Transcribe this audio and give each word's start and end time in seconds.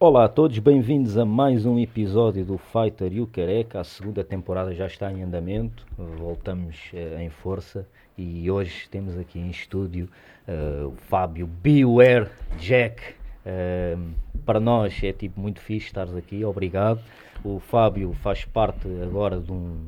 Olá 0.00 0.24
a 0.26 0.28
todos, 0.28 0.58
bem-vindos 0.60 1.18
a 1.18 1.24
mais 1.24 1.66
um 1.66 1.76
episódio 1.76 2.44
do 2.44 2.56
Fighter 2.56 3.12
e 3.12 3.20
o 3.20 3.26
Careca. 3.26 3.80
A 3.80 3.84
segunda 3.84 4.22
temporada 4.22 4.72
já 4.72 4.86
está 4.86 5.12
em 5.12 5.22
andamento, 5.22 5.84
voltamos 5.98 6.76
uh, 6.94 7.20
em 7.20 7.28
força 7.28 7.84
e 8.16 8.50
hoje 8.50 8.88
temos 8.88 9.18
aqui 9.18 9.38
em 9.38 9.50
estúdio 9.50 10.08
uh, 10.46 10.86
o 10.86 10.96
Fábio 11.08 11.46
Beware 11.46 12.28
Jack. 12.58 13.17
Uh, 13.48 14.10
para 14.44 14.60
nós 14.60 15.00
é 15.02 15.12
tipo 15.12 15.40
muito 15.40 15.60
fixe 15.60 15.86
estares 15.86 16.14
aqui, 16.14 16.44
obrigado. 16.44 17.00
O 17.42 17.58
Fábio 17.58 18.12
faz 18.14 18.44
parte 18.44 18.86
agora 19.02 19.40
de 19.40 19.52
um 19.52 19.86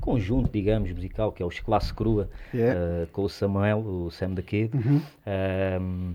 conjunto, 0.00 0.50
digamos, 0.52 0.90
musical 0.92 1.32
que 1.32 1.42
é 1.42 1.46
os 1.46 1.58
Classe 1.60 1.92
Crua, 1.92 2.28
yeah. 2.52 3.06
com 3.12 3.22
o 3.22 3.28
Samuel, 3.28 3.78
o 3.78 4.10
Sam 4.10 4.34
the 4.34 4.42
Kid. 4.42 4.70
Uhum 4.76 6.14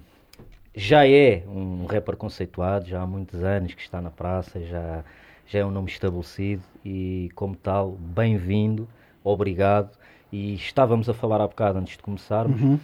já 0.80 1.08
é 1.08 1.44
um 1.48 1.86
rapper 1.86 2.16
conceituado, 2.16 2.88
já 2.88 3.02
há 3.02 3.08
muitos 3.08 3.44
anos 3.44 3.74
que 3.74 3.82
está 3.82 4.02
na 4.02 4.10
praça, 4.10 4.62
já, 4.62 5.04
já 5.46 5.60
é 5.60 5.66
um 5.66 5.72
nome 5.72 5.90
estabelecido 5.90 6.64
e, 6.86 7.30
como 7.36 7.56
tal, 7.56 7.92
bem-vindo, 8.00 8.88
obrigado. 9.24 9.90
E 10.32 10.54
estávamos 10.56 11.10
a 11.10 11.14
falar 11.14 11.42
há 11.42 11.48
bocado 11.48 11.80
antes 11.80 11.98
de 11.98 12.04
começarmos, 12.04 12.62
uhum. 12.62 12.80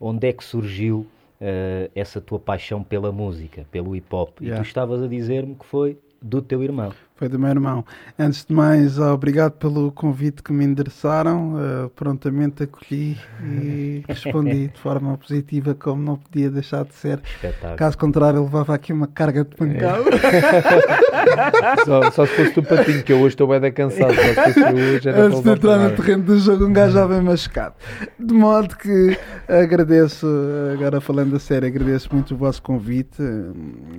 onde 0.00 0.26
é 0.26 0.32
que 0.32 0.42
surgiu 0.42 1.06
uh, 1.40 1.90
essa 1.94 2.20
tua 2.20 2.38
paixão 2.38 2.82
pela 2.82 3.12
música, 3.12 3.66
pelo 3.70 3.94
hip 3.94 4.06
hop? 4.14 4.40
Yeah. 4.40 4.60
E 4.60 4.62
tu 4.62 4.66
estavas 4.66 5.02
a 5.02 5.06
dizer-me 5.06 5.54
que 5.54 5.66
foi 5.66 5.98
do 6.20 6.42
teu 6.42 6.62
irmão. 6.62 6.92
Foi 7.16 7.30
do 7.30 7.38
meu 7.38 7.48
irmão. 7.48 7.82
Antes 8.18 8.44
de 8.44 8.52
mais, 8.52 8.98
obrigado 8.98 9.52
pelo 9.52 9.90
convite 9.90 10.42
que 10.42 10.52
me 10.52 10.66
endereçaram. 10.66 11.54
Uh, 11.54 11.88
prontamente 11.90 12.64
acolhi 12.64 13.16
e 13.42 14.04
respondi 14.06 14.68
de 14.68 14.78
forma 14.78 15.16
positiva, 15.16 15.74
como 15.74 16.02
não 16.02 16.16
podia 16.16 16.50
deixar 16.50 16.84
de 16.84 16.92
ser. 16.92 17.22
Espetáculo. 17.24 17.76
Caso 17.76 17.96
contrário, 17.96 18.42
levava 18.42 18.74
aqui 18.74 18.92
uma 18.92 19.06
carga 19.06 19.44
de 19.44 19.56
pancada. 19.56 20.04
É. 21.26 21.84
só, 21.84 22.10
só, 22.12 22.26
se 22.26 22.34
fosse 22.34 22.52
tu 22.52 22.62
patinho, 22.62 23.02
que 23.02 23.12
eu 23.12 23.18
hoje 23.18 23.28
estou 23.28 23.48
bem 23.48 23.60
da 23.60 23.70
cansado. 23.70 24.12
Antes 24.12 25.42
de 25.42 25.50
entrar 25.50 25.76
no 25.76 25.90
terreno 25.96 26.22
do 26.22 26.38
jogo, 26.38 26.66
um 26.66 26.72
gajo 26.72 26.94
já 26.94 27.06
bem 27.06 27.20
machucado. 27.20 27.74
De 28.18 28.32
modo 28.32 28.76
que 28.76 29.18
agradeço, 29.48 30.26
agora 30.72 31.00
falando 31.00 31.34
a 31.34 31.40
sério, 31.40 31.66
agradeço 31.66 32.08
muito 32.12 32.34
o 32.34 32.36
vosso 32.36 32.62
convite. 32.62 33.20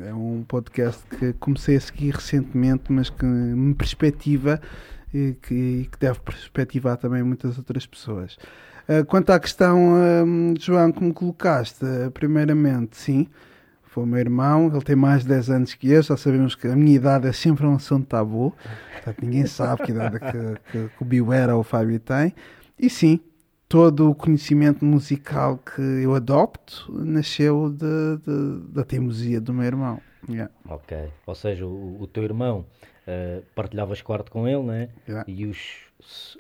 É 0.08 0.14
um 0.14 0.44
podcast 0.48 1.04
que 1.20 1.34
comecei 1.34 1.76
a 1.76 1.82
seguir 1.82 2.16
recentemente, 2.16 2.86
mas 2.90 3.07
que 3.14 3.26
me 3.26 3.74
perspectiva 3.74 4.60
e 5.14 5.36
que, 5.42 5.90
que 5.92 6.00
deve 6.00 6.20
perspectivar 6.20 6.98
também 6.98 7.24
muitas 7.24 7.58
outras 7.58 7.86
pessoas. 7.86 8.38
Uh, 8.88 9.06
quanto 9.06 9.32
à 9.32 9.40
questão, 9.40 9.96
uh, 9.96 10.56
João, 10.60 10.92
que 10.92 11.04
me 11.04 11.14
colocaste, 11.14 11.84
uh, 11.84 12.12
primeiramente, 12.12 12.98
sim, 12.98 13.28
foi 13.84 14.04
o 14.04 14.08
meu 14.08 14.20
irmão, 14.20 14.68
ele 14.68 14.82
tem 14.82 14.96
mais 14.96 15.24
de 15.24 15.30
10 15.30 15.50
anos 15.50 15.74
que 15.74 15.90
eu, 15.90 16.02
já 16.02 16.16
sabemos 16.16 16.56
que 16.56 16.68
a 16.68 16.76
minha 16.76 16.96
idade 16.96 17.28
é 17.28 17.34
sempre 17.34 17.66
um 17.66 17.76
assunto 17.76 18.08
tabu, 18.08 18.56
portanto 18.94 19.22
ninguém 19.24 19.46
sabe 19.46 19.84
que 19.84 19.92
idade 19.92 20.20
que, 20.20 20.72
que, 20.72 20.90
que 20.90 21.02
o 21.02 21.06
Biuera 21.06 21.56
ou 21.56 21.62
o 21.62 21.64
Fábio 21.64 22.00
tem, 22.00 22.34
e 22.80 22.90
sim, 22.90 23.20
todo 23.68 24.10
o 24.10 24.16
conhecimento 24.16 24.86
musical 24.86 25.58
que 25.58 25.82
eu 25.82 26.16
adopto 26.16 26.90
nasceu 26.94 27.70
de, 27.70 28.18
de, 28.26 28.72
da 28.72 28.84
teimosia 28.84 29.42
do 29.42 29.54
meu 29.54 29.66
irmão. 29.66 30.00
Yeah. 30.30 30.54
Ok, 30.70 31.10
ou 31.26 31.36
seja, 31.36 31.66
o, 31.66 32.02
o 32.02 32.08
teu 32.08 32.24
irmão 32.24 32.66
uh, 33.08 33.44
partilhavas 33.56 34.02
quarto 34.02 34.32
com 34.32 34.48
ele, 34.48 34.64
né? 34.64 34.90
Yeah. 35.08 35.26
E 35.28 35.46
os, 35.46 35.58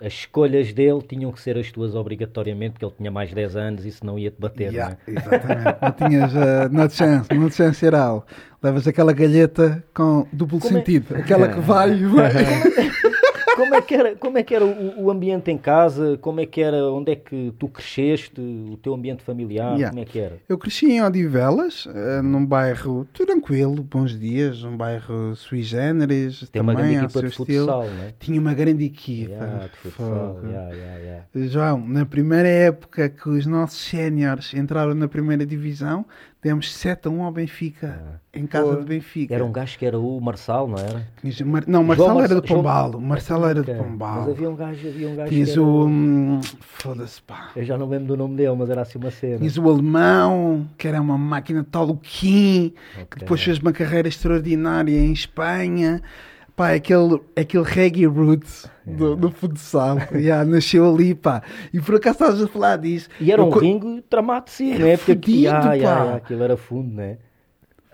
as 0.01 0.13
escolhas 0.13 0.73
dele 0.73 1.01
tinham 1.01 1.31
que 1.31 1.41
ser 1.41 1.57
as 1.57 1.71
tuas 1.71 1.95
obrigatoriamente, 1.95 2.73
porque 2.73 2.85
ele 2.85 2.93
tinha 2.97 3.11
mais 3.11 3.29
de 3.29 3.35
10 3.35 3.55
anos 3.55 3.85
e 3.85 3.89
isso 3.89 4.05
não 4.05 4.19
ia 4.19 4.29
te 4.29 4.39
bater, 4.39 4.71
yeah, 4.73 4.91
né? 4.91 4.97
Exatamente, 5.07 5.77
não 5.81 5.91
tinhas 6.09 6.33
uh, 6.33 6.69
não 6.71 6.89
chance, 6.89 7.33
não 7.33 7.49
chance 7.49 7.79
geral. 7.79 8.25
Levas 8.61 8.87
aquela 8.87 9.13
galheta 9.13 9.83
com 9.93 10.27
duplo 10.33 10.59
Como 10.59 10.75
é- 10.75 10.79
sentido, 10.79 11.15
é? 11.15 11.19
aquela 11.19 11.47
que 11.47 11.59
vai 11.59 11.93
e 11.93 12.05
vai. 12.07 12.31
como 13.57 13.75
é 13.75 13.81
que 13.81 13.95
era, 13.95 14.15
como 14.15 14.37
é 14.37 14.43
que 14.43 14.55
era 14.55 14.63
o, 14.63 15.05
o, 15.05 15.11
ambiente 15.11 15.49
em 15.49 15.57
casa? 15.57 16.17
Como 16.21 16.39
é 16.39 16.45
que 16.45 16.61
era, 16.61 16.77
onde 16.91 17.11
é 17.11 17.15
que 17.15 17.51
tu 17.57 17.67
cresceste? 17.67 18.39
O 18.39 18.77
teu 18.77 18.93
ambiente 18.93 19.23
familiar? 19.23 19.73
Yeah. 19.73 19.89
Como 19.89 20.01
é 20.01 20.05
que 20.05 20.19
era? 20.19 20.37
Eu 20.47 20.57
cresci 20.57 20.91
em 20.91 21.01
Odivelas, 21.01 21.87
uh, 21.87 22.21
num 22.23 22.45
bairro 22.45 23.05
tranquilo, 23.13 23.81
bons 23.81 24.17
dias, 24.17 24.63
um 24.63 24.77
bairro 24.77 25.35
sui 25.35 25.63
generis. 25.63 26.39
Tem 26.51 26.61
também, 26.61 26.75
uma 26.75 26.81
grande 26.81 27.05
equipa 27.05 27.21
de 27.23 27.29
futsal, 27.31 27.83
né? 27.85 28.13
Tinha 28.19 28.39
uma 28.39 28.53
grande 28.53 28.85
equipa. 28.85 29.31
Yeah, 29.31 29.67
de 29.67 29.77
futsal. 29.77 30.39
Yeah, 30.45 31.25
João, 31.47 31.87
na 31.87 32.05
primeira 32.05 32.47
época 32.47 33.09
que 33.09 33.27
os 33.27 33.45
nossos 33.45 33.79
séniores 33.79 34.53
entraram 34.53 34.93
na 34.93 35.07
primeira 35.07 35.45
divisão, 35.45 36.05
Demos 36.41 36.71
7 36.73 37.07
a 37.07 37.11
1 37.11 37.23
ao 37.23 37.31
Benfica, 37.31 37.99
ah. 37.99 38.19
em 38.31 38.45
casa 38.45 38.69
Pô, 38.69 38.75
do 38.75 38.85
Benfica. 38.85 39.33
Era 39.33 39.43
um 39.43 39.51
gajo 39.51 39.77
que 39.77 39.85
era 39.85 39.99
o 39.99 40.21
Marçal, 40.21 40.67
não 40.67 40.77
era? 40.77 41.07
Não, 41.65 41.83
Marçal 41.83 42.21
era 42.21 42.35
de 42.35 42.47
Pombal. 42.47 42.91
João... 42.91 43.03
Marçal 43.03 43.49
era 43.49 43.63
de 43.63 43.73
Pombal. 43.73 44.21
Mas 44.21 44.29
havia 44.29 44.49
um 44.49 44.55
gajo, 44.55 44.87
havia 44.87 45.09
um 45.09 45.15
gajo 45.15 45.29
Tinhas 45.29 45.49
que 45.49 45.53
era... 45.53 45.63
o... 45.63 45.87
Hum, 45.87 46.41
foda-se, 46.61 47.21
pá. 47.23 47.49
Eu 47.55 47.65
já 47.65 47.75
não 47.75 47.89
lembro 47.89 48.07
do 48.07 48.17
nome 48.17 48.35
dele, 48.35 48.55
mas 48.55 48.69
era 48.69 48.83
assim 48.83 48.99
uma 48.99 49.09
cena. 49.09 49.39
Tinhas 49.39 49.57
o 49.57 49.67
alemão, 49.67 50.67
que 50.77 50.87
era 50.87 51.01
uma 51.01 51.17
máquina 51.17 51.65
tal, 51.69 51.89
o 51.89 51.97
Kim, 51.97 52.73
okay. 52.93 53.05
que 53.09 53.19
depois 53.19 53.41
fez 53.41 53.57
uma 53.57 53.73
carreira 53.73 54.07
extraordinária 54.07 54.97
em 54.97 55.11
Espanha. 55.11 56.03
Pá, 56.57 56.73
aquele, 56.73 57.21
aquele 57.35 57.63
reggae 57.63 58.07
roots 58.07 58.67
do, 58.83 59.15
do 59.15 59.29
futsal. 59.29 59.97
yeah, 60.11 60.43
nasceu 60.43 60.91
ali, 60.91 61.13
pá. 61.13 61.43
E 61.71 61.79
por 61.79 61.93
acaso 61.93 62.15
estás 62.15 62.41
a 62.41 62.47
falar 62.47 62.77
disso. 62.77 63.09
E 63.21 63.31
era 63.31 63.43
um 63.43 63.51
co... 63.51 63.59
ringue 63.59 64.01
tramado 64.09 64.49
sim, 64.49 64.73
era 64.73 64.83
né? 64.83 64.97
Porque 64.97 65.13
fudido, 65.13 65.51
ah, 65.51 65.61
pá. 65.61 65.73
Yeah, 65.75 66.15
aquilo 66.15 66.43
era 66.43 66.57
fundo, 66.57 66.95
né? 66.95 67.19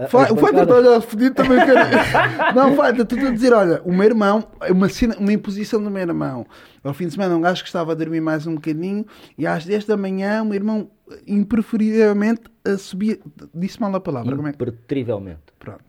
Fai, 0.07 0.31
o 0.31 0.37
Fighter 0.37 0.63
está 0.63 0.73
a 0.75 0.77
olhar 0.77 1.01
fodido 1.01 1.35
também. 1.35 1.57
Quer... 1.59 1.75
não, 2.55 2.73
Fighter, 2.73 3.05
tu 3.05 3.15
a 3.15 3.31
dizer, 3.31 3.51
olha, 3.51 3.81
o 3.83 3.91
meu 3.91 4.05
irmão, 4.05 4.47
uma, 4.69 4.87
cena, 4.87 5.17
uma 5.17 5.33
imposição 5.33 5.83
do 5.83 5.91
meu 5.91 6.01
irmão. 6.01 6.47
Ao 6.81 6.93
fim 6.93 7.07
de 7.07 7.11
semana, 7.11 7.35
um 7.35 7.41
gajo 7.41 7.61
que 7.61 7.67
estava 7.67 7.91
a 7.91 7.95
dormir 7.95 8.21
mais 8.21 8.47
um 8.47 8.55
bocadinho 8.55 9.05
e 9.37 9.45
às 9.45 9.65
10 9.65 9.85
da 9.85 9.97
manhã, 9.97 10.41
o 10.41 10.45
meu 10.45 10.55
irmão, 10.55 10.89
impreferivelmente, 11.27 12.43
subia. 12.79 13.19
Disse 13.53 13.81
mal 13.81 13.93
a 13.93 13.99
palavra. 13.99 14.33
Impertrivelmente. 14.33 15.41
É 15.47 15.51
que... 15.51 15.53
Pronto. 15.59 15.83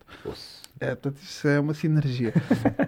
É, 0.80 0.94
portanto, 0.94 1.22
isso 1.22 1.46
é 1.46 1.60
uma 1.60 1.74
sinergia. 1.74 2.32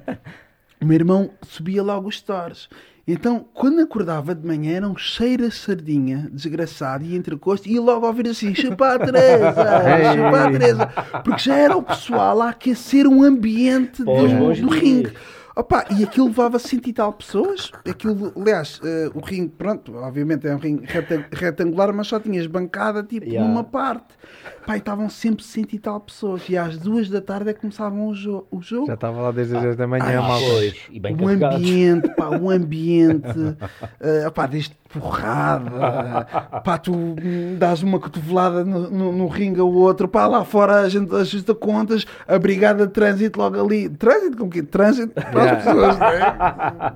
o 0.80 0.86
meu 0.86 0.94
irmão 0.94 1.30
subia 1.42 1.82
logo 1.82 2.08
os 2.08 2.16
stores. 2.16 2.68
Então, 3.08 3.46
quando 3.54 3.80
acordava 3.80 4.34
de 4.34 4.44
manhã, 4.44 4.78
era 4.78 4.88
um 4.88 4.96
cheiro 4.96 5.46
a 5.46 5.50
sardinha, 5.50 6.28
desgraçado, 6.32 7.04
e 7.04 7.14
entrecosto, 7.14 7.68
e 7.68 7.78
logo 7.78 8.04
a 8.04 8.08
ouvir 8.08 8.26
assim, 8.28 8.52
chupa 8.52 8.94
a 8.94 8.98
Teresa, 8.98 9.64
chupa 10.12 10.44
a 10.44 10.50
Teresa, 10.50 10.86
porque 11.22 11.38
já 11.38 11.56
era 11.56 11.76
o 11.76 11.82
pessoal 11.84 12.42
a 12.42 12.50
aquecer 12.50 13.06
um 13.06 13.22
ambiente 13.22 14.02
do, 14.02 14.54
do 14.54 14.68
ringue. 14.68 15.12
Opa, 15.58 15.86
e 15.98 16.04
aquilo 16.04 16.26
levava 16.26 16.58
cento 16.58 16.86
e 16.86 16.92
tal 16.92 17.14
pessoas. 17.14 17.72
Aquilo, 17.88 18.30
aliás, 18.36 18.78
uh, 18.80 19.10
o 19.14 19.20
ringue, 19.20 19.48
pronto, 19.56 19.96
obviamente 19.96 20.46
é 20.46 20.54
um 20.54 20.58
ringue 20.58 20.86
retangular, 21.32 21.94
mas 21.94 22.08
só 22.08 22.20
tinhas 22.20 22.46
bancada 22.46 23.02
tipo 23.02 23.26
yeah. 23.26 23.48
numa 23.48 23.64
parte. 23.64 24.14
Pá, 24.66 24.76
estavam 24.76 25.08
sempre 25.08 25.42
cento 25.42 25.72
e 25.72 25.78
tal 25.78 25.98
pessoas. 26.00 26.46
E 26.50 26.58
às 26.58 26.76
duas 26.76 27.08
da 27.08 27.22
tarde 27.22 27.48
é 27.48 27.54
que 27.54 27.60
começavam 27.60 28.06
o, 28.06 28.14
jo 28.14 28.46
o 28.50 28.60
jogo. 28.60 28.86
Já 28.86 28.94
estava 28.94 29.18
lá 29.22 29.30
desde 29.30 29.56
as 29.56 29.62
dez 29.62 29.76
da 29.76 29.86
manhã, 29.86 30.20
mal. 30.20 30.38
E 30.90 31.00
bem 31.00 31.16
o 31.18 31.26
ambiente, 31.26 32.08
pá, 32.14 32.28
o 32.36 32.50
ambiente, 32.50 33.38
uh, 34.28 34.30
pá, 34.34 34.46
desde 34.46 34.76
porrada, 35.00 36.26
pá, 36.64 36.78
tu 36.78 37.14
dás 37.58 37.82
uma 37.82 37.98
cotovelada 37.98 38.64
no, 38.64 38.90
no, 38.90 39.12
no 39.12 39.26
ringue 39.28 39.60
ao 39.60 39.72
outro, 39.72 40.08
pá, 40.08 40.26
lá 40.26 40.44
fora 40.44 40.80
a 40.80 40.88
gente 40.88 41.14
ajusta 41.14 41.54
contas, 41.54 42.06
a 42.26 42.38
brigada 42.38 42.86
de 42.86 42.92
trânsito 42.92 43.38
logo 43.38 43.60
ali. 43.60 43.88
Trânsito 43.88 44.36
com 44.36 44.46
o 44.46 44.50
quê? 44.50 44.62
Trânsito 44.62 45.14
para 45.14 45.52
as 45.52 45.64
pessoas, 45.64 45.98
não 45.98 46.06
é? 46.06 46.92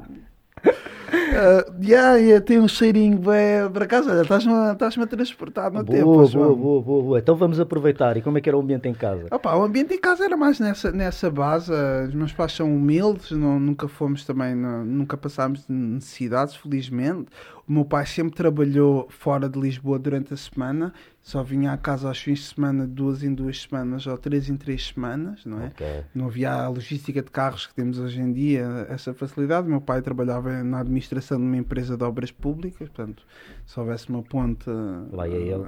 Uh, 1.11 1.73
yeah, 1.83 2.17
yeah, 2.17 2.45
tem 2.45 2.61
um 2.61 2.69
cheirinho 2.69 3.19
bem, 3.19 3.71
para 3.73 3.87
casa, 3.87 4.23
estás-me 4.23 4.53
estás 4.73 4.99
a 4.99 5.07
transportar 5.07 5.73
no 5.73 5.83
boa, 5.83 5.97
tempo. 5.97 6.05
Boa, 6.05 6.29
boa, 6.29 6.83
boa, 6.83 7.03
boa. 7.03 7.19
Então 7.19 7.35
vamos 7.35 7.59
aproveitar. 7.59 8.17
E 8.17 8.23
como 8.23 8.39
é 8.39 8.41
que 8.41 8.49
era 8.49 8.57
o 8.57 8.61
ambiente 8.61 8.89
em 8.89 8.95
casa? 8.95 9.27
Opa, 9.31 9.57
o 9.57 9.63
ambiente 9.63 9.95
em 9.95 9.99
casa 9.99 10.25
era 10.25 10.37
mais 10.37 10.61
nessa, 10.61 10.93
nessa 10.93 11.31
base. 11.31 11.73
Os 12.09 12.15
meus 12.15 12.33
pais 12.33 12.53
são 12.53 12.75
humildes, 12.75 13.31
não, 13.33 13.59
nunca 13.59 13.89
fomos 13.89 14.25
também, 14.25 14.55
não, 14.55 14.85
nunca 14.85 15.17
passámos 15.17 15.67
necessidades, 15.69 16.55
felizmente. 16.55 17.29
O 17.71 17.73
meu 17.73 17.85
pai 17.85 18.05
sempre 18.05 18.35
trabalhou 18.35 19.07
fora 19.09 19.49
de 19.49 19.57
Lisboa 19.57 19.97
durante 19.97 20.35
a 20.35 20.37
semana, 20.37 20.93
só 21.23 21.41
vinha 21.41 21.71
à 21.71 21.79
casa 21.79 22.09
aos 22.09 22.19
fins 22.19 22.41
de 22.41 22.47
semana, 22.47 22.85
duas 22.85 23.23
em 23.23 23.33
duas 23.33 23.63
semanas 23.63 24.09
ou 24.09 24.19
três 24.19 24.51
em 24.51 24.57
três 24.57 24.89
semanas, 24.89 25.47
não 25.47 25.63
é? 25.63 25.69
Okay. 25.69 26.03
Não 26.13 26.27
havia 26.27 26.53
a 26.53 26.69
logística 26.69 27.23
de 27.23 27.31
carros 27.31 27.69
que 27.69 27.75
temos 27.75 28.01
hoje 28.01 28.21
em 28.21 28.33
dia, 28.33 28.89
essa 28.89 29.15
facilidade. 29.15 29.69
O 29.69 29.71
meu 29.71 29.81
pai 29.81 30.03
trabalhava 30.03 30.65
na 30.65 30.81
administração 30.81 31.39
de 31.39 31.45
uma 31.45 31.59
empresa 31.59 31.97
de 31.97 32.03
obras 32.03 32.33
públicas, 32.33 32.89
portanto, 32.89 33.25
se 33.71 33.79
houvesse 33.79 34.09
uma 34.09 34.21
ponte 34.21 34.69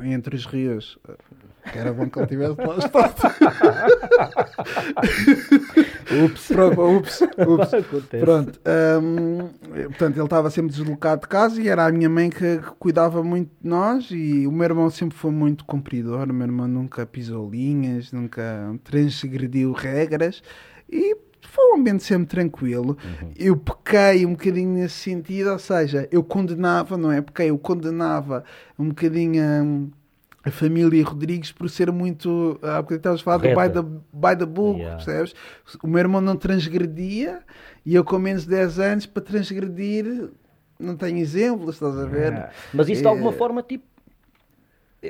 entre 0.03 0.35
os 0.35 0.45
rios, 0.45 0.99
que 1.71 1.79
era 1.79 1.93
bom 1.93 2.11
que 2.11 2.19
ele 2.19 2.27
tivesse 2.27 2.61
lá 2.61 2.75
estado. 2.85 3.15
Ups. 6.25 6.49
Pronto, 6.49 6.97
ups, 6.97 7.21
ups. 7.21 7.75
Acontece. 7.75 8.25
Pronto. 8.25 8.61
hum, 9.01 9.51
portanto, 9.91 10.17
ele 10.17 10.25
estava 10.25 10.51
sempre 10.51 10.73
deslocado 10.73 11.21
de 11.21 11.29
casa 11.29 11.63
e 11.63 11.69
era 11.69 11.87
a 11.87 11.93
minha 11.93 12.11
mãe 12.11 12.29
que 12.29 12.59
que 12.59 12.71
cuidava 12.81 13.23
muito 13.23 13.51
de 13.63 13.69
nós 13.69 14.09
e 14.11 14.49
o 14.49 14.51
meu 14.51 14.65
irmão 14.65 14.91
sempre 14.91 15.17
foi 15.17 15.31
muito 15.31 15.65
cumpridor. 15.65 16.29
O 16.29 16.35
meu 16.35 16.49
irmão 16.49 16.67
nunca 16.67 17.07
pisou 17.07 17.49
linhas, 17.49 18.11
nunca 18.11 18.43
transgrediu 18.83 19.71
regras 19.71 20.43
e 20.91 21.17
foi 21.55 21.71
um 21.73 21.77
ambiente 21.81 22.03
sempre 22.03 22.27
tranquilo. 22.29 22.97
Eu 23.37 23.55
pequei 23.57 24.25
um 24.25 24.31
bocadinho 24.31 24.71
nesse 24.71 24.95
sentido, 24.95 25.51
ou 25.51 25.59
seja, 25.59 26.09
eu 26.11 26.25
condenava, 26.25 26.97
não 26.97 27.13
é? 27.13 27.21
Pequei, 27.21 27.51
eu 27.51 27.59
condenava 27.59 28.43
um 28.79 28.89
bocadinho 28.89 29.43
hum, 29.45 29.91
a 30.43 30.51
família 30.51 31.05
Rodrigues 31.05 31.53
por 31.53 31.69
ser 31.69 31.93
muito. 31.93 32.59
Há 32.63 32.81
bocadinho 32.81 32.97
estavas 32.97 33.21
a 33.21 33.25
falar 33.25 33.37
do 33.37 33.43
by 33.49 33.71
the, 33.71 33.83
by 34.13 34.37
the 34.39 34.47
book, 34.47 34.79
Yeah. 34.81 34.97
percebes? 34.97 35.35
O 35.83 35.87
meu 35.87 35.99
irmão 36.01 36.23
não 36.23 36.37
transgredia 36.37 37.41
e 37.85 37.95
eu 37.95 38.03
com 38.03 38.19
menos 38.19 38.45
de 38.45 38.49
10 38.49 38.79
anos 38.79 39.05
para 39.07 39.23
transgredir 39.23 40.31
não 40.81 40.97
tenho 40.97 41.19
exemplos, 41.19 41.75
estás 41.75 41.97
a 41.99 42.07
ver? 42.07 42.49
Mas 42.73 42.89
isso 42.89 43.03
de 43.03 43.09
alguma 43.09 43.31
É. 43.31 43.35
forma, 43.35 43.63
tipo, 43.63 43.85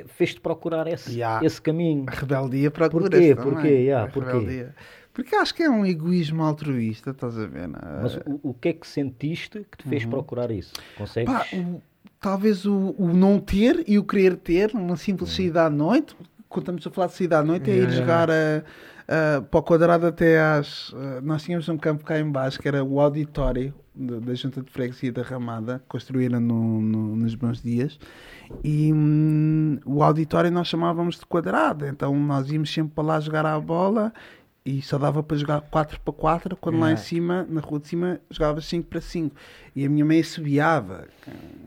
fez-te 0.07 0.41
procurar 0.41 0.87
esse, 0.87 1.13
Yeah. 1.17 1.43
esse 1.45 1.61
caminho. 1.61 2.05
A 2.07 2.11
rebeldia 2.11 2.69
procura 2.69 3.09
Porquê? 3.09 3.33
Porquê? 3.35 3.67
Yeah, 3.67 4.11
porquê? 4.11 4.31
rebeldia. 4.31 4.75
Porque 5.13 5.35
acho 5.35 5.53
que 5.53 5.61
é 5.63 5.69
um 5.69 5.85
egoísmo 5.85 6.41
altruísta, 6.43 7.11
estás 7.11 7.37
a 7.37 7.45
ver? 7.45 7.67
não 7.67 7.77
é? 7.79 8.01
Mas 8.01 8.15
o, 8.25 8.39
o 8.49 8.53
que 8.53 8.69
é 8.69 8.73
que 8.73 8.87
sentiste 8.87 9.65
que 9.71 9.77
te 9.77 9.87
fez 9.89 10.05
procurar 10.05 10.49
isso? 10.49 10.73
Consegues? 10.97 11.31
Uhum. 11.31 11.37
Pá, 11.39 11.45
o- 11.55 11.81
talvez 12.19 12.65
o, 12.65 12.95
o 12.97 13.13
não 13.13 13.39
ter 13.39 13.83
e 13.87 13.99
o 13.99 14.03
querer 14.03 14.35
ter, 14.37 14.71
uma 14.73 14.97
simples 14.97 15.29
saída 15.31 15.65
à 15.65 15.69
noite. 15.69 16.15
Quando 16.49 16.63
estamos 16.63 16.87
a 16.87 16.89
falar 16.91 17.07
de 17.07 17.13
saída 17.13 17.39
à 17.39 17.43
noite, 17.43 17.69
é 17.69 17.73
ir 17.75 17.77
Yeah. 17.81 17.95
jogar 17.95 18.29
a, 18.31 18.63
a- 19.37 19.41
para 19.41 19.59
o 19.59 19.63
quadrado 19.63 20.07
até 20.07 20.41
às. 20.41 20.91
a- 20.95 21.21
nós 21.21 21.43
tínhamos 21.43 21.69
um 21.69 21.77
campo 21.77 22.03
cá 22.03 22.19
em 22.19 22.31
baixo 22.31 22.59
que 22.59 22.67
era 22.67 22.83
o 22.83 22.99
auditório 22.99 23.73
da, 23.93 24.19
da 24.19 24.33
Junta 24.33 24.63
de 24.63 24.71
Freguesia 24.71 25.11
da 25.11 25.21
Ramada, 25.21 25.83
construíram 25.87 26.39
no, 26.39 26.81
no- 26.81 27.15
nos 27.15 27.35
bons 27.35 27.61
dias. 27.61 27.99
E 28.63 28.91
hum, 28.91 29.77
o 29.85 30.01
auditório 30.01 30.49
nós 30.51 30.67
chamávamos 30.67 31.19
de 31.19 31.25
quadrado, 31.27 31.85
então 31.85 32.15
nós 32.19 32.49
íamos 32.51 32.73
sempre 32.73 32.93
para 32.95 33.03
lá 33.03 33.19
jogar 33.19 33.45
à 33.45 33.59
bola. 33.59 34.11
E 34.65 34.81
só 34.81 34.97
dava 34.97 35.21
para 35.21 35.35
jogar 35.35 35.59
4 35.59 35.99
para 35.99 36.13
4, 36.13 36.55
quando 36.55 36.79
lá 36.79 36.91
em 36.91 36.97
cima, 36.97 37.45
na 37.49 37.59
rua 37.59 37.81
de 37.81 37.87
cima, 37.89 38.21
jogava 38.29 38.61
5 38.61 38.87
para 38.87 39.01
5. 39.01 39.35
E 39.75 39.85
a 39.85 39.89
minha 39.89 40.05
mãe 40.05 40.21
assobiava. 40.21 41.05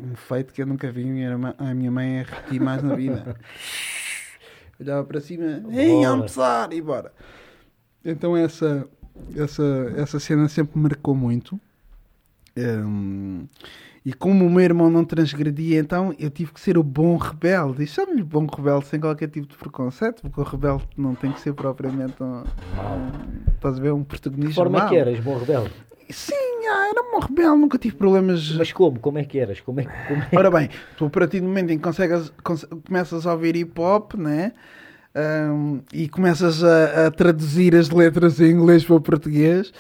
Um 0.01 0.15
feito 0.17 0.55
que 0.55 0.63
eu 0.63 0.67
nunca 0.67 0.91
vi 0.91 1.03
a 1.03 1.75
minha, 1.75 1.91
mãe 1.91 2.21
a 2.21 2.23
repetir 2.23 2.61
mais 2.61 2.83
na 2.83 2.95
vida. 2.95 3.37
Olhava 4.81 5.05
para 5.05 5.21
cima, 5.21 5.63
ei, 5.71 6.05
almoçar, 6.05 6.73
e 6.73 6.81
bora. 6.81 7.13
Então 8.05 8.37
essa, 8.37 8.89
essa, 9.35 9.93
essa 9.97 10.21
cena 10.21 10.49
sempre 10.49 10.79
me 10.79 10.85
marcou 10.85 11.15
muito. 11.15 11.61
Hum, 12.57 13.47
e 14.07 14.13
como 14.13 14.47
o 14.47 14.49
meu 14.51 14.63
irmão 14.63 14.89
não 14.89 15.05
transgredia, 15.05 15.81
então 15.81 16.15
eu 16.17 16.31
tive 16.31 16.53
que 16.53 16.61
ser 16.61 16.79
o 16.79 16.83
bom 16.85 17.17
rebelde. 17.17 17.83
E 17.83 17.87
chamo-lhe 17.89 18.23
bom 18.23 18.47
rebelde 18.47 18.87
sem 18.87 19.01
qualquer 19.01 19.29
tipo 19.29 19.49
de 19.49 19.57
preconceito, 19.57 20.23
porque 20.23 20.41
o 20.41 20.45
rebelde 20.45 20.87
não 20.97 21.17
tem 21.17 21.33
que 21.33 21.41
ser 21.41 21.53
propriamente 21.55 22.23
um, 22.23 22.43
um, 22.45 22.45
estás 23.53 23.79
a 23.79 23.83
ver, 23.83 23.93
um 23.93 23.99
de 23.99 24.05
protagonismo. 24.05 24.51
que 24.51 24.55
forma 24.55 24.79
é 24.79 24.81
mau. 24.83 24.89
que 24.91 24.97
eras, 24.97 25.19
bom 25.19 25.37
rebelde? 25.37 25.73
Sim, 26.09 26.35
ah, 26.71 26.89
era 26.93 27.17
um 27.17 27.19
rebelde, 27.19 27.59
nunca 27.61 27.79
tive 27.79 27.97
problemas. 27.97 28.53
Mas 28.53 28.73
como? 28.73 29.01
Como 29.01 29.19
é 29.19 29.25
que 29.25 29.41
eras? 29.41 29.59
Como 29.61 29.81
é, 29.81 29.85
como 30.07 30.23
é... 30.23 30.29
Ora 30.39 30.53
bem, 30.53 30.71
tu 30.97 31.07
a 31.07 31.11
partir 31.11 31.41
do 31.41 31.47
momento 31.49 31.73
em 31.73 31.77
que 31.77 31.83
consegues, 31.83 32.33
conse- 32.45 32.69
começas 32.87 33.27
a 33.27 33.33
ouvir 33.33 33.57
hip 33.57 33.73
hop, 33.81 34.15
né? 34.15 34.53
Ahm, 35.15 35.81
e 35.93 36.09
começas 36.09 36.63
a, 36.63 37.07
a 37.07 37.11
traduzir 37.11 37.75
as 37.75 37.89
letras 37.91 38.39
em 38.39 38.51
inglês 38.53 38.85
para 38.85 38.95
o 38.97 39.01
português, 39.01 39.73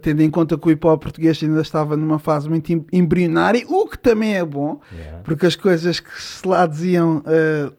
tendo 0.00 0.22
em 0.22 0.30
conta 0.30 0.56
que 0.58 0.66
o 0.68 0.70
hip 0.70 0.86
hop 0.86 1.02
português 1.02 1.42
ainda 1.42 1.60
estava 1.60 1.96
numa 1.96 2.18
fase 2.18 2.48
muito 2.48 2.72
em- 2.72 2.84
embrionária, 2.92 3.64
o 3.68 3.86
que 3.88 3.98
também 3.98 4.34
é 4.36 4.44
bom, 4.44 4.80
Yeah. 4.92 5.18
porque 5.24 5.46
as 5.46 5.56
coisas 5.56 6.00
que 6.00 6.22
se 6.22 6.46
lá 6.46 6.66
diziam 6.66 7.22
ah, 7.26 7.72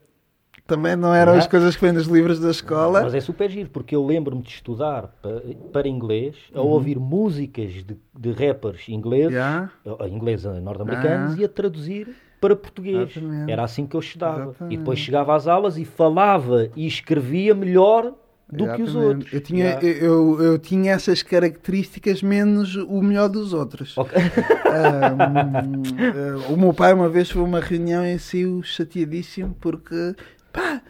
também 0.68 0.96
não 0.96 1.14
eram 1.14 1.34
as 1.34 1.46
coisas 1.46 1.76
que 1.76 1.82
vêm 1.84 1.92
nos 1.92 2.08
livros 2.08 2.40
da 2.40 2.50
escola. 2.50 3.04
Mas 3.04 3.14
é 3.14 3.22
super 3.22 3.50
giro, 3.52 3.70
porque 3.70 3.96
eu 3.96 4.04
lembro-me 4.04 4.42
de 4.42 4.50
estudar 4.50 5.08
para, 5.22 5.42
para 5.72 5.88
inglês, 5.88 6.36
a 6.56 6.60
Uhum. 6.62 6.68
ouvir 6.70 6.98
músicas 7.00 7.72
de, 7.72 7.96
de 8.18 8.32
rappers 8.32 8.90
ingleses, 8.90 9.32
Yeah. 9.34 9.70
eh, 9.86 10.08
ingleses 10.10 10.46
eh, 10.48 10.60
norte-americanos, 10.60 11.36
Ah. 11.36 11.42
e 11.42 11.46
a 11.46 11.50
traduzir 11.50 12.16
para 12.42 12.56
português. 12.56 13.12
Exatamente. 13.16 13.52
Era 13.52 13.64
assim 13.64 13.86
que 13.86 13.96
eu 13.96 14.00
estudava. 14.00 14.42
Exatamente. 14.50 14.74
E 14.74 14.78
depois 14.78 14.98
chegava 15.00 15.36
às 15.36 15.48
aulas 15.48 15.78
e 15.78 15.86
falava 15.86 16.70
e 16.76 16.88
escrevia 16.88 17.54
melhor 17.54 18.14
do 18.56 18.74
que 18.76 18.82
os 18.84 18.96
outros. 18.96 19.32
Eu 19.34 19.42
tinha, 19.42 19.66
Yeah. 19.66 19.88
eu, 19.88 20.42
eu 20.42 20.60
tinha 20.60 20.94
essas 20.94 21.22
características 21.24 22.22
menos 22.22 22.76
o 22.76 23.02
melhor 23.02 23.28
dos 23.30 23.54
outros. 23.54 23.98
Ok. 23.98 24.18
Ahm, 24.20 25.84
eh, 26.00 26.52
o 26.54 26.58
meu 26.58 26.74
pai 26.74 26.94
uma 26.94 27.10
vez 27.10 27.30
foi 27.30 27.42
a 27.42 27.46
uma 27.46 27.60
reunião 27.60 28.06
e 28.06 28.18
saiu 28.20 28.62
chateadíssimo 28.64 29.56
porque 29.60 30.16
pá, 30.52 30.82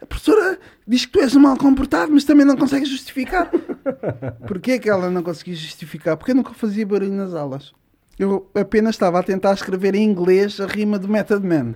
a 0.00 0.06
professora 0.06 0.58
diz 0.86 1.06
que 1.06 1.12
tu 1.12 1.20
és 1.20 1.34
um 1.34 1.40
mal 1.40 1.56
comportado, 1.56 2.12
mas 2.12 2.24
também 2.24 2.44
não 2.46 2.56
consegue 2.56 2.84
justificar. 2.84 3.50
Porquê 4.46 4.78
que 4.78 4.88
ela 4.90 5.10
não 5.10 5.22
conseguia 5.22 5.54
justificar? 5.54 6.16
Porque 6.16 6.32
eu 6.32 6.36
nunca 6.36 6.52
fazia 6.54 6.86
barulho 6.86 7.12
nas 7.12 7.34
aulas. 7.34 7.72
Eu 8.18 8.48
apenas 8.54 8.94
estava 8.94 9.18
a 9.18 9.22
tentar 9.22 9.52
escrever 9.54 9.94
em 9.94 10.04
inglês 10.04 10.60
a 10.60 10.66
rima 10.66 10.98
do 10.98 11.08
Method 11.08 11.44
Man. 11.46 11.74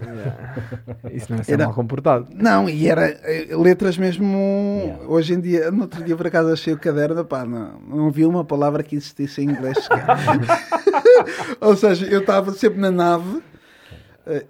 Isso 1.12 1.26
não 1.32 1.40
é 1.40 1.42
ser 1.42 1.54
Era- 1.54 1.64
mal 1.64 1.74
comportado. 1.74 2.28
Não, 2.34 2.68
e 2.68 2.88
era 2.88 3.08
eh, 3.08 3.48
letras 3.56 3.98
mesmo. 3.98 4.26
Yeah. 4.84 5.04
Hoje 5.08 5.34
em 5.34 5.40
dia, 5.40 5.70
no 5.70 5.82
outro 5.82 6.02
dia 6.04 6.16
por 6.16 6.26
acaso 6.26 6.52
achei 6.52 6.72
o 6.72 6.78
caderno, 6.78 7.24
pá, 7.24 7.44
não, 7.44 7.80
não 7.80 8.10
vi 8.10 8.24
uma 8.24 8.44
palavra 8.44 8.82
que 8.82 8.94
existisse 8.96 9.40
em 9.42 9.50
inglês. 9.50 9.76
Ou 11.60 11.76
seja, 11.76 12.06
eu 12.06 12.20
estava 12.20 12.52
sempre 12.52 12.80
na 12.80 12.90
nave, 12.90 13.42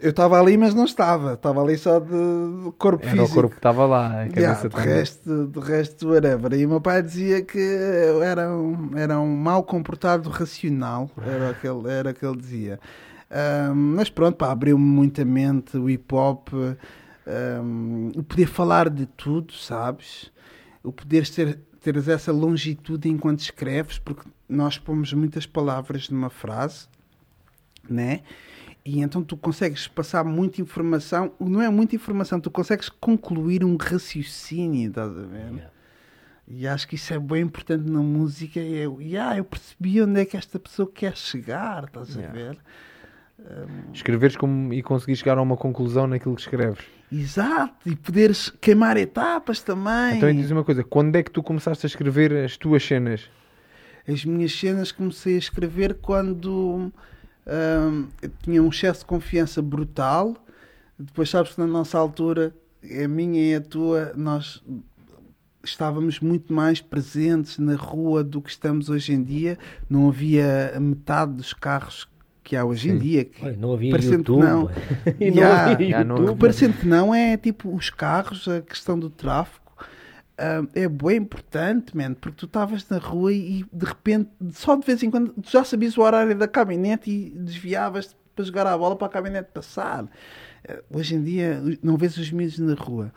eu 0.00 0.10
estava 0.10 0.40
ali, 0.40 0.56
mas 0.56 0.74
não 0.74 0.84
estava, 0.84 1.34
estava 1.34 1.62
ali 1.62 1.76
só 1.78 2.00
de 2.00 2.72
corpo 2.78 3.04
Era 3.06 3.22
o 3.22 3.28
físico. 3.28 3.34
corpo 3.34 3.50
que 3.50 3.58
estava 3.58 3.86
lá, 3.86 4.24
a 4.24 4.28
cabeça 4.28 4.40
Yeah, 4.40 4.68
de, 4.68 4.76
resto, 4.80 5.46
de 5.48 5.60
resto, 5.60 6.08
whatever. 6.08 6.52
E 6.54 6.66
o 6.66 6.68
meu 6.68 6.80
pai 6.80 7.02
dizia 7.02 7.42
que 7.42 7.58
eu 7.58 8.22
era 8.22 8.50
um, 8.50 8.90
era 8.96 9.18
um 9.20 9.36
mal 9.36 9.62
comportado 9.62 10.28
racional, 10.30 11.10
era 11.24 11.50
o 11.50 11.54
que 11.54 11.66
ele, 11.68 11.88
era 11.90 12.10
o 12.10 12.14
que 12.14 12.26
ele 12.26 12.36
dizia. 12.36 12.80
Ahm, 13.30 13.94
mas 13.96 14.10
pronto, 14.10 14.36
pá, 14.36 14.50
abriu-me 14.50 14.84
muita 14.84 15.24
mente 15.24 15.76
o 15.76 15.88
hip 15.88 16.12
hop, 16.14 16.48
ahm, 17.26 18.10
o 18.16 18.22
poder 18.22 18.46
falar 18.46 18.88
de 18.90 19.06
tudo, 19.06 19.52
sabes? 19.52 20.32
O 20.82 20.90
poder 20.92 21.28
ter, 21.28 21.58
teres 21.80 22.08
essa 22.08 22.32
longitude 22.32 23.08
enquanto 23.08 23.40
escreves, 23.40 23.98
porque 23.98 24.28
nós 24.48 24.78
pomos 24.78 25.12
muitas 25.12 25.46
palavras 25.46 26.08
numa 26.08 26.30
frase, 26.30 26.88
né? 27.88 28.20
E 28.88 29.02
então 29.02 29.22
tu 29.22 29.36
consegues 29.36 29.86
passar 29.86 30.24
muita 30.24 30.62
informação, 30.62 31.30
não 31.38 31.60
é 31.60 31.68
muita 31.68 31.94
informação, 31.94 32.40
tu 32.40 32.50
consegues 32.50 32.88
concluir 32.88 33.62
um 33.62 33.76
raciocínio, 33.76 34.88
estás 34.88 35.10
a 35.10 35.26
ver? 35.26 35.52
Yeah. 35.52 35.70
E 36.48 36.66
acho 36.66 36.88
que 36.88 36.94
isso 36.94 37.12
é 37.12 37.18
bem 37.18 37.42
importante 37.42 37.84
na 37.90 38.00
música. 38.00 38.58
e 38.58 38.78
Eu, 38.78 38.98
yeah, 38.98 39.36
eu 39.36 39.44
percebi 39.44 40.00
onde 40.00 40.22
é 40.22 40.24
que 40.24 40.38
esta 40.38 40.58
pessoa 40.58 40.90
quer 40.90 41.14
chegar, 41.18 41.84
estás 41.84 42.16
a 42.16 42.20
Yeah. 42.20 42.32
ver? 42.32 42.58
Escreveres 43.92 44.36
como, 44.36 44.72
e 44.72 44.82
conseguir 44.82 45.16
chegar 45.16 45.36
a 45.36 45.42
uma 45.42 45.58
conclusão 45.58 46.06
naquilo 46.06 46.34
que 46.34 46.40
escreves. 46.40 46.82
Exato, 47.12 47.90
e 47.90 47.94
poderes 47.94 48.48
queimar 48.58 48.96
etapas 48.96 49.60
também. 49.60 50.16
Então, 50.16 50.32
diz 50.34 50.50
uma 50.50 50.64
coisa: 50.64 50.82
quando 50.82 51.14
é 51.14 51.22
que 51.22 51.30
tu 51.30 51.42
começaste 51.42 51.84
a 51.84 51.88
escrever 51.88 52.32
as 52.32 52.56
tuas 52.56 52.82
cenas? 52.82 53.28
As 54.08 54.24
minhas 54.24 54.58
cenas 54.58 54.90
comecei 54.90 55.34
a 55.34 55.38
escrever 55.38 55.98
quando 56.00 56.90
eu 58.22 58.30
tinha 58.42 58.62
um 58.62 58.68
excesso 58.68 59.00
de 59.00 59.06
confiança 59.06 59.60
brutal. 59.62 60.36
Depois 60.98 61.30
sabes 61.30 61.52
que 61.54 61.60
na 61.60 61.66
nossa 61.66 61.96
altura, 61.98 62.54
a 63.04 63.08
minha 63.08 63.40
e 63.40 63.54
a 63.54 63.60
tua, 63.60 64.12
nós 64.16 64.62
estávamos 65.64 66.20
muito 66.20 66.52
mais 66.52 66.80
presentes 66.80 67.58
na 67.58 67.74
rua 67.76 68.22
do 68.24 68.40
que 68.40 68.50
estamos 68.50 68.88
hoje 68.88 69.12
em 69.12 69.22
dia. 69.22 69.58
Não 69.88 70.08
havia 70.08 70.72
a 70.76 70.80
metade 70.80 71.32
dos 71.34 71.52
carros 71.52 72.08
que 72.42 72.56
há 72.56 72.64
hoje 72.64 72.88
em 72.88 72.92
Sim. 72.92 72.98
dia. 72.98 73.24
que- 73.26 73.44
Olha, 73.44 73.56
não 73.56 73.72
havia 73.74 73.90
Parecendo 73.90 74.24
que 74.24 74.30
YouTube. 74.32 74.46
não. 74.48 74.70
e 75.20 75.30
não 75.30 75.36
Yeah. 75.36 75.70
havia 75.72 75.86
Yeah, 75.86 76.04
não- 76.08 76.16
YouTube. 76.18 76.38
Parecendo 76.38 76.74
que 76.78 76.86
não, 76.86 77.14
é 77.14 77.36
tipo 77.36 77.74
os 77.74 77.90
carros, 77.90 78.48
a 78.48 78.60
questão 78.62 78.98
do 78.98 79.10
tráfego. 79.10 79.67
Ah, 80.38 80.66
é 80.74 80.88
bem 80.88 81.16
importante, 81.18 81.96
man, 81.96 82.14
porque 82.14 82.36
tu 82.38 82.46
estavas 82.46 82.88
na 82.88 82.98
rua 82.98 83.32
e 83.32 83.64
de 83.72 83.84
repente, 83.84 84.30
só 84.52 84.76
de 84.76 84.86
vez 84.86 85.02
em 85.02 85.10
quando, 85.10 85.32
tu 85.32 85.50
já 85.50 85.64
sabias 85.64 85.98
o 85.98 86.02
horário 86.02 86.36
da 86.36 86.46
caminhonete 86.46 87.10
e 87.10 87.30
desviavas 87.30 88.16
para 88.34 88.44
jogar 88.44 88.66
a 88.68 88.78
bola 88.78 88.94
para 88.94 89.08
a 89.08 89.10
caminhonete 89.10 89.50
passar. 89.52 90.06
Ah, 90.68 90.82
hoje 90.90 91.16
em 91.16 91.22
dia, 91.22 91.60
não 91.82 91.96
vês 91.96 92.16
os 92.16 92.30
miúdos 92.30 92.58
na 92.58 92.74
rua. 92.74 93.12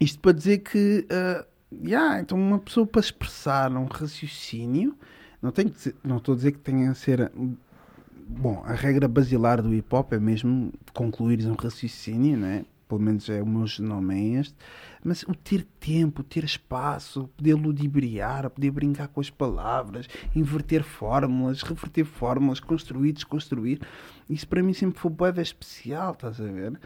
Isto 0.00 0.18
para 0.20 0.32
dizer 0.32 0.58
que, 0.58 1.06
ah, 1.10 1.44
yeah, 1.72 2.20
então 2.20 2.38
uma 2.38 2.58
pessoa 2.58 2.86
para 2.86 3.00
expressar 3.00 3.70
um 3.72 3.84
raciocínio, 3.84 4.96
não, 5.42 5.50
tem 5.50 5.66
dizer- 5.66 5.96
não 6.04 6.18
estou 6.18 6.34
a 6.34 6.36
dizer 6.36 6.52
que 6.52 6.58
tenha 6.58 6.90
a 6.90 6.94
ser. 6.94 7.30
Bom, 8.28 8.62
a 8.64 8.74
regra 8.74 9.08
basilar 9.08 9.60
do 9.60 9.74
hip 9.74 9.92
hop 9.92 10.12
é 10.12 10.20
mesmo 10.20 10.72
concluires 10.94 11.46
um 11.46 11.54
raciocínio, 11.54 12.36
não 12.38 12.46
é? 12.46 12.64
Pelo 12.90 13.00
menos 13.00 13.28
é 13.28 13.40
o 13.40 13.46
meu 13.46 13.68
genoma 13.68 14.12
é 14.14 14.40
este, 14.40 14.56
mas 15.04 15.22
o 15.22 15.32
ter 15.32 15.64
tempo, 15.78 16.24
ter 16.24 16.42
espaço, 16.42 17.30
poder 17.36 17.54
ludibriar, 17.54 18.50
poder 18.50 18.72
brincar 18.72 19.06
com 19.06 19.20
as 19.20 19.30
palavras, 19.30 20.08
inverter 20.34 20.82
fórmulas, 20.82 21.62
reverter 21.62 22.04
fórmulas, 22.04 22.58
construir, 22.58 23.12
desconstruir, 23.12 23.80
isso 24.28 24.46
para 24.48 24.60
mim 24.60 24.72
sempre 24.72 24.98
foi 24.98 25.10
boeda 25.12 25.40
especial, 25.40 26.14
estás 26.14 26.40
a 26.40 26.46
ver? 26.46 26.80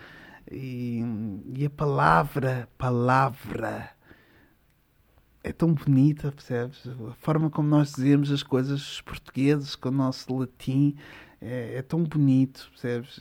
E, 0.53 1.01
e 1.57 1.65
a 1.65 1.71
palavra, 1.71 2.69
palavra, 2.77 3.91
é 5.43 5.53
tão 5.53 5.73
bonita, 5.73 6.31
percebes? 6.31 6.87
A 6.87 7.15
forma 7.15 7.49
como 7.49 7.67
nós 7.67 7.93
dizemos 7.95 8.31
as 8.31 8.43
coisas, 8.43 8.93
os 8.93 9.01
portugueses, 9.01 9.75
com 9.75 9.89
o 9.89 9.93
nosso 9.93 10.37
latim, 10.37 10.97
é, 11.45 11.77
é, 11.77 11.83
tão 11.83 12.03
bonito, 12.03 12.69
percebes? 12.71 13.21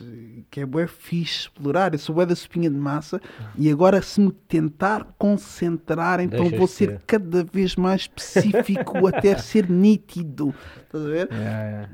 Que 0.50 0.60
é 0.60 0.66
bué 0.66 0.86
fixe 0.86 1.40
explorar. 1.40 1.92
Eu 1.92 1.98
sou 1.98 2.14
bué 2.14 2.24
da 2.24 2.34
sopinha 2.34 2.70
de 2.70 2.76
massa 2.76 3.20
e 3.56 3.70
agora 3.70 4.00
se 4.00 4.20
me 4.20 4.32
tentar 4.32 5.14
concentrar, 5.18 6.20
então 6.20 6.40
Deixas 6.40 6.58
vou 6.58 6.66
ser 6.66 6.90
ser. 6.90 7.02
cada 7.06 7.44
vez 7.44 7.76
mais 7.76 8.02
específico 8.02 9.06
até 9.06 9.36
ser 9.36 9.68
nítido. 9.68 10.54
Estás 10.82 11.04
a 11.04 11.08
ver? 11.08 11.28
Yeah, 11.30 11.68
yeah. 11.68 11.90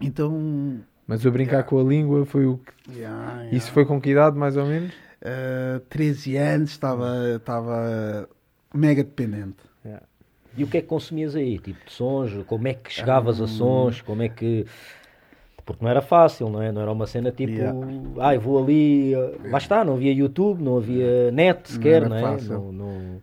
Então. 0.00 0.80
Mas 1.06 1.24
o 1.24 1.30
brincar 1.30 1.64
com 1.64 1.80
a 1.80 1.82
língua 1.82 2.24
foi 2.24 2.46
o 2.46 2.58
que. 2.58 2.98
yeah, 2.98 3.32
yeah. 3.34 3.56
Isso 3.56 3.72
foi 3.72 3.84
com 3.84 4.00
que 4.00 4.10
idade, 4.10 4.36
mais 4.36 4.56
ou 4.56 4.66
menos? 4.66 4.92
Uh, 5.22 5.80
13 5.88 6.36
anos, 6.36 6.70
estava, 6.70 7.36
estava 7.36 8.28
mega 8.72 9.02
dependente. 9.02 9.66
E 10.56 10.64
o 10.64 10.66
que 10.66 10.78
é 10.78 10.80
que 10.80 10.86
consumias 10.86 11.36
aí? 11.36 11.58
Tipo 11.58 11.84
de 11.84 11.92
sons? 11.92 12.32
Como 12.46 12.66
é 12.66 12.74
que 12.74 12.90
chegavas 12.90 13.40
a 13.40 13.46
sons? 13.46 14.00
Como 14.00 14.22
é 14.22 14.28
que. 14.28 14.64
Porque 15.66 15.84
não 15.84 15.90
era 15.90 16.00
fácil, 16.00 16.48
não 16.48 16.62
é? 16.62 16.70
Não 16.72 16.80
era 16.80 16.92
uma 16.92 17.06
cena 17.08 17.30
tipo. 17.32 17.52
Yeah. 17.52 17.76
Ai, 18.20 18.38
vou 18.38 18.62
ali. 18.62 19.12
eh, 19.14 19.32
Lá 19.50 19.58
está, 19.58 19.84
não 19.84 19.94
havia 19.94 20.12
YouTube, 20.12 20.62
não 20.62 20.78
havia 20.78 21.30
net 21.32 21.72
sequer, 21.72 21.96
era 22.02 22.08
não, 22.08 22.16
é? 22.16 22.20
fácil. 22.22 22.52
Não- 22.54 22.72
não- 22.72 23.20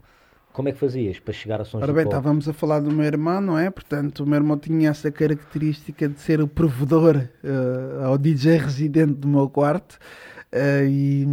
Como 0.51 0.69
é 0.69 0.71
que 0.71 0.77
fazias 0.77 1.19
para 1.19 1.33
chegar 1.33 1.62
a 1.62 1.65
sons 1.65 1.81
Ora 1.81 1.91
bem, 1.93 2.03
estávamos 2.03 2.47
a 2.47 2.53
falar 2.53 2.79
do 2.81 2.91
meu 2.91 3.05
irmão, 3.05 3.41
não 3.41 3.57
é? 3.57 3.71
Portanto, 3.71 4.19
o 4.23 4.27
meu 4.27 4.35
irmão 4.35 4.55
tinha 4.55 4.89
essa 4.89 5.09
característica 5.09 6.07
de 6.07 6.19
ser 6.19 6.41
o 6.41 6.47
provedor 6.47 7.27
eh, 7.43 8.03
ao 8.05 8.17
DJ 8.19 8.57
residente 8.57 9.13
do 9.13 9.27
meu 9.27 9.50
quarto. 9.50 9.97
eh, 10.51 10.85
e, 10.88 11.25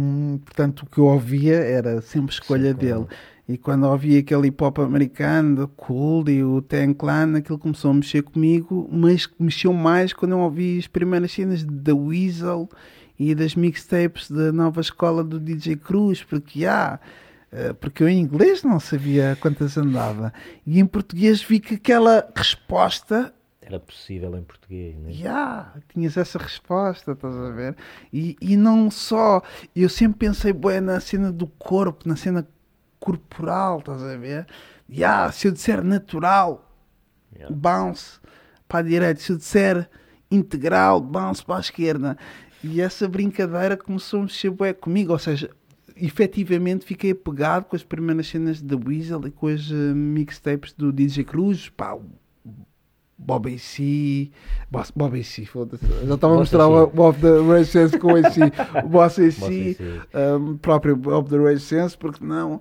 portanto, 0.43 0.79
o 0.83 0.85
que 0.87 0.97
eu 0.97 1.05
ouvia 1.05 1.55
era 1.57 2.01
sempre 2.01 2.31
escolha 2.33 2.71
Sim, 2.71 2.79
claro. 2.79 3.07
E 3.51 3.57
quando 3.57 3.83
ouvia 3.85 4.19
aquele 4.19 4.47
hip 4.47 4.63
hop 4.63 4.79
americano, 4.79 5.67
Cool 5.75 6.29
e 6.29 6.41
o 6.43 6.61
Ten 6.61 6.93
Clan, 6.93 7.37
aquilo 7.37 7.59
começou 7.59 7.91
a 7.91 7.93
mexer 7.93 8.21
comigo, 8.23 8.87
mas 8.91 9.29
mexeu 9.37 9.73
mais 9.73 10.13
quando 10.13 10.31
eu 10.31 10.39
ouvi 10.39 10.77
as 10.79 10.87
primeiras 10.87 11.31
cenas 11.33 11.63
da 11.63 11.93
Weasel 11.93 12.69
e 13.19 13.35
das 13.35 13.53
mixtapes 13.55 14.31
da 14.31 14.51
nova 14.53 14.79
escola 14.79 15.23
do 15.23 15.39
DJ 15.39 15.75
Cruz, 15.75 16.23
porque 16.23 16.65
há. 16.65 16.99
eh, 17.51 17.73
porque 17.73 18.03
eu 18.03 18.07
em 18.09 18.19
inglês 18.19 18.63
não 18.63 18.79
sabia 18.79 19.37
quantas 19.41 19.77
andava. 19.77 20.33
E 20.65 20.79
em 20.79 20.85
português 20.85 21.43
vi 21.43 21.59
que 21.59 21.75
aquela 21.75 22.31
resposta 22.35 23.33
Era 23.61 23.79
possível 23.79 24.35
em 24.37 24.43
português, 24.43 24.95
né? 24.97 25.11
Ya, 25.11 25.73
tinhas 25.93 26.17
essa 26.17 26.39
resposta, 26.39 27.11
estás 27.11 27.35
a 27.35 27.49
ver? 27.51 27.75
E, 28.11 28.35
e 28.41 28.57
não 28.57 28.89
só, 28.89 29.41
eu 29.75 29.87
sempre 29.89 30.19
pensei 30.27 30.51
bué 30.53 30.81
na 30.81 30.99
cena 30.99 31.31
do 31.31 31.47
corpo, 31.47 32.07
na 32.07 32.15
cena 32.15 32.47
corporal, 33.05 33.79
estás 33.79 34.01
a 34.03 34.15
ver? 34.15 34.47
Ya, 34.89 35.29
se 35.31 35.47
eu 35.47 35.51
disser 35.51 35.83
natural, 35.83 36.67
Yeah. 37.35 37.53
bounce 37.55 38.19
para 38.67 38.79
a 38.79 38.83
direita, 38.83 39.19
se 39.21 39.31
eu 39.31 39.37
disser 39.37 39.89
integral, 40.29 40.99
bounce 41.01 41.43
para 41.43 41.57
a 41.57 41.59
esquerda. 41.61 42.17
E 42.63 42.79
essa 42.81 43.07
brincadeira 43.07 43.75
começou 43.77 44.19
a 44.19 44.23
mexer 44.23 44.49
bué 44.49 44.73
comigo, 44.73 45.11
ou 45.13 45.19
seja, 45.19 45.49
efetivamente 45.95 46.85
fiquei 46.85 47.11
apegado 47.11 47.65
com 47.65 47.75
as 47.75 47.83
primeiras 47.83 48.27
cenas 48.27 48.61
da 48.61 48.75
Weasel 48.75 49.21
e 49.27 49.31
com 49.31 49.47
as 49.47 49.71
eh, 49.71 49.73
mixtapes 49.93 50.73
do 50.73 50.91
DJ 50.91 51.23
Cruz, 51.23 51.69
pá, 51.69 51.93
o 51.93 52.03
Bob 53.17 53.53
AC, 53.53 54.31
Boss- 54.69 54.91
Bob 54.95 55.19
AC, 55.19 55.45
foda-se. 55.45 55.85
Já 56.05 56.15
estava 56.15 56.33
a 56.33 56.37
mostrar 56.37 56.67
o. 56.67 56.87
Bob 56.87 57.17
the 57.21 57.39
Rage 57.47 57.65
Sense 57.71 57.97
com 57.99 58.13
o 58.13 58.15
AC, 58.15 58.37
o 58.83 58.89
Boss 58.89 59.19
AC, 59.19 59.39
Boss 59.39 59.49
AC. 59.49 59.77
um, 60.39 60.57
próprio 60.57 60.95
Bob 60.95 61.29
the 61.29 61.37
Rage 61.37 61.59
Sense, 61.61 61.95
porque 61.97 62.25
não. 62.25 62.59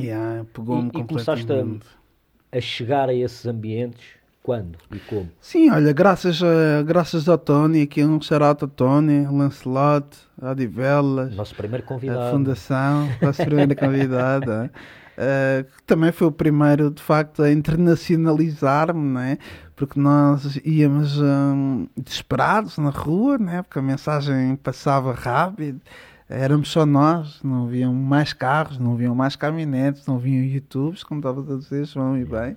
Yeah, 0.00 0.44
pegou-me 0.52 0.90
E- 0.94 1.00
e 1.00 1.04
começaste 1.04 1.52
a-. 1.52 2.56
A 2.56 2.60
chegar 2.60 3.08
a 3.08 3.14
esses 3.14 3.46
ambientes, 3.46 4.04
quando 4.42 4.78
e 4.92 4.98
como? 5.00 5.28
Sim, 5.40 5.70
olha, 5.70 5.92
graças, 5.92 6.40
a, 6.42 6.82
graças 6.82 7.28
ao 7.28 7.36
Tony, 7.38 7.82
aqui 7.82 8.04
um 8.04 8.20
shout 8.20 8.66
Tony, 8.76 9.26
Lancelot, 9.26 10.06
a 10.40 10.52
Odivelas, 10.52 11.34
Nosso 11.34 11.54
primeiro 11.54 11.84
a 11.84 11.88
convidado. 11.88 12.30
Fundação, 12.30 13.08
nossa 13.20 13.44
primeira 13.44 13.74
convidada, 13.74 14.70
eh, 15.16 15.64
que 15.76 15.82
também 15.84 16.12
foi 16.12 16.28
o 16.28 16.32
primeiro, 16.32 16.90
de 16.90 17.02
facto, 17.02 17.42
a 17.42 17.50
internacionalizar-me, 17.50 19.00
né? 19.14 19.38
porque 19.74 19.98
nós 19.98 20.60
íamos 20.64 21.20
hum, 21.20 21.88
desesperados 21.96 22.78
na 22.78 22.90
rua, 22.90 23.36
né? 23.38 23.62
porque 23.62 23.78
a 23.80 23.82
mensagem 23.82 24.54
passava 24.56 25.12
rápido, 25.12 25.80
éramos 26.28 26.70
só 26.70 26.86
nós, 26.86 27.42
não 27.42 27.64
haviam 27.64 27.92
mais 27.92 28.32
carros, 28.32 28.78
não 28.78 28.92
haviam 28.94 29.14
mais 29.14 29.36
caminhonetes, 29.36 30.06
não 30.06 30.16
haviam 30.16 30.44
YouTubes, 30.44 31.02
como 31.02 31.20
estavas 31.20 31.50
a 31.50 31.56
dizer, 31.56 31.84
João, 31.84 32.16
e 32.16 32.24
bem. 32.24 32.56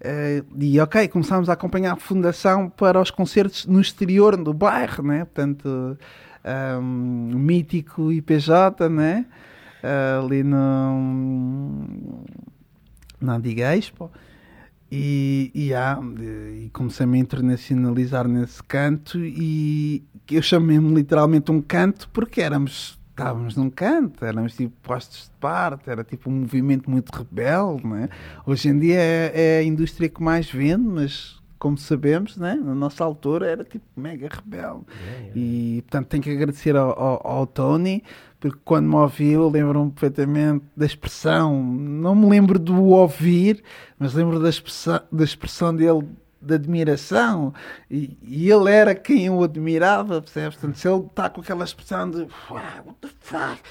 Eh, 0.00 0.42
e 0.58 0.80
ok, 0.80 1.08
começámos 1.08 1.48
a 1.48 1.54
acompanhar 1.54 1.92
a 1.92 1.96
fundação 1.96 2.68
para 2.68 3.00
os 3.00 3.10
concertos 3.10 3.66
no 3.66 3.80
exterior 3.80 4.36
do 4.36 4.52
bairro, 4.52 5.02
né? 5.02 5.24
portanto, 5.24 5.98
um, 6.80 7.38
mítico 7.38 8.12
IPJ, 8.12 8.88
né? 8.90 9.26
Eh, 9.82 10.18
ali 10.22 10.42
no, 10.42 11.86
na 13.20 13.36
antiga 13.36 13.76
Expo. 13.76 14.10
E, 14.96 15.50
e, 15.52 15.74
há, 15.74 15.98
e 16.20 16.70
comecei-me 16.72 17.18
a 17.18 17.20
internacionalizar 17.20 18.28
nesse 18.28 18.62
canto 18.62 19.18
e 19.18 20.04
eu 20.30 20.40
chamei-me 20.40 20.94
literalmente 20.94 21.50
um 21.50 21.60
canto 21.60 22.08
porque 22.12 22.40
éramos 22.40 22.96
estávamos 23.10 23.56
num 23.56 23.70
canto, 23.70 24.24
éramos 24.24 24.54
tipo 24.54 24.72
postos 24.82 25.24
de 25.24 25.40
parte, 25.40 25.90
era 25.90 26.04
tipo 26.04 26.30
um 26.30 26.40
movimento 26.40 26.88
muito 26.88 27.10
rebelde, 27.10 27.84
né? 27.86 28.08
Hoje 28.46 28.68
em 28.68 28.78
dia 28.78 28.96
é, 28.96 29.32
é 29.34 29.58
a 29.58 29.62
indústria 29.64 30.08
que 30.08 30.22
mais 30.22 30.48
vende, 30.48 30.86
mas 30.86 31.40
como 31.64 31.78
sabemos, 31.78 32.36
né? 32.36 32.60
na 32.62 32.74
nossa 32.74 33.02
altura 33.02 33.46
era 33.46 33.64
tipo 33.64 33.86
mega 33.96 34.28
rebelde. 34.28 34.84
E 35.34 35.82
portanto 35.86 36.08
tenho 36.08 36.22
que 36.22 36.30
agradecer 36.30 36.76
ao, 36.76 36.90
ao, 36.90 37.26
ao 37.26 37.46
Tony, 37.46 38.04
porque 38.38 38.58
quando 38.66 38.86
me 38.86 38.96
ouviu, 38.96 39.48
lembro-me 39.48 39.90
perfeitamente 39.90 40.62
da 40.76 40.84
expressão, 40.84 41.62
não 41.62 42.14
me 42.14 42.28
lembro 42.28 42.58
do 42.58 42.84
ouvir, 42.88 43.64
mas 43.98 44.12
lembro 44.12 44.38
da 44.38 44.50
expressão, 44.50 45.00
da 45.10 45.24
expressão 45.24 45.74
dele 45.74 46.06
de 46.38 46.52
admiração 46.52 47.54
e, 47.90 48.14
e 48.20 48.50
ele 48.50 48.70
era 48.70 48.94
quem 48.94 49.24
eu 49.24 49.42
admirava, 49.42 50.20
percebes? 50.20 50.58
Portanto, 50.58 50.76
se 50.78 50.86
ele 50.86 51.06
está 51.06 51.30
com 51.30 51.40
aquela 51.40 51.64
expressão 51.64 52.10
de 52.10 52.18
"Wow, 52.50 52.60
what 52.84 52.98
the 53.00 53.08
fuck? 53.22 53.62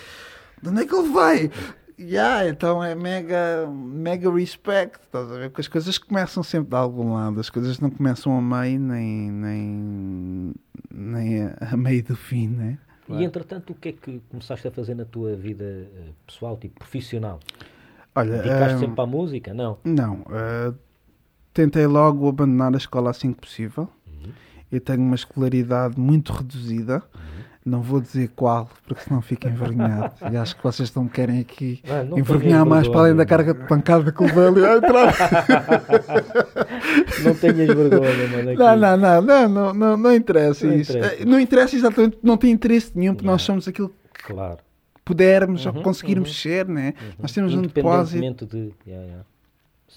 De 0.64 0.70
onde 0.70 0.82
é 0.82 0.86
que 0.88 0.96
ele 0.96 1.10
vai? 1.10 1.52
Yeah, 2.00 2.48
então 2.50 2.84
é 2.84 2.96
mega, 2.96 3.68
mega 3.72 4.32
respect, 4.34 5.00
estás 5.04 5.32
a 5.32 5.36
ver? 5.38 5.50
Porque 5.50 5.62
as 5.62 5.68
coisas 5.68 5.98
começam 5.98 6.42
sempre 6.42 6.70
de 6.72 6.76
algum 6.76 7.14
lado, 7.14 7.40
as 7.40 7.50
coisas 7.50 7.80
não 7.80 7.90
começam 7.92 8.36
a 8.38 8.42
meio 8.42 8.80
nem, 8.80 9.32
nem, 9.32 10.54
nem 10.92 11.44
a- 11.44 11.58
a 11.72 11.78
meio 11.78 12.04
do 12.04 12.16
fim, 12.16 12.48
né? 12.48 12.78
E 13.10 13.24
entretanto, 13.24 13.72
o 13.72 13.76
que 13.76 13.90
é 13.90 13.92
que 13.92 14.22
começaste 14.30 14.68
a 14.68 14.72
fazer 14.72 14.96
na 14.96 15.06
tua 15.06 15.36
vida 15.36 15.64
eh, 15.66 16.10
pessoal, 16.26 16.58
tipo 16.58 16.80
profissional? 16.80 17.40
Olha, 18.16 18.38
Dedicaste 18.38 18.78
hum, 18.78 18.80
sempre 18.80 19.02
à 19.02 19.06
música? 19.06 19.54
Não. 19.54 19.78
Não, 19.84 20.26
eh, 20.32 20.74
tentei 21.54 21.86
logo 21.86 22.28
abandonar 22.28 22.74
a 22.74 22.78
escola 22.78 23.10
assim 23.12 23.34
que 23.34 23.42
possível. 23.42 23.88
Eu 24.72 24.82
tenho 24.82 25.02
uma 25.02 25.14
escolaridade 25.16 26.00
muito 26.00 26.34
reduzida. 26.34 27.04
Não 27.66 27.82
vou 27.82 28.02
dizer 28.02 28.30
qual, 28.36 28.70
porque 28.86 29.04
senão 29.04 29.22
fico 29.22 29.48
envergonhado. 29.48 30.14
e 30.32 30.36
acho 30.36 30.56
que 30.58 30.64
vocês 30.64 30.94
não 30.94 31.06
me 31.06 31.10
querem 31.10 31.40
aqui 31.40 31.82
Ah, 31.90 32.04
não 32.04 32.20
envergonhar 32.20 32.66
mais 32.66 32.88
para 32.90 33.00
além 33.02 33.16
da 33.16 33.26
carga 33.26 33.54
de 33.54 33.66
pancada 33.68 34.12
que 34.12 34.24
a 34.24 34.28
entrar. 34.78 35.14
Não 37.24 37.34
tenhas 37.36 37.68
vergonha, 37.68 38.28
mano. 38.28 38.50
aqui. 38.50 38.60
Não, 38.60 38.78
não, 38.78 38.98
não, 38.98 39.22
não, 39.22 39.50
não, 39.50 39.74
não, 39.74 39.98
não 39.98 40.16
interessa 40.16 40.68
Não 40.68 40.76
isso. 40.76 40.98
interessa. 40.98 41.26
Não 41.26 41.40
interessa 41.40 41.76
exatamente, 41.76 42.18
não 42.22 42.38
tem 42.38 42.52
interesse 42.52 42.92
nenhum, 42.96 43.14
porque 43.16 43.28
nós 43.28 43.42
Não. 43.42 43.46
somos 43.46 43.68
aquilo 43.68 43.90
que 44.14 44.24
Claro. 44.34 44.58
pudermos 45.06 45.66
ou 45.66 45.74
Uhum, 45.74 45.84
conseguirmos 45.84 46.30
uhum. 46.30 46.36
ser, 46.36 46.68
né? 46.68 46.94
Nós 47.20 47.32
temos 47.32 47.54
um 47.54 47.62
depósito. 47.62 48.46
De. 48.46 48.72
Yeah, 48.88 49.06
yeah. 49.06 49.26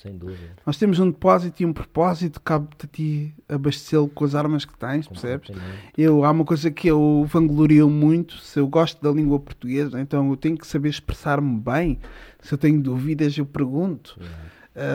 Sem 0.03 0.17
dúvida. 0.17 0.57
Nós 0.65 0.77
temos 0.77 0.99
um 0.99 1.11
depósito 1.11 1.63
e 1.63 1.67
um 1.67 1.73
propósito, 1.73 2.41
cabe-te 2.41 2.87
a 2.87 2.89
ti 2.89 3.35
abastecê-lo 3.49 4.09
com 4.09 4.25
as 4.25 4.35
armas 4.35 4.65
que 4.65 4.77
tens, 4.77 5.09
percebes? 5.09 5.51
Eu, 5.97 6.25
há 6.25 6.31
uma 6.31 6.45
coisa 6.45 6.71
que 6.71 6.87
eu 6.87 7.27
vanglorio 7.29 7.89
muito, 7.89 8.39
se 8.39 8.61
eu 8.61 8.69
gosto 8.69 9.03
da 9.03 9.11
língua 9.11 9.41
portuguesa, 9.41 10.01
então 10.01 10.29
eu 10.31 10.37
tenho 10.37 10.59
que 10.59 10.67
saber 10.67 10.91
expressar-me 10.91 11.59
bem. 11.59 11.99
Se 12.41 12.53
eu 12.53 12.59
tenho 12.59 12.81
dúvidas, 12.81 13.37
eu 13.37 13.47
pergunto. 13.47 14.17
Yeah. 14.21 14.46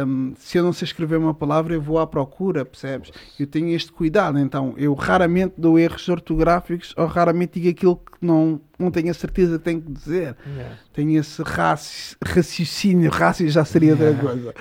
Um, 0.06 0.36
se 0.38 0.60
eu 0.60 0.64
não 0.64 0.72
sei 0.72 0.86
escrever 0.86 1.18
uma 1.18 1.34
palavra, 1.34 1.74
eu 1.74 1.82
vou 1.82 1.98
à 1.98 2.06
procura, 2.06 2.64
percebes? 2.64 3.12
Eu 3.40 3.48
tenho 3.48 3.70
este 3.70 3.92
cuidado, 3.92 4.38
então 4.38 4.76
eu 4.78 4.94
raramente 4.94 5.56
dou 5.58 5.80
erros 5.80 6.08
ortográficos 6.08 6.94
ou 6.96 7.08
raramente 7.08 7.60
digo 7.60 7.70
aquilo 7.76 7.96
que 7.96 8.24
não, 8.24 8.62
não 8.78 8.92
tenho 8.92 9.10
a 9.10 9.14
certeza 9.14 9.58
que 9.58 9.66
tenho 9.66 9.82
que 9.82 9.92
dizer. 9.92 10.36
Yeah. 10.46 10.78
Tenho 10.94 11.20
esse 11.20 11.42
raci 11.42 12.16
raciocínio, 12.24 13.10
rácio 13.10 13.50
já 13.50 13.66
seria 13.66 13.94
outra 13.94 14.14
coisa. 14.14 14.54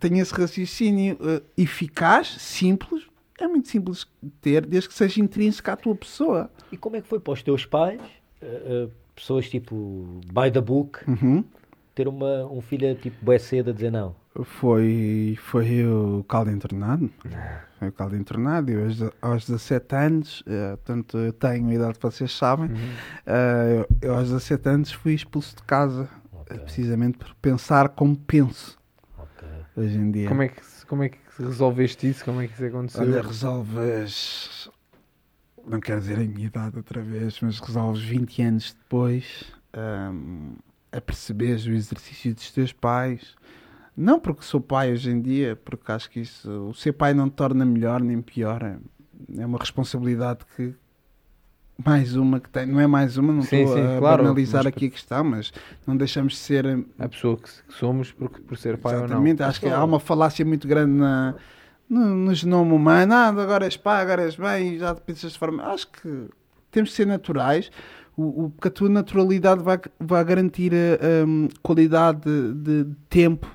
Tenho 0.00 0.18
esse 0.20 0.34
raciocínio 0.34 1.14
uh, 1.20 1.40
eficaz, 1.56 2.26
simples, 2.38 3.04
é 3.38 3.46
muito 3.46 3.68
simples 3.68 4.06
de 4.20 4.30
ter, 4.40 4.66
desde 4.66 4.88
que 4.88 4.94
seja 4.94 5.20
intrínseco 5.20 5.70
à 5.70 5.76
tua 5.76 5.94
pessoa. 5.94 6.50
E 6.72 6.76
como 6.76 6.96
é 6.96 7.00
que 7.00 7.06
foi 7.06 7.20
para 7.20 7.32
os 7.34 7.42
teus 7.42 7.64
pais, 7.64 8.00
uh, 8.42 8.86
uh, 8.86 8.90
pessoas 9.14 9.48
tipo 9.48 10.20
by 10.26 10.50
the 10.50 10.60
book, 10.60 10.98
Uhum. 11.08 11.44
ter 11.94 12.08
uma, 12.08 12.44
um 12.46 12.60
filho 12.60 12.94
tipo 12.96 13.16
bué 13.24 13.38
cedo 13.38 13.70
a 13.70 13.72
dizer 13.72 13.92
não? 13.92 14.14
Foi, 14.44 15.38
foi 15.40 15.86
o 15.86 16.24
caldo 16.28 16.50
entornado. 16.50 17.10
Foi 17.78 17.88
o 17.88 17.92
caldo 17.92 18.16
entornado. 18.16 18.70
Eu, 18.70 18.84
aos, 18.84 19.02
aos 19.22 19.46
17 19.46 19.94
anos, 19.94 20.42
eh, 20.46 20.76
portanto, 20.76 21.18
eu 21.18 21.32
tenho 21.32 21.68
a 21.70 21.74
idade 21.74 21.94
que 21.98 22.02
vocês 22.02 22.32
sabem, 22.32 22.70
eh, 23.26 23.86
eu, 24.00 24.08
eu 24.08 24.14
aos 24.14 24.24
17 24.30 24.68
anos 24.68 24.92
fui 24.92 25.14
expulso 25.14 25.56
de 25.56 25.62
casa, 25.62 26.08
Ok, 26.32 26.56
eh, 26.56 26.60
precisamente 26.60 27.18
por 27.18 27.34
pensar 27.36 27.90
como 27.90 28.16
penso 28.16 28.78
ok. 29.16 29.48
hoje 29.76 29.98
em 29.98 30.10
dia. 30.10 30.28
Como 30.28 30.42
é, 30.42 30.48
que, 30.48 30.60
como 30.86 31.02
é 31.02 31.08
que 31.10 31.18
resolveste 31.38 32.08
isso? 32.08 32.24
Como 32.24 32.40
é 32.40 32.46
que 32.46 32.54
isso 32.54 32.64
aconteceu? 32.64 33.02
Olha, 33.02 33.22
resolves. 33.22 34.70
Não 35.66 35.80
quero 35.80 36.00
dizer 36.00 36.14
a 36.14 36.24
minha 36.24 36.46
idade 36.46 36.76
outra 36.76 37.02
vez, 37.02 37.40
mas 37.40 37.58
resolves 37.58 38.00
20 38.02 38.42
anos 38.42 38.72
depois 38.72 39.52
hum, 39.76 40.54
a 40.92 41.00
perceberes 41.00 41.66
o 41.66 41.72
exercício 41.72 42.34
dos 42.34 42.50
teus 42.52 42.72
pais. 42.72 43.34
Não 43.96 44.20
porque 44.20 44.42
sou 44.42 44.60
pai 44.60 44.92
hoje 44.92 45.10
em 45.10 45.20
dia, 45.20 45.56
porque 45.64 45.90
acho 45.90 46.10
que 46.10 46.20
isso. 46.20 46.50
O 46.68 46.74
ser 46.74 46.92
pai 46.92 47.14
não 47.14 47.28
te 47.30 47.34
torna 47.34 47.64
melhor 47.64 48.00
nem 48.00 48.20
pior. 48.20 48.62
É, 48.62 48.76
é 49.38 49.46
uma 49.46 49.58
responsabilidade 49.58 50.40
que. 50.56 50.74
Mais 51.84 52.16
uma 52.16 52.40
que 52.40 52.48
tem. 52.48 52.64
Não 52.66 52.80
é 52.80 52.86
mais 52.86 53.18
uma, 53.18 53.32
não 53.34 53.42
Sim, 53.42 53.62
estou 53.64 53.74
sim, 53.74 53.96
a 53.96 53.98
claro, 53.98 54.22
banalizar 54.22 54.64
mas- 54.64 54.66
aqui 54.72 54.86
a 54.86 54.90
questão, 54.90 55.22
mas 55.24 55.52
não 55.86 55.94
deixamos 55.96 56.32
de 56.32 56.38
ser 56.38 56.86
A 56.98 57.06
pessoa 57.08 57.36
que, 57.36 57.42
que 57.50 57.74
somos 57.74 58.12
por, 58.12 58.30
por 58.30 58.56
ser 58.56 58.78
pai 58.78 58.94
Exatamente, 58.94 59.40
ou 59.42 59.44
não. 59.44 59.50
acho 59.50 59.60
que 59.60 59.68
há 59.68 59.84
uma 59.84 60.00
falácia 60.00 60.42
muito 60.44 60.66
grande 60.66 60.92
na, 60.92 61.34
no, 61.88 62.00
no 62.14 62.34
genoma 62.34 62.74
humano. 62.74 63.12
Ah, 63.12 63.28
agora 63.28 63.66
és 63.66 63.76
pai, 63.76 64.02
agora 64.02 64.22
és 64.22 64.36
bem, 64.36 64.74
e 64.74 64.78
já 64.78 64.94
pensas 64.94 65.32
de 65.32 65.38
forma. 65.38 65.64
Acho 65.64 65.88
que 65.88 66.28
temos 66.70 66.90
de 66.90 66.96
ser 66.96 67.06
naturais, 67.06 67.70
o, 68.16 68.44
o, 68.46 68.50
porque 68.50 68.68
a 68.68 68.70
tua 68.70 68.88
naturalidade 68.88 69.62
vai, 69.62 69.78
vai 70.00 70.24
garantir 70.24 70.72
a, 70.74 71.26
hum, 71.26 71.48
qualidade 71.62 72.20
de, 72.22 72.84
de 72.84 72.94
tempo 73.10 73.46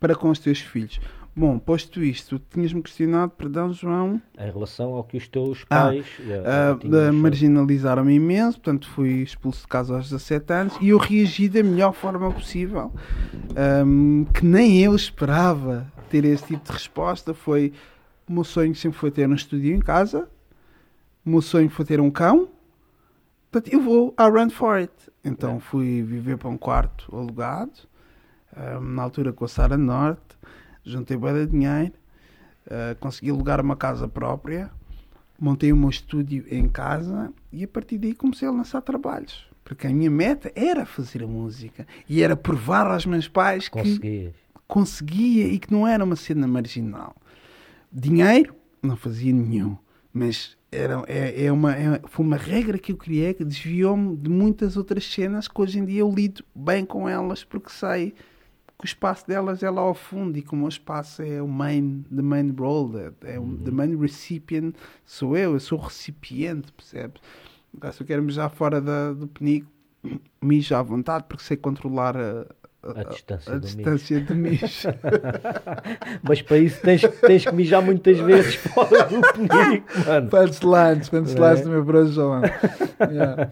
para 0.00 0.14
com 0.16 0.30
os 0.30 0.38
teus 0.38 0.60
filhos. 0.60 0.98
Bom, 1.36 1.58
posto 1.60 2.02
isto, 2.02 2.40
tinhas-me 2.50 2.82
questionado, 2.82 3.30
perdão, 3.38 3.72
João. 3.72 4.20
Em 4.36 4.50
relação 4.50 4.94
ao 4.94 5.04
que 5.04 5.16
os 5.16 5.28
teus 5.28 5.64
Ah, 5.70 5.84
pais 5.86 6.04
Ah, 6.44 6.72
uh, 6.74 6.78
tinham 6.78 6.94
ah, 6.98 6.98
achado. 7.02 7.14
marginalizaram-me 7.14 8.14
imenso, 8.14 8.58
portanto 8.58 8.88
fui 8.88 9.22
expulso 9.22 9.62
de 9.62 9.68
casa 9.68 9.94
aos 9.94 10.10
17 10.10 10.52
anos 10.52 10.76
e 10.80 10.88
eu 10.88 10.98
reagi 10.98 11.48
da 11.48 11.62
melhor 11.62 11.92
forma 11.92 12.30
possível, 12.32 12.92
Ahm, 13.56 14.24
que 14.34 14.44
nem 14.44 14.80
eu 14.82 14.94
esperava 14.94 15.86
ter 16.10 16.24
esse 16.24 16.44
tipo 16.46 16.64
de 16.64 16.72
resposta. 16.72 17.32
Foi 17.32 17.72
o 18.28 18.32
meu 18.32 18.44
sonho 18.44 18.74
sempre 18.74 18.98
foi 18.98 19.10
ter 19.12 19.28
um 19.28 19.34
estúdio 19.34 19.74
em 19.74 19.80
casa, 19.80 20.28
o 21.24 21.30
meu 21.30 21.42
sonho 21.42 21.70
foi 21.70 21.84
ter 21.84 22.00
um 22.00 22.10
cão, 22.10 22.48
portanto 23.50 23.72
eu 23.72 23.80
vou 23.80 24.12
a 24.16 24.26
run 24.28 24.50
for 24.50 24.76
it. 24.76 24.92
Então 25.24 25.60
fui 25.60 26.02
viver 26.02 26.36
para 26.38 26.48
um 26.48 26.56
quarto 26.56 27.14
alugado, 27.16 27.72
na 28.80 29.02
altura 29.02 29.32
com 29.32 29.44
a 29.44 29.48
Sara 29.48 29.76
Norte, 29.76 30.36
juntei 30.84 31.16
bué 31.16 31.32
de 31.32 31.46
dinheiro, 31.46 31.92
ah, 32.70 32.96
consegui 33.00 33.30
alugar 33.30 33.60
uma 33.60 33.76
casa 33.76 34.08
própria 34.08 34.70
montei 35.40 35.72
o 35.72 35.76
meu 35.76 35.88
estúdio 35.88 36.44
em 36.50 36.68
casa 36.68 37.32
e 37.50 37.64
a 37.64 37.68
partir 37.68 37.96
daí 37.96 38.14
comecei 38.14 38.46
a 38.46 38.50
lançar 38.50 38.82
trabalhos. 38.82 39.48
Porque 39.64 39.86
a 39.86 39.90
minha 39.90 40.10
meta 40.10 40.52
era 40.54 40.84
fazer 40.84 41.22
a 41.22 41.26
música 41.26 41.86
e 42.08 42.22
era 42.22 42.36
provar 42.36 42.86
aos 42.86 43.06
meus 43.06 43.26
pais 43.26 43.68
que 43.68 43.78
conseguia 44.68 45.46
e 45.46 45.58
que 45.58 45.72
não 45.72 45.86
era 45.86 46.04
uma 46.04 46.16
cena 46.16 46.46
marginal. 46.46 47.16
Dinheiro, 47.90 48.54
não 48.82 48.96
fazia 48.96 49.32
nenhum. 49.32 49.76
Mas 50.12 50.56
era, 50.70 51.02
é, 51.06 51.44
é 51.46 51.52
uma, 51.52 51.74
é- 51.74 52.00
foi 52.08 52.26
uma 52.26 52.36
regra 52.36 52.78
que 52.78 52.92
eu 52.92 52.96
criei 52.96 53.32
que 53.32 53.44
desviou-me 53.44 54.16
de 54.16 54.28
muitas 54.28 54.76
outras 54.76 55.04
cenas 55.04 55.48
que 55.48 55.60
hoje 55.60 55.78
em 55.78 55.84
dia 55.84 56.00
eu 56.00 56.10
lido 56.12 56.44
bem 56.54 56.84
com 56.84 57.08
elas 57.08 57.44
porque 57.44 57.70
sei 57.70 58.12
que 58.80 58.84
o 58.84 58.88
espaço 58.88 59.28
delas 59.28 59.62
é 59.62 59.68
lá 59.68 59.82
ao 59.82 59.92
fundo 59.94 60.38
e 60.38 60.42
que 60.42 60.54
o 60.54 60.68
espaço 60.68 61.20
é 61.22 61.42
o 61.42 61.46
main, 61.46 62.02
the 62.14 62.22
main 62.22 62.50
role, 62.58 63.12
é 63.24 63.38
o 63.38 63.58
the 63.58 63.70
main 63.70 63.94
recipient 63.96 64.74
sou 65.04 65.36
eu, 65.36 65.52
eu 65.52 65.60
sou 65.60 65.78
o 65.78 65.82
recipiente, 65.82 66.72
percebes? 66.72 67.20
Agora, 67.76 67.92
Se 67.92 68.02
eu 68.02 68.06
quero 68.06 68.22
mijar 68.22 68.48
fora 68.50 68.80
da, 68.80 69.12
do 69.12 69.26
penico, 69.28 69.68
mijo 70.42 70.74
à 70.74 70.82
vontade 70.82 71.24
porque 71.28 71.44
sei 71.44 71.56
controlar 71.58 72.16
a, 72.16 72.46
A 72.82 73.04
distância 73.04 73.54
a 73.54 73.58
do 73.58 73.66
mijo. 73.68 74.20
de 74.24 74.34
mijo. 74.34 74.88
Mas 76.24 76.40
para 76.42 76.56
isso 76.58 76.80
tens, 76.80 77.02
tens 77.20 77.44
que 77.44 77.54
mijar 77.54 77.82
muitas 77.82 78.18
vezes 78.24 78.54
fora 78.54 79.04
do 79.04 79.20
penico, 79.32 79.86
mano. 80.06 80.28
Punchlines, 80.30 81.08
punchlines 81.10 81.60
É. 81.60 81.62
do 81.64 81.70
meu 81.70 81.84
bro 81.84 82.06
João. 82.06 82.40
Yeah. 83.10 83.50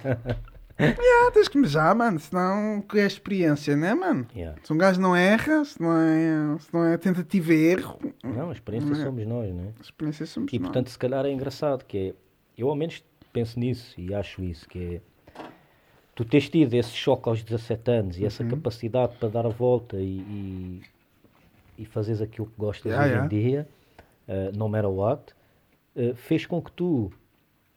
Yeah, 0.78 1.30
tens 1.32 1.48
que 1.48 1.58
mijar, 1.58 1.94
mano, 1.94 2.18
senão 2.20 2.80
que 2.82 2.98
é 2.98 3.06
experiência, 3.06 3.76
né, 3.76 3.94
mano? 3.94 4.26
Yeah. 4.34 4.58
Se 4.62 4.72
um 4.72 4.78
gajo 4.78 5.00
não 5.00 5.14
erra, 5.16 5.64
se 5.64 5.80
não 5.80 5.92
é, 5.96 6.58
se 6.58 6.72
não 6.72 6.84
é 6.84 6.96
tentativa 6.96 7.52
e 7.52 7.64
erro, 7.72 7.98
Não, 8.22 8.50
a 8.50 8.52
experiência 8.52 8.90
Não 8.90 9.00
é. 9.00 9.04
somos 9.04 9.26
nós, 9.26 9.54
não 9.54 9.64
é? 9.64 9.68
a 9.78 9.82
experiência 9.82 10.26
somos 10.26 10.52
E 10.52 10.58
nós. 10.58 10.68
portanto, 10.68 10.90
se 10.90 10.98
calhar 10.98 11.24
é 11.26 11.30
engraçado 11.32 11.84
que 11.84 11.98
é, 11.98 12.14
eu 12.56 12.68
ao 12.68 12.76
menos 12.76 13.02
penso 13.32 13.58
nisso 13.58 14.00
e 14.00 14.14
acho 14.14 14.42
isso, 14.42 14.68
que 14.68 14.96
é 14.96 15.00
tu 16.14 16.24
tens 16.24 16.48
tido 16.48 16.74
esse 16.74 16.90
choque 16.90 17.28
aos 17.28 17.42
17 17.42 17.90
anos 17.90 18.18
e 18.18 18.24
essa 18.24 18.42
Uhum. 18.42 18.50
capacidade 18.50 19.16
para 19.18 19.28
dar 19.28 19.46
a 19.46 19.50
volta 19.50 19.96
e, 19.96 20.18
e, 20.18 20.82
e 21.78 21.84
fazeres 21.84 22.20
aquilo 22.20 22.46
que 22.46 22.54
gostas 22.58 22.86
Yeah, 22.92 23.04
hoje 23.04 23.12
yeah. 23.14 23.26
em 23.26 23.28
dia, 23.28 23.68
uh, 24.28 24.56
no 24.56 24.68
matter 24.68 24.90
what, 24.90 25.32
uh, 25.94 26.14
fez 26.16 26.44
com 26.46 26.60
que 26.60 26.72
tu 26.72 27.12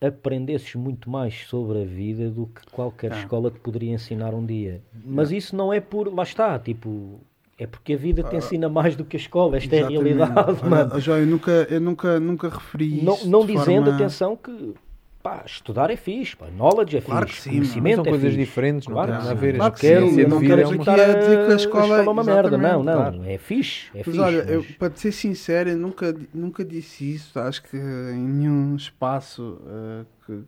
aprendesses 0.02 0.74
muito 0.76 1.10
mais 1.10 1.46
sobre 1.48 1.84
a 1.84 1.86
vida 1.86 2.30
do 2.30 2.48
que 2.48 2.66
qualquer 2.72 3.14
Ah. 3.14 3.20
escola 3.20 3.52
te 3.52 3.60
poderia 3.60 3.94
ensinar 3.94 4.34
um 4.34 4.44
dia. 4.44 4.82
Mas 5.06 5.32
isso 5.32 5.56
não 5.56 5.72
é 5.72 5.80
por, 5.80 6.12
lá 6.14 6.24
está, 6.24 6.58
tipo, 6.58 7.20
é 7.58 7.68
porque 7.68 7.94
a 7.94 7.98
vida 7.98 8.24
te 8.24 8.36
ensina 8.36 8.68
mais 8.68 8.96
do 8.96 9.06
que 9.06 9.16
a 9.16 9.20
escola, 9.20 9.58
esta 9.58 9.76
é 9.76 9.84
a 9.84 9.88
Ah. 9.88 9.92
Exatamente. 9.92 10.14
realidade, 10.18 10.60
Olha, 10.64 10.70
mano. 10.70 11.00
João, 11.00 11.18
eu 11.20 11.28
nunca, 11.28 11.52
eu 11.70 11.80
nunca, 11.80 12.20
nunca 12.20 12.50
referi 12.50 13.02
Não, 13.04 13.14
isto 13.14 13.30
não 13.30 13.46
dizendo, 13.46 13.86
forma- 13.86 13.96
atenção, 13.96 14.36
que 14.36 14.74
pá, 15.22 15.44
estudar 15.46 15.90
é 15.90 15.96
fixe, 15.96 16.36
pá, 16.36 16.48
knowledge 16.50 16.98
é 16.98 17.02
Claro 17.02 17.28
fixe, 17.28 17.38
que 17.38 17.44
sim, 17.44 17.50
conhecimento 17.52 17.96
São 17.98 18.06
é 18.06 18.10
coisas 18.10 18.30
fixe. 18.34 18.46
diferentes, 18.46 18.88
não 18.88 18.96
Claro 18.96 19.12
tem 19.12 19.18
nada 19.20 19.32
a 19.32 19.34
ver. 19.34 19.56
Claro 19.58 19.74
que 19.74 19.80
sim, 19.80 19.88
eu 19.88 20.30
não 20.30 20.40
quero 20.40 20.62
é 20.62 20.64
que 20.66 20.90
é 20.90 21.20
dizer 21.20 21.46
que 21.46 21.52
a 21.52 21.56
escola- 21.56 22.04
é 22.04 22.10
uma 22.10 22.24
merda, 22.24 22.58
não, 22.58 22.84
não, 22.84 22.94
claro. 22.96 23.24
é 23.26 23.38
fixe, 23.38 23.88
é 23.94 23.98
Mas 23.98 24.06
fixe. 24.06 24.20
olha, 24.20 24.38
eu, 24.50 24.64
mas- 24.68 24.72
para 24.78 24.90
te 24.90 25.00
ser 25.00 25.12
sincero, 25.12 25.70
eu 25.70 25.78
nunca, 25.78 26.16
nunca 26.34 26.66
disse 26.66 27.14
isso. 27.14 27.40
Acho 27.40 27.62
que 27.64 27.78
em 27.78 28.18
nenhum 28.28 28.76
espaço 28.76 29.60
eh, 29.68 30.06
que 30.26 30.44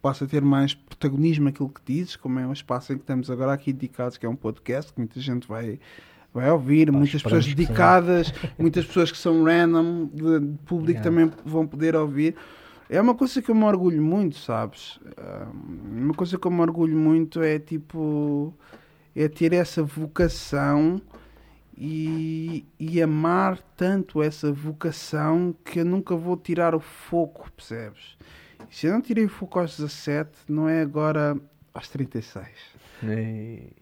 possa 0.00 0.26
ter 0.26 0.42
mais 0.42 0.74
protagonismo 0.74 1.48
aquilo 1.48 1.68
que 1.68 1.80
dizes, 1.84 2.16
como 2.16 2.38
é 2.38 2.46
um 2.46 2.52
espaço 2.52 2.92
em 2.92 2.96
que 2.96 3.02
estamos 3.02 3.30
agora 3.30 3.52
aqui 3.52 3.72
dedicados, 3.72 4.16
que 4.16 4.24
é 4.24 4.28
um 4.28 4.36
podcast, 4.36 4.92
que 4.92 4.98
muita 5.00 5.18
gente 5.20 5.46
vai, 5.48 5.78
vai 6.32 6.50
ouvir, 6.50 6.90
muitas 6.92 7.16
esperamos 7.16 7.44
pessoas 7.46 7.54
dedicadas, 7.56 8.32
muitas 8.58 8.86
pessoas 8.86 9.10
que 9.10 9.18
são 9.18 9.42
random, 9.42 10.06
de, 10.14 10.40
de 10.40 10.58
público 10.66 11.00
Yeah. 11.00 11.02
também 11.02 11.32
vão 11.44 11.66
poder 11.66 11.96
ouvir. 11.96 12.36
É 12.90 13.00
uma 13.00 13.14
coisa 13.14 13.42
que 13.42 13.50
eu 13.50 13.54
me 13.54 13.64
orgulho 13.64 14.02
muito, 14.02 14.36
sabes? 14.36 14.98
Ah, 15.16 15.46
Uma 15.52 16.14
coisa 16.14 16.38
que 16.38 16.46
eu 16.46 16.50
me 16.50 16.60
orgulho 16.60 16.96
muito 16.96 17.42
é 17.42 17.58
tipo. 17.58 18.54
é 19.14 19.28
ter 19.28 19.52
essa 19.52 19.82
vocação 19.82 21.00
e, 21.76 22.64
e 22.78 23.00
amar 23.02 23.58
tanto 23.76 24.22
essa 24.22 24.50
vocação 24.52 25.54
que 25.64 25.80
eu 25.80 25.84
nunca 25.84 26.16
vou 26.16 26.36
tirar 26.36 26.74
o 26.74 26.80
foco, 26.80 27.50
percebes? 27.52 28.16
Se 28.70 28.86
eu 28.86 28.92
não 28.92 29.00
tirei 29.00 29.24
o 29.26 29.28
foco 29.28 29.58
aos 29.60 29.76
17, 29.76 30.30
não 30.48 30.68
é 30.68 30.80
agora 30.80 31.36
aos 31.74 31.88
36. 31.88 32.48
Ei, 33.02 33.72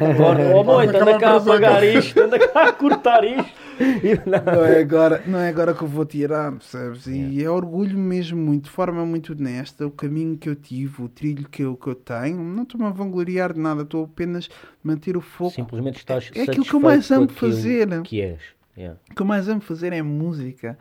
Agora, 0.00 0.54
oh, 0.54 0.62
moito, 0.62 0.96
anda 0.96 1.18
cá 1.18 1.30
a 1.30 1.36
apagar 1.36 1.84
isto, 1.84 2.20
anda 2.20 2.38
cá 2.38 2.68
a 2.68 2.72
cortar 2.72 3.24
isto. 3.24 3.62
E 3.80 4.14
não. 4.28 4.64
É 4.64 4.80
agora, 4.80 5.22
não 5.26 5.38
é 5.38 5.48
agora 5.48 5.74
que 5.74 5.82
eu 5.82 5.88
vou 5.88 6.04
tirar, 6.04 6.52
percebes? 6.52 7.06
E 7.06 7.42
é 7.42 7.50
orgulho 7.50 7.98
mesmo 7.98 8.38
muito, 8.38 8.64
de 8.64 8.70
forma 8.70 9.06
muito 9.06 9.32
honesta, 9.32 9.86
o 9.86 9.90
caminho 9.90 10.36
que 10.36 10.48
eu 10.48 10.54
tive, 10.54 11.02
o 11.02 11.08
trilho 11.08 11.48
que 11.48 11.62
eu, 11.62 11.74
que 11.76 11.86
eu 11.86 11.94
tenho. 11.94 12.42
Não 12.42 12.62
estou-me 12.64 12.86
a 12.86 12.90
vangloriar 12.90 13.54
de 13.54 13.60
nada, 13.60 13.82
estou 13.82 14.04
apenas 14.04 14.50
a 14.52 14.66
manter 14.82 15.16
o 15.16 15.22
foco. 15.22 15.52
Simplesmente 15.52 15.96
estás 15.96 16.30
É 16.34 16.42
aquilo 16.42 16.64
que 16.64 16.74
eu 16.74 16.80
mais 16.80 17.10
amo 17.10 17.28
fazer. 17.28 18.02
Que 18.02 18.20
és. 18.20 18.40
Yeah. 18.76 18.98
O 19.10 19.14
que 19.14 19.22
eu 19.22 19.26
mais 19.26 19.48
amo 19.48 19.60
fazer 19.60 19.92
é 19.92 20.02
música. 20.02 20.78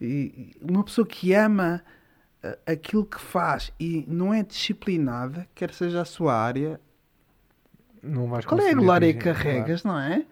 E 0.00 0.52
uma 0.62 0.84
pessoa 0.84 1.06
que 1.06 1.34
ama 1.34 1.82
aquilo 2.66 3.04
que 3.04 3.20
faz 3.20 3.72
e 3.80 4.04
não 4.08 4.32
é 4.32 4.42
disciplinada, 4.42 5.46
quer 5.54 5.72
seja 5.72 6.02
a 6.02 6.04
sua 6.04 6.34
área, 6.34 6.80
Não 8.02 8.28
vais 8.28 8.44
Qual 8.44 8.60
é 8.60 8.70
a 8.70 8.74
glória 8.74 9.12
que 9.12 9.20
carregas, 9.20 9.82
não 9.82 9.98
é? 9.98 10.24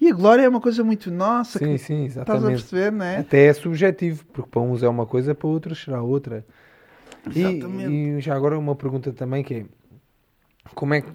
E 0.00 0.10
a 0.10 0.14
glória 0.14 0.42
é 0.42 0.48
uma 0.48 0.60
coisa 0.60 0.82
muito 0.82 1.10
nossa. 1.10 1.58
Sim, 1.58 1.72
que 1.72 1.78
sim, 1.78 2.04
Estás 2.06 2.16
a 2.16 2.22
exatamente. 2.32 2.62
perceber, 2.62 2.92
não 2.92 3.04
é? 3.04 3.18
Até 3.18 3.46
é 3.46 3.52
subjetivo, 3.52 4.24
porque 4.32 4.50
para 4.50 4.60
uns 4.60 4.82
é 4.82 4.88
uma 4.88 5.06
coisa, 5.06 5.34
para 5.34 5.48
outros 5.48 5.80
será 5.82 6.02
outra. 6.02 6.44
E, 7.32 7.40
Exatamente. 7.40 7.92
e 7.92 8.20
já 8.20 8.34
agora 8.34 8.58
uma 8.58 8.74
pergunta 8.74 9.12
também 9.12 9.44
que 9.44 9.54
é 9.54 9.66
como 10.74 10.94
é 10.94 11.02
que 11.02 11.12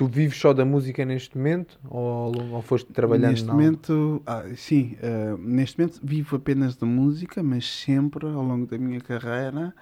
tu 0.00 0.06
vives 0.06 0.38
só 0.38 0.54
da 0.54 0.64
música 0.64 1.04
neste 1.04 1.36
momento 1.36 1.78
ou, 1.90 2.32
ou 2.52 2.62
foste 2.62 2.90
trabalhando 2.90 3.32
neste 3.32 3.46
na- 3.46 3.52
momento, 3.52 4.22
ah, 4.24 4.44
sim, 4.56 4.96
ah, 5.02 5.36
neste 5.38 5.78
momento 5.78 6.00
vivo 6.02 6.36
apenas 6.36 6.74
da 6.74 6.86
música, 6.86 7.42
mas 7.42 7.66
sempre 7.70 8.26
ao 8.26 8.42
longo 8.42 8.64
da 8.64 8.78
minha 8.78 8.98
carreira 8.98 9.74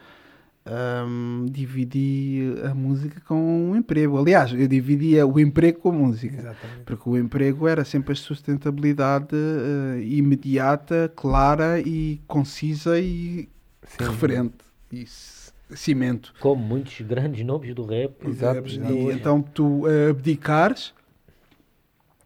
ahm, 0.66 1.46
dividi 1.48 2.52
a 2.68 2.74
música 2.74 3.20
com 3.28 3.70
o 3.70 3.76
emprego. 3.76 4.18
Aliás, 4.18 4.52
eu 4.52 4.66
dividia 4.66 5.24
o 5.24 5.38
emprego 5.38 5.78
com 5.78 5.90
a 5.90 5.92
música. 5.92 6.36
Exatamente. 6.36 6.82
Porque 6.84 7.08
o 7.08 7.16
emprego 7.16 7.68
era 7.68 7.84
sempre 7.84 8.12
a 8.12 8.16
sustentabilidade 8.16 9.36
ah, 9.36 10.00
imediata, 10.00 11.12
clara 11.14 11.78
e 11.80 12.20
concisa 12.26 12.98
e 12.98 13.48
Sim. 13.84 14.04
referente. 14.04 14.56
C- 14.90 15.37
cimento. 15.76 16.32
Como 16.40 16.62
muitos 16.62 17.00
grandes 17.02 17.44
nomes 17.44 17.74
do 17.74 17.84
rap. 17.84 18.14
Exato, 18.26 18.62
Percebes? 18.62 18.72
exato. 18.74 18.92
E 18.92 19.12
então 19.12 19.42
tu 19.42 19.86
eh, 19.88 20.10
abdicares. 20.10 20.94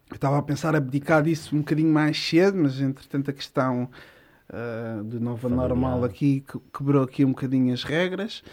Eu 0.09 0.15
estava 0.15 0.37
a 0.37 0.41
pensar 0.41 0.75
abdicar 0.75 1.23
disso 1.23 1.55
um 1.55 1.59
bocadinho 1.59 1.91
mais 1.91 2.17
cedo, 2.17 2.57
mas 2.57 2.79
entretanto 2.79 3.31
a 3.31 3.33
questão 3.33 3.89
eh, 4.49 5.01
do 5.03 5.19
novo 5.19 5.41
Familiar. 5.41 5.69
normal 5.69 6.03
aqui 6.03 6.41
que- 6.41 6.59
quebrou 6.77 7.03
aqui 7.03 7.25
um 7.25 7.29
bocadinho 7.29 7.73
as 7.73 7.83
regras. 7.83 8.43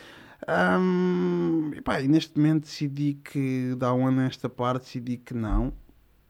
Ahm, 0.48 1.72
e 1.76 1.81
pá, 1.83 2.00
e 2.00 2.09
neste 2.09 2.37
momento 2.38 2.62
decidi 2.62 3.14
que, 3.22 3.74
dá 3.76 3.92
um 3.92 4.07
ano 4.07 4.20
a 4.22 4.24
esta 4.24 4.48
parte, 4.48 4.85
decidi 4.85 5.16
que 5.18 5.35
não. 5.35 5.72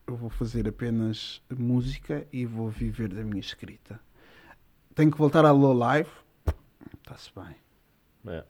Eu 0.06 0.16
vou 0.16 0.28
fazer 0.28 0.66
apenas 0.66 1.40
música 1.56 2.26
e 2.32 2.44
vou 2.44 2.68
viver 2.68 3.08
da 3.14 3.22
minha 3.22 3.38
escrita. 3.40 4.00
Tenho 4.96 5.12
que 5.12 5.16
voltar 5.18 5.44
à 5.44 5.52
low 5.52 5.72
life. 5.72 6.10
Está-se 6.98 7.30
bem. 7.36 7.54
É. 8.26 8.42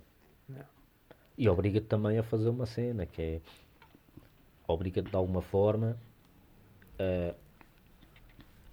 E 1.38 1.48
obriga-te 1.48 1.86
também 1.86 2.18
a 2.18 2.22
fazer 2.22 2.48
uma 2.48 2.66
cena 2.66 3.06
que 3.06 3.22
é 3.22 3.40
obriga-te 4.68 5.08
de 5.10 5.16
alguma 5.16 5.40
forma 5.42 5.96
a, 6.98 7.34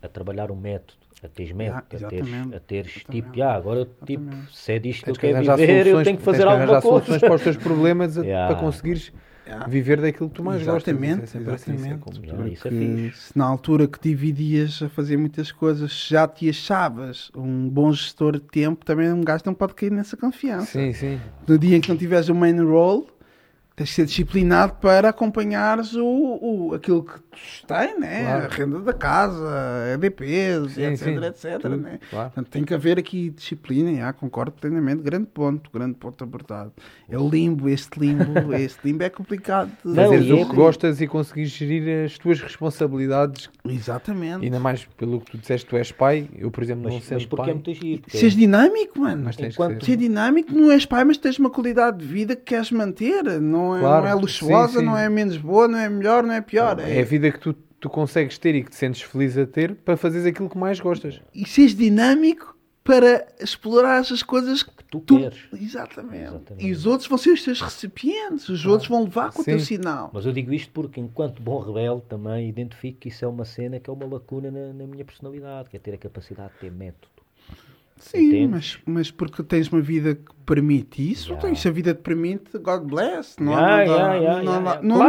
a 0.05 0.07
trabalhar 0.09 0.51
um 0.51 0.55
método, 0.55 0.93
a 1.23 1.27
teres 1.27 1.51
método, 1.53 2.05
a 2.05 2.09
teres, 2.09 2.29
a 2.55 2.59
teres 2.59 2.93
tipo, 3.09 3.41
ah, 3.41 3.53
agora 3.53 3.87
tipo, 4.05 4.31
se 4.51 4.73
é 4.73 4.79
disto 4.79 5.05
que 5.05 5.09
eu 5.11 5.15
que 5.15 5.21
quero 5.21 5.39
viver, 5.39 5.87
eu 5.87 6.03
tenho 6.03 6.17
que 6.17 6.23
tens 6.23 6.25
fazer 6.25 6.47
arranjar 6.47 6.75
alguma 6.75 6.81
coisa. 6.81 7.05
soluções 7.05 7.21
para 7.21 7.35
os 7.35 7.41
teus 7.41 7.57
problemas 7.57 8.17
a- 8.19 8.23
Yeah. 8.25 8.53
para 8.53 8.63
conseguires 8.63 9.11
Yeah. 9.47 9.65
viver 9.67 10.01
daquilo 10.01 10.27
que 10.29 10.35
tu 10.35 10.43
mais 10.43 10.61
gostas. 10.61 10.93
Exatamente, 10.93 11.23
Isso 11.23 11.37
é 11.37 11.39
assim, 11.53 11.75
isso 11.75 11.85
é 11.85 11.93
exatamente. 11.93 12.53
isso 12.53 12.67
é 12.67 12.71
que 12.71 12.95
fixe. 13.09 13.21
se 13.31 13.37
na 13.37 13.45
altura 13.45 13.87
que 13.87 13.97
dividias 14.01 14.81
a 14.81 14.89
fazer 14.89 15.15
muitas 15.15 15.51
coisas 15.53 15.91
já 16.09 16.27
te 16.27 16.49
achavas 16.49 17.31
um 17.35 17.69
bom 17.69 17.91
gestor 17.93 18.33
de 18.33 18.41
tempo, 18.41 18.83
também 18.83 19.11
um 19.11 19.21
gajo 19.21 19.43
não 19.45 19.53
pode 19.53 19.73
cair 19.73 19.91
nessa 19.91 20.17
confiança. 20.17 20.65
Sim, 20.73 20.91
sim. 20.91 21.19
No 21.47 21.57
dia 21.57 21.77
em 21.77 21.81
que 21.81 21.87
não 21.87 21.95
tiveres 21.95 22.27
o 22.27 22.35
main 22.35 22.59
role, 22.59 23.05
tens 23.77 23.89
de 23.89 23.93
ser 23.93 24.05
disciplinado 24.05 24.73
para 24.81 25.09
acompanhares 25.09 25.93
o, 25.93 26.03
o, 26.03 26.73
aquilo 26.73 27.03
que 27.03 27.19
tu 27.19 27.37
sustém, 27.37 27.99
né? 27.99 28.23
Claro. 28.23 28.45
a 28.45 28.47
renda 28.47 28.79
da 28.79 28.91
casa, 28.93 29.47
EDPs, 29.93 30.73
Sim, 30.73 30.81
etc, 30.83 30.97
sim, 31.03 31.25
etc. 31.25 31.61
tudo, 31.61 31.77
Né? 31.77 31.99
claro. 32.09 32.29
Portanto, 32.31 32.49
tem 32.49 32.63
que 32.63 32.73
haver 32.73 32.97
aqui 32.97 33.29
disciplina, 33.29 33.93
já, 33.95 34.11
concordo 34.13 34.51
plenamente, 34.59 35.03
grande 35.03 35.27
ponto, 35.27 35.69
grande 35.71 35.93
ponto 35.93 36.23
abordado. 36.23 36.73
É 37.07 37.19
o 37.19 37.29
limbo, 37.29 37.69
este 37.69 37.99
limbo, 37.99 38.23
este 38.57 38.79
limbo 38.83 39.03
é 39.03 39.11
complicado. 39.11 39.69
de- 39.69 39.91
Não, 39.91 40.05
Fazeres 40.05 40.25
e 40.25 40.33
o 40.33 40.39
é- 40.39 40.45
que 40.45 40.55
gostas 40.55 40.99
e 40.99 41.05
conseguires 41.07 41.51
gerir 41.51 42.05
as 42.05 42.17
tuas 42.17 42.41
responsabilidades. 42.41 43.47
Exatamente. 43.63 44.43
Ainda 44.43 44.59
mais 44.59 44.85
pelo 44.97 45.21
que 45.21 45.31
tu 45.31 45.37
disseste, 45.37 45.67
tu 45.67 45.75
és 45.77 45.91
pai. 45.91 46.27
Eu, 46.35 46.49
por 46.49 46.63
exemplo, 46.63 46.85
não 46.85 46.95
Mas, 46.95 47.03
sendo 47.03 47.17
mas 47.19 47.25
porque 47.27 47.41
é 47.43 47.45
pai. 47.45 47.53
muito 47.53 47.73
giro. 47.75 48.01
porque 48.01 48.17
Seres 48.17 48.35
dinâmico, 48.35 48.99
mano. 48.99 49.21
Mas 49.25 49.35
tens 49.35 49.53
Enquanto- 49.53 49.77
que 49.77 49.85
Ser 49.85 49.91
ser. 49.91 49.97
dinâmico 49.97 50.51
não 50.51 50.71
és 50.71 50.83
pai, 50.83 51.03
mas 51.03 51.17
tens 51.19 51.37
uma 51.37 51.51
qualidade 51.51 51.99
de 51.99 52.05
vida 52.05 52.35
que 52.35 52.41
queres 52.41 52.71
manter. 52.71 53.23
Não 53.39 53.66
é, 53.75 53.79
Claro, 53.79 54.03
não 54.05 54.11
é 54.11 54.13
luxuosa, 54.15 54.73
sim, 54.73 54.79
sim. 54.79 54.85
não 54.85 54.97
é 54.97 55.09
menos 55.09 55.37
boa, 55.37 55.67
não 55.67 55.79
é 55.79 55.89
melhor, 55.89 56.23
não 56.23 56.33
é 56.33 56.41
pior. 56.41 56.79
É 56.79 57.01
a 57.01 57.05
vida 57.05 57.31
que 57.31 57.39
tu, 57.39 57.53
tu 57.53 57.89
consegues 57.89 58.37
ter 58.37 58.55
e 58.55 58.63
que 58.63 58.69
te 58.69 58.75
sentes 58.75 59.01
feliz 59.01 59.37
a 59.37 59.45
ter 59.45 59.75
para 59.75 59.97
fazeres 59.97 60.25
aquilo 60.25 60.49
que 60.49 60.57
mais 60.57 60.79
gostas. 60.79 61.21
E 61.33 61.47
seres 61.47 61.75
dinâmico 61.75 62.55
para 62.83 63.27
explorar 63.41 63.99
as 63.99 64.23
coisas 64.23 64.63
que 64.63 64.71
tu 64.89 65.01
tu. 65.01 65.19
queres. 65.19 65.39
Exatamente. 65.61 66.23
Exatamente. 66.23 66.65
E 66.65 66.71
os 66.71 66.85
outros 66.85 67.09
vão 67.09 67.17
ser 67.17 67.31
os 67.31 67.43
teus 67.43 67.59
recipientes. 67.59 68.47
Os 68.47 68.65
outros 68.65 68.87
vão 68.87 69.03
levar 69.03 69.33
com 69.33 69.41
o 69.41 69.45
teu 69.45 69.59
Sim. 69.59 69.65
sinal. 69.65 70.09
Mas 70.13 70.25
eu 70.25 70.31
digo 70.31 70.53
isto 70.53 70.71
porque, 70.71 71.01
enquanto 71.01 71.41
bom 71.41 71.59
rebelde, 71.59 72.03
também 72.07 72.47
identifico 72.47 72.99
que 73.01 73.09
isso 73.09 73.25
é 73.25 73.27
uma 73.27 73.43
cena 73.43 73.77
que 73.77 73.89
é 73.89 73.93
uma 73.93 74.05
lacuna 74.05 74.49
na, 74.49 74.71
na 74.71 74.87
minha 74.87 75.03
personalidade, 75.03 75.69
que 75.69 75.75
é 75.75 75.79
ter 75.79 75.93
a 75.95 75.97
capacidade 75.97 76.53
de 76.53 76.59
ter 76.59 76.71
método. 76.71 77.16
Sim, 77.99 78.27
Entendes? 78.27 78.49
mas, 78.85 78.95
mas 78.95 79.11
porque 79.11 79.41
tens 79.43 79.67
uma 79.69 79.81
vida 79.81 80.15
que 80.15 80.21
permite 80.45 81.11
isso, 81.11 81.33
Yeah. 81.33 81.55
se 81.55 81.67
a 81.67 81.71
vida 81.71 81.93
te 81.93 82.01
permite, 82.01 82.57
God 82.57 82.83
bless. 82.83 83.35
Não, 83.37 83.53
há 83.53 83.83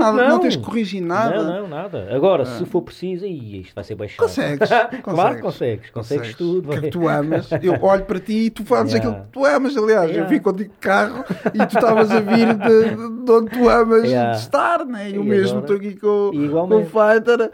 nada- 0.00 0.28
não, 0.28 0.36
que 0.38 0.42
tens 0.42 0.56
que 0.56 0.62
corrigir 0.62 1.00
nada. 1.02 1.42
Não, 1.42 1.62
não, 1.62 1.68
nada. 1.68 2.08
Agora, 2.10 2.44
se 2.44 2.64
for 2.66 2.82
preciso, 2.82 3.24
aí 3.24 3.60
isto 3.60 3.74
vai 3.74 3.84
ser 3.84 3.94
baixado. 3.94 4.18
Consegues, 4.26 4.68
claro 5.02 5.40
consegues. 5.40 5.40
que 5.40 5.42
consegues. 5.42 5.90
Consegues 5.90 6.34
tudo. 6.34 6.68
O 6.68 6.72
que 6.72 6.78
é 6.78 6.80
que 6.82 6.90
tu 6.90 7.08
amas? 7.08 7.48
Eu 7.62 7.74
olho 7.82 8.04
para 8.04 8.18
ti 8.20 8.46
e 8.46 8.50
tu 8.50 8.64
fazes 8.64 8.92
Yeah. 8.94 9.10
aquilo 9.10 9.26
que 9.26 9.32
tu 9.32 9.44
amas. 9.44 9.76
Aliás, 9.76 10.04
eu 10.04 10.16
Yeah. 10.16 10.28
vi 10.28 10.40
contigo 10.40 10.72
de 10.72 10.78
carro 10.78 11.24
e 11.54 11.58
tu 11.66 11.76
estavas 11.76 12.10
a 12.10 12.20
vir 12.20 12.54
de, 12.54 13.24
de 13.24 13.30
onde 13.32 13.50
tu 13.50 13.68
amas 13.68 14.02
de 14.02 14.14
estar, 14.40 14.84
né? 14.84 15.10
E 15.10 15.14
E 15.14 15.18
o 15.18 15.24
mesmo 15.24 15.60
estou 15.60 15.76
aqui 15.76 15.94
com, 15.94 16.30
com 16.68 16.74
o. 16.76 16.84
Fighter 16.86 17.50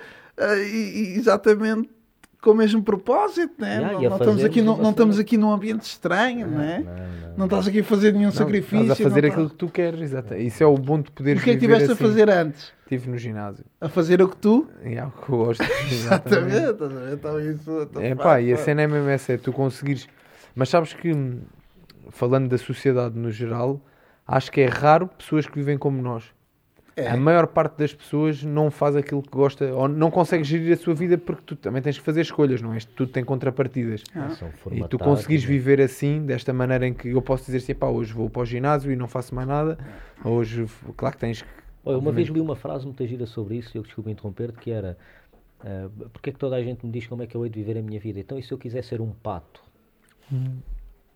e, 0.73 1.13
e 1.15 1.19
exatamente 1.19 1.89
com 2.45 2.51
o 2.51 2.55
mesmo 2.55 2.83
propósito, 2.83 3.55
né? 3.59 3.77
Yeah, 3.77 3.93
não, 3.95 4.11
não 4.11 4.17
estamos 4.19 4.45
aqui, 4.45 4.61
não, 4.61 4.91
estamos 4.91 5.19
aqui 5.19 5.39
num 5.39 5.51
ambiente 5.51 5.85
estranho, 5.85 6.47
Não, 6.47 6.59
né? 6.59 6.85
não, 6.85 6.95
não. 6.95 7.37
Não 7.39 7.45
estás 7.47 7.67
aqui 7.67 7.81
a 7.81 7.85
fazer 7.85 8.13
nenhum 8.13 8.31
sacrifício. 8.31 8.83
Estás 8.83 9.01
a 9.01 9.03
fazer 9.03 9.23
não 9.23 9.31
aquilo 9.31 9.51
que 9.51 9.57
tu 9.57 9.69
queres, 9.69 10.01
exato. 10.03 10.35
Isso 10.35 10.63
é 10.63 10.67
o 10.67 10.77
bom 10.77 11.01
de 11.01 11.11
poderes 11.11 11.41
o 11.41 11.45
que 11.45 11.51
é 11.51 11.53
que 11.55 11.57
estiveste 11.57 11.91
assim. 11.91 12.05
a 12.05 12.07
fazer 12.07 12.31
antes? 12.31 12.73
Estive 12.83 13.11
no 13.11 13.17
ginásio. 13.17 13.65
A 13.81 13.89
fazer 13.89 14.21
o 14.21 14.29
que 14.29 14.37
tu? 14.37 14.69
É 14.83 15.03
o 15.03 15.11
que 15.11 15.33
eu 15.33 15.39
gosto. 15.39 15.65
Exatamente. 15.91 16.55
estás 16.55 16.93
a 16.93 17.01
ver? 17.01 17.15
Então 17.15 17.41
isso... 17.41 17.83
então 17.83 18.03
É 18.03 18.15
pá, 18.15 18.41
e 18.43 18.53
a 18.53 18.57
cena 18.59 18.83
é 18.83 18.87
mesmo 18.87 19.09
essa, 19.09 19.33
é 19.33 19.39
tu 19.39 19.51
conseguires. 19.51 20.07
Mas 20.55 20.69
sabes 20.69 20.93
que, 20.93 21.13
falando 22.11 22.49
da 22.51 22.59
sociedade 22.59 23.19
no 23.19 23.31
geral, 23.31 23.81
acho 24.29 24.53
que 24.53 24.61
é 24.61 24.67
raro 24.67 25.09
pessoas 25.09 25.47
que 25.47 25.57
vivem 25.59 25.79
como 25.79 26.01
nós. 26.03 26.25
É. 26.97 27.09
A 27.09 27.17
maior 27.17 27.47
parte 27.49 27.77
das 27.79 27.93
pessoas 27.93 28.43
não 28.43 28.71
faz 28.71 28.95
aquilo 28.95 29.21
que 29.21 29.31
gosta 29.31 29.75
ou 29.75 29.89
não 29.89 30.11
consegue 30.11 30.45
gerir 30.45 30.73
a 30.73 30.77
sua 30.77 30.95
vida 30.95 31.19
porque 31.19 31.43
tu 31.45 31.57
também 31.57 31.83
tens 31.83 31.99
que 31.99 32.05
fazer 32.05 32.21
escolhas, 32.21 32.63
não 32.63 32.73
é? 32.73 32.79
Isto 32.79 32.93
Tudo 32.95 33.11
tem 33.11 33.25
contrapartidas. 33.25 34.05
Ah. 34.15 34.31
São 34.31 34.51
E 34.71 34.87
tu 34.87 34.99
conseguires 34.99 35.45
né? 35.45 35.49
viver 35.49 35.81
assim, 35.81 36.25
desta 36.25 36.53
maneira 36.53 36.87
em 36.87 36.95
que 36.95 37.09
eu 37.09 37.21
posso 37.21 37.47
dizer 37.47 37.59
assim, 37.59 37.75
pá, 37.75 37.89
hoje 37.89 38.13
vou 38.13 38.31
para 38.31 38.43
o 38.43 38.47
ginásio 38.47 38.93
e 38.93 38.97
não 38.97 39.09
faço 39.09 39.35
mais 39.35 39.49
nada. 39.49 39.77
Hoje, 40.25 40.67
claro 40.97 41.15
que 41.17 41.21
tens 41.21 41.43
que. 41.43 41.49
Olha, 41.85 41.99
uma 41.99 42.13
vez 42.13 42.29
li 42.29 42.41
uma 42.41 42.57
frase 42.57 42.87
muito 42.87 43.07
gira 43.07 43.27
sobre 43.27 43.57
isso, 43.57 43.77
e 43.77 43.79
eu 43.79 43.83
desculpe 43.83 44.11
interromper-te, 44.11 44.59
que 44.59 44.71
era 44.71 44.97
ah, 45.65 45.89
porque 46.13 46.31
é 46.31 46.33
que 46.33 46.39
toda 46.39 46.57
a 46.57 46.63
gente 46.63 46.85
me 46.85 46.93
diz 46.93 47.07
como 47.07 47.23
é 47.23 47.27
que 47.27 47.35
eu 47.35 47.45
hei 47.45 47.51
de 47.51 47.59
viver 47.59 47.79
a 47.79 47.83
minha 47.83 47.99
vida? 47.99 48.21
Então 48.21 48.39
e 48.39 48.43
se 48.43 48.53
eu 48.53 48.59
quiser 48.59 48.85
ser 48.85 49.01
um 49.01 49.11
pato? 49.11 49.63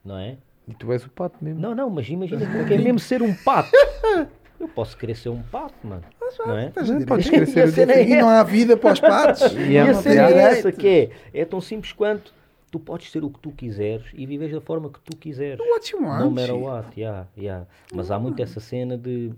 Não 0.05 0.17
é? 0.17 0.39
E 0.67 0.75
tu 0.75 0.93
és 0.93 1.05
o 1.05 1.11
pato 1.11 1.43
mesmo. 1.43 1.61
Não, 1.61 1.75
não, 1.75 1.91
mas 1.91 2.09
imagina 2.09 2.47
como 2.47 2.59
é 2.63 2.65
que 2.65 2.75
é 2.75 2.79
mesmo 2.79 2.99
ser 2.99 3.23
um 3.23 3.35
pato. 3.35 3.71
Eu 4.59 4.69
posso 4.69 4.97
querer 4.97 5.15
ser 5.15 5.29
um 5.29 5.43
pato, 5.43 5.87
mano. 5.87 6.03
Não 6.45 6.59
é? 6.59 6.73
Não, 6.75 6.83
direito. 6.83 7.07
podes 7.07 7.31
querer 7.31 7.47
ser 7.47 7.61
E 7.61 7.63
a 7.63 7.67
o 7.67 7.71
cena 7.71 7.93
é 7.93 8.03
E 8.03 8.17
não 8.17 8.29
há 8.29 8.43
vida 8.43 8.77
para 8.77 8.93
os 8.93 9.01
patos. 9.01 9.53
E 9.53 9.73
E 9.73 9.77
é 9.77 9.81
a 9.81 9.85
uma 9.85 9.95
cena 9.95 10.31
é 10.31 10.39
essa 10.39 10.73
que 10.73 10.89
é, 10.89 11.11
é 11.41 11.45
tão 11.45 11.61
simples 11.61 11.93
quanto 11.93 12.35
tu 12.71 12.79
podes 12.79 13.11
ser 13.11 13.25
o 13.25 13.31
que 13.31 13.39
tu 13.39 13.51
quiseres 13.51 14.07
e 14.15 14.27
vives 14.27 14.53
da 14.53 14.61
forma 14.61 14.91
que 14.91 15.01
tu 15.01 15.17
quiseres. 15.17 15.59
What 15.61 15.93
you 15.93 16.03
want, 16.03 16.25
No 16.25 16.31
matter 16.31 16.57
what, 16.57 17.01
yeah, 17.01 17.27
yeah. 17.37 17.67
Mas 17.93 18.11
há 18.11 18.19
muito 18.19 18.43
essa 18.43 18.61
cena 18.61 18.97
de. 18.97 19.33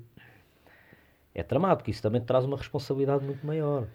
É 1.34 1.42
tramado, 1.42 1.76
porque 1.76 1.90
isso 1.90 2.02
também 2.02 2.20
te 2.20 2.26
traz 2.26 2.44
uma 2.44 2.56
responsabilidade 2.56 3.24
muito 3.24 3.46
maior. 3.46 3.86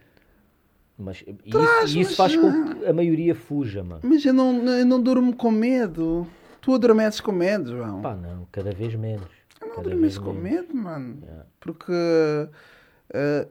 Mas 0.97 1.21
e 1.27 1.51
Traz, 1.51 1.89
isso, 1.89 1.97
e 1.97 2.01
isso 2.01 2.15
mas, 2.17 2.17
faz 2.17 2.35
com 2.37 2.47
ah, 2.47 2.75
que 2.75 2.85
a 2.85 2.93
maioria 2.93 3.35
fuja, 3.35 3.83
mano. 3.83 3.99
Mas 4.03 4.25
eu 4.25 4.33
não, 4.33 4.65
eu 4.65 4.85
não 4.85 5.01
durmo 5.01 5.35
com 5.35 5.51
medo. 5.51 6.25
Tu 6.61 6.73
adormeces 6.73 7.19
com 7.19 7.33
medo, 7.33 7.75
João. 7.75 8.01
Pá, 8.01 8.15
não, 8.15 8.47
cada 8.51 8.71
vez 8.71 8.95
menos. 8.95 9.27
Não 9.83 9.97
vez 9.99 10.17
com 10.17 10.33
medo, 10.33 10.75
mano. 10.75 11.19
Yeah. 11.21 11.45
Porque. 11.59 11.91
eh, 13.13 13.47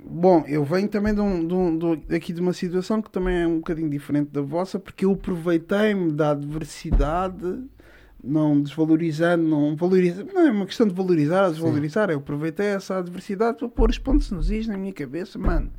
bom, 0.00 0.44
eu 0.46 0.64
venho 0.64 0.88
também 0.88 1.14
de 1.14 1.20
um, 1.20 1.46
de 1.46 1.54
um- 1.54 1.96
de- 1.96 2.14
aqui 2.16 2.32
de 2.32 2.40
uma 2.40 2.52
situação 2.52 3.00
que 3.00 3.10
também 3.10 3.42
é 3.42 3.46
um 3.46 3.56
bocadinho 3.56 3.88
diferente 3.90 4.30
da 4.30 4.40
vossa, 4.42 4.78
porque 4.78 5.04
eu 5.04 5.12
aproveitei-me 5.12 6.12
da 6.12 6.30
adversidade, 6.32 7.62
não 8.22 8.60
desvalorizando, 8.60 9.44
não 9.44 9.74
valorizando, 9.76 10.32
não 10.32 10.46
é 10.46 10.50
uma 10.50 10.66
questão 10.66 10.86
de 10.86 10.94
valorizar 10.94 11.44
ou 11.46 11.50
desvalorizar, 11.52 12.10
eu 12.10 12.18
aproveitei 12.18 12.66
essa 12.66 12.98
adversidade 12.98 13.58
para 13.58 13.68
pôr 13.68 13.90
os 13.90 13.98
pontos 13.98 14.30
nos 14.30 14.50
is 14.50 14.66
na 14.66 14.76
minha 14.76 14.92
cabeça, 14.92 15.38
mano. 15.38 15.72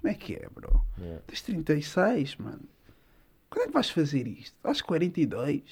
Como 0.00 0.10
é 0.12 0.14
que 0.16 0.34
é, 0.34 0.46
bro? 0.54 0.80
Yeah. 0.98 1.20
Tens 1.26 1.42
36, 1.42 2.36
mano. 2.36 2.60
Quando 3.50 3.64
é 3.64 3.66
que 3.66 3.72
vais 3.74 3.90
fazer 3.90 4.26
isto? 4.26 4.54
Aos 4.64 4.80
42? 4.80 5.62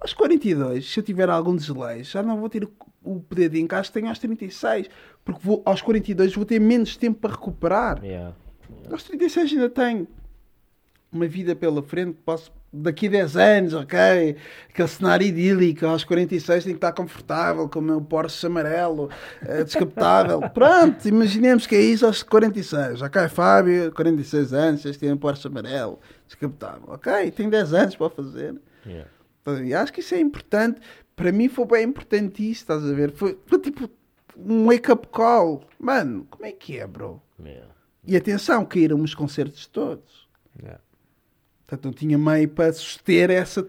Aos 0.00 0.12
42, 0.14 0.90
se 0.90 0.98
eu 0.98 1.04
tiver 1.04 1.28
algum 1.28 1.54
desleixo, 1.54 2.12
já 2.12 2.22
não 2.22 2.38
vou 2.40 2.48
ter 2.48 2.64
o- 3.04 3.20
poder 3.20 3.48
de 3.50 3.60
encaixe 3.60 3.90
que 3.90 3.94
tenho 3.94 4.08
aos 4.08 4.18
36. 4.18 4.88
Porque 5.24 5.40
vou, 5.42 5.62
aos 5.66 5.82
42 5.82 6.34
vou 6.34 6.44
ter 6.46 6.58
menos 6.58 6.96
tempo 6.96 7.18
para 7.20 7.32
recuperar. 7.32 8.02
Yeah. 8.02 8.34
Aos 8.90 9.02
36 9.04 9.52
ainda 9.52 9.68
tenho 9.68 10.08
uma 11.12 11.26
vida 11.26 11.54
pela 11.54 11.82
frente. 11.82 12.16
Posso, 12.24 12.50
daqui 12.72 13.08
a 13.08 13.10
10 13.10 13.36
anos, 13.36 13.74
ok? 13.74 14.36
Aquele 14.70 14.88
cenário 14.88 15.26
idílico. 15.26 15.84
Aos 15.84 16.02
46 16.04 16.64
tenho 16.64 16.76
que 16.76 16.78
estar 16.78 16.92
confortável 16.92 17.68
com 17.68 17.80
o 17.80 17.82
meu 17.82 18.00
Porsche 18.00 18.46
amarelo, 18.46 19.10
eh, 19.42 19.64
descapotável. 19.64 20.40
Pronto, 20.54 21.06
imaginemos 21.06 21.66
que 21.66 21.74
é 21.74 21.80
isso 21.80 22.06
aos 22.06 22.22
46. 22.22 23.02
Ok, 23.02 23.28
Fábio, 23.28 23.92
46 23.92 24.52
anos, 24.54 24.80
vocês 24.80 24.96
têm 24.96 25.12
um 25.12 25.18
Porsche 25.18 25.46
amarelo, 25.46 25.98
descapotável. 26.26 26.84
Ok, 26.88 27.30
tem 27.32 27.50
10 27.50 27.74
anos 27.74 27.96
para 27.96 28.08
fazer. 28.08 28.54
Yeah. 28.86 29.10
E 29.64 29.74
acho 29.74 29.92
que 29.92 30.00
isso 30.00 30.14
é 30.14 30.20
importante. 30.20 30.80
Para 31.16 31.32
mim 31.32 31.48
foi 31.48 31.66
bem 31.66 31.84
importante 31.84 32.42
isso, 32.42 32.62
estás 32.62 32.84
a 32.84 32.92
ver? 32.92 33.12
Foi, 33.12 33.38
foi 33.46 33.58
tipo 33.58 33.90
um 34.36 34.66
wake-up 34.66 35.08
call. 35.08 35.64
Mano, 35.78 36.26
como 36.30 36.46
é 36.46 36.52
que 36.52 36.78
é, 36.78 36.86
bro? 36.86 37.22
Yeah. 37.42 37.74
E 38.06 38.16
atenção, 38.16 38.64
caíram 38.64 39.00
os 39.00 39.14
concertos 39.14 39.66
todos. 39.66 40.28
Yeah. 40.58 40.80
Portanto, 41.66 41.84
não 41.84 41.92
tinha 41.92 42.18
meio 42.18 42.48
para 42.48 42.72
suster 42.72 43.30
essa 43.30 43.66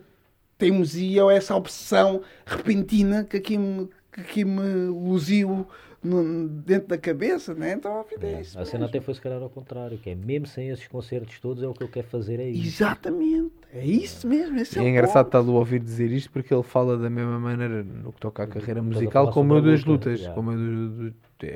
teimosia 0.57 1.23
ou 1.23 1.31
essa 1.31 1.55
obsessão 1.55 2.21
repentina 2.45 3.23
que 3.23 3.37
aqui 3.37 3.57
me, 3.57 3.89
que 4.11 4.21
aqui 4.21 4.45
me 4.45 4.87
luziu 4.87 5.67
no- 6.03 6.47
dentro 6.47 6.87
da 6.89 6.97
cabeça, 6.97 7.53
né? 7.53 7.73
Então 7.73 7.99
a 7.99 8.03
vida 8.03 8.27
é 8.27 8.41
isso. 8.41 8.57
A 8.59 8.65
cena 8.65 8.85
até 8.85 8.99
foi 8.99 9.13
se 9.13 9.21
calhar 9.21 9.41
ao 9.41 9.49
contrário, 9.49 9.97
que 9.97 10.09
é 10.09 10.15
mesmo 10.15 10.47
sem 10.47 10.69
esses 10.69 10.87
concertos 10.87 11.39
todos, 11.39 11.61
é 11.63 11.67
o 11.67 11.73
que 11.73 11.83
eu 11.83 11.87
quero 11.87 12.07
fazer 12.07 12.39
é 12.39 12.49
isso. 12.49 12.67
Exatamente. 12.83 13.51
É 13.73 13.85
isso 13.85 14.27
mesmo. 14.27 14.57
Esse 14.57 14.77
E 14.79 14.81
é, 14.81 14.85
é 14.85 14.89
engraçado 14.89 15.25
ponto. 15.25 15.37
estar 15.39 15.51
a 15.51 15.55
ouvir 15.55 15.79
dizer 15.79 16.11
isto 16.11 16.29
porque 16.31 16.53
ele 16.53 16.63
fala 16.63 16.97
da 16.97 17.09
mesma 17.09 17.39
maneira 17.39 17.83
no 17.83 18.11
que 18.11 18.19
toca 18.19 18.43
à 18.43 18.47
carreira 18.47 18.81
musical 18.81 19.31
como 19.31 19.53
eu 19.55 19.61
das 19.61 19.83
luta, 19.85 20.09
lutas. 20.09 20.27
Como 20.29 20.51
eu 20.51 20.57
do- 20.57 21.13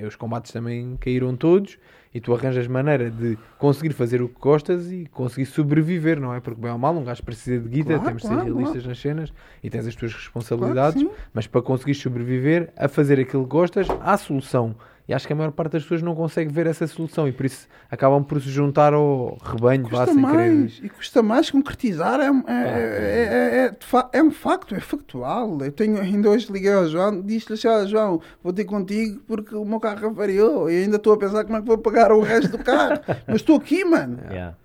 os 0.08 0.16
combates 0.16 0.52
também 0.52 0.98
caíram 1.00 1.36
todos 1.36 1.78
e 2.14 2.22
tu 2.22 2.34
arranjas 2.34 2.66
maneira 2.66 3.12
de 3.12 3.38
conseguir 3.60 3.94
fazer 3.94 4.22
o 4.22 4.30
que 4.30 4.40
gostas 4.40 4.90
e 4.90 5.06
conseguir 5.12 5.46
sobreviver, 5.46 6.20
não 6.20 6.34
é? 6.34 6.40
Porque 6.40 6.62
bem 6.62 6.72
ou 6.72 6.78
mal, 6.78 6.96
um 6.96 7.04
gajo 7.04 7.22
precisa 7.24 7.60
de 7.60 7.68
guita, 7.68 7.96
Claro, 7.96 8.04
temos 8.06 8.22
de 8.22 8.28
ser 8.30 8.36
realistas 8.36 8.72
claro. 8.72 8.88
nas 8.88 9.00
cenas 9.00 9.34
e 9.62 9.70
tens 9.70 9.86
as 9.86 9.96
tuas 9.96 10.14
responsabilidades, 10.14 11.06
mas 11.34 11.46
para 11.46 11.62
conseguir 11.62 11.96
sobreviver 11.96 12.72
a 12.78 12.88
fazer 12.88 13.20
aquilo 13.20 13.44
que 13.44 13.50
gostas, 13.50 13.88
há 14.00 14.18
solução. 14.18 14.76
E 15.08 15.14
acho 15.14 15.28
que 15.28 15.34
a 15.34 15.36
maior 15.36 15.52
parte 15.52 15.74
das 15.74 15.84
pessoas 15.84 16.02
não 16.02 16.16
consegue 16.16 16.52
ver 16.52 16.66
essa 16.66 16.88
solução 16.88 17.28
e 17.28 17.32
por 17.32 17.46
isso 17.46 17.68
acabam 17.92 18.24
por 18.24 18.42
se 18.42 18.50
juntar 18.50 18.92
ao 18.92 19.38
rebanho, 19.44 19.84
vá 19.84 20.00
Custa 20.06 20.14
sem 20.14 20.16
querer. 20.26 20.34
mais, 20.52 20.80
e 20.84 20.90
custa 20.90 21.22
mais 21.22 21.52
concretizar, 21.52 22.20
é, 22.20 22.32
um- 22.32 22.44
é, 22.48 22.64
é, 22.64 23.66
é, 23.66 23.66
é, 23.68 24.08
é 24.20 24.24
um 24.24 24.32
facto, 24.32 24.74
é 24.74 24.80
factual. 24.80 25.60
Eu 25.62 25.72
tenho, 25.72 26.02
ainda 26.02 26.28
hoje 26.32 26.52
liguei 26.52 26.74
ao 26.74 26.88
João, 26.88 27.22
disse-lhe 27.22 27.54
assim, 27.54 27.68
"Olha, 27.68 27.86
João, 27.88 28.20
vou 28.44 28.52
ter 28.52 28.66
contigo 28.66 29.22
porque 29.28 29.54
o 29.56 29.64
meu 29.64 29.80
carro 29.80 30.08
avariou 30.08 30.72
e 30.72 30.84
ainda 30.86 30.96
estou 30.96 31.14
a 31.14 31.18
pensar 31.18 31.44
como 31.46 31.58
é 31.58 31.62
que 31.62 31.68
vou 31.68 31.78
pagar 31.78 32.12
o 32.12 32.22
resto 32.22 32.58
do 32.58 32.64
carro. 32.64 33.00
Mas 33.28 33.36
estou 33.38 33.58
aqui, 33.58 33.86
mano. 33.86 34.18
Yeah. 34.32 34.56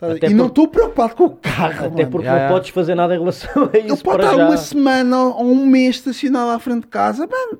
Até 0.00 0.28
e 0.28 0.34
não 0.34 0.46
estou 0.46 0.66
preocupado 0.68 1.14
com 1.14 1.24
o 1.24 1.30
carro, 1.36 1.86
Até 1.86 1.88
mano. 1.88 2.10
porque 2.10 2.26
Yeah, 2.26 2.30
não 2.32 2.36
yeah. 2.36 2.54
podes 2.54 2.70
fazer 2.70 2.94
nada 2.94 3.14
em 3.14 3.18
relação 3.18 3.70
a 3.72 3.76
Ele 3.76 3.92
isso 3.92 4.02
pode 4.04 4.16
para 4.18 4.26
estar 4.26 4.36
já. 4.38 4.46
uma 4.48 4.56
semana 4.56 5.18
ou 5.24 5.44
um 5.46 5.66
mês 5.66 5.96
estacionado 5.96 6.50
à 6.50 6.58
frente 6.58 6.82
de 6.82 6.88
casa, 6.88 7.26
mano, 7.26 7.58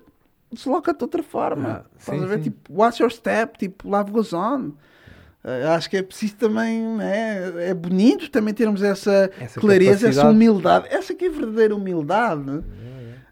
desloca-te 0.54 0.98
de 0.98 1.04
outra 1.04 1.22
forma. 1.22 1.84
Ah, 1.84 1.90
sim, 1.98 2.22
a 2.22 2.26
ver? 2.26 2.40
Tipo, 2.40 2.72
watch 2.72 3.00
your 3.00 3.10
step, 3.10 3.58
tipo, 3.58 3.88
life 3.88 4.10
goes 4.10 4.32
on. 4.32 4.72
Eh, 5.44 5.66
acho 5.68 5.90
que 5.90 5.98
é 5.98 6.02
preciso 6.02 6.36
também, 6.36 6.80
né? 6.80 7.68
é 7.68 7.74
bonito 7.74 8.30
também 8.30 8.54
termos 8.54 8.82
essa, 8.82 9.30
Essa 9.38 9.60
clareza, 9.60 10.08
essa 10.08 10.28
humildade. 10.28 10.86
Essa 10.90 11.14
que 11.14 11.26
é 11.26 11.28
verdadeira 11.28 11.76
humildade. 11.76 12.64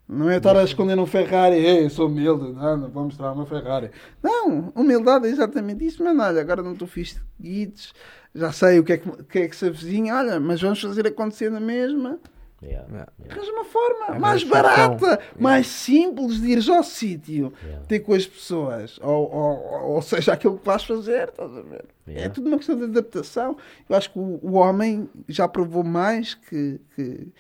Não 0.06 0.28
é 0.28 0.36
estar 0.36 0.54
a 0.54 0.62
esconder 0.62 0.98
um 0.98 1.06
Ferrari, 1.06 1.56
Ei, 1.56 1.86
eu 1.86 1.90
sou 1.90 2.06
humilde, 2.06 2.52
não, 2.52 2.76
não 2.76 2.90
vou 2.90 3.04
mostrar 3.04 3.32
uma 3.32 3.46
Ferrari. 3.46 3.90
Não, 4.22 4.70
humildade 4.74 5.26
é 5.26 5.30
exatamente 5.30 5.86
isso, 5.86 6.04
mano. 6.04 6.22
Olha, 6.22 6.42
agora 6.42 6.62
não 6.62 6.74
estou 6.74 6.86
fixe 6.86 7.14
de 7.14 7.48
guides, 7.48 7.94
já 8.34 8.52
sei 8.52 8.78
o 8.78 8.84
que 8.84 8.92
é 8.92 8.98
que, 8.98 9.10
que, 9.24 9.38
é 9.38 9.48
que 9.48 9.56
se 9.56 9.66
avizinha, 9.66 10.14
olha, 10.14 10.38
mas 10.38 10.60
vamos 10.60 10.82
fazer 10.82 11.06
acontecer 11.06 11.50
na 11.50 11.60
mesma. 11.60 12.18
Yeah. 12.62 12.86
Yeah. 12.88 13.12
Arranja 13.28 13.52
uma 13.52 13.64
forma 13.64 14.14
É 14.14 14.18
mais 14.18 14.44
barata, 14.44 15.20
mais 15.38 15.66
simples 15.66 16.40
de 16.40 16.48
ires 16.52 16.68
ao 16.68 16.82
sítio, 16.84 17.52
Yeah. 17.62 17.84
ter 17.86 18.00
com 18.00 18.14
as 18.14 18.26
pessoas, 18.26 18.98
ou, 19.02 19.30
ou, 19.32 19.94
ou 19.94 20.02
seja, 20.02 20.32
aquilo 20.34 20.58
que 20.58 20.64
vais 20.66 20.84
fazer, 20.84 21.28
estás 21.30 21.56
a 21.56 21.62
ver? 21.62 21.84
É 22.06 22.28
tudo 22.28 22.46
uma 22.48 22.58
questão 22.58 22.76
de 22.76 22.84
adaptação. 22.84 23.56
Eu 23.88 23.96
acho 23.96 24.12
que 24.12 24.18
o, 24.18 24.38
o 24.42 24.52
homem 24.52 25.10
já 25.28 25.48
provou 25.48 25.82
mais 25.82 26.34
que, 26.34 26.80
que 26.94 27.32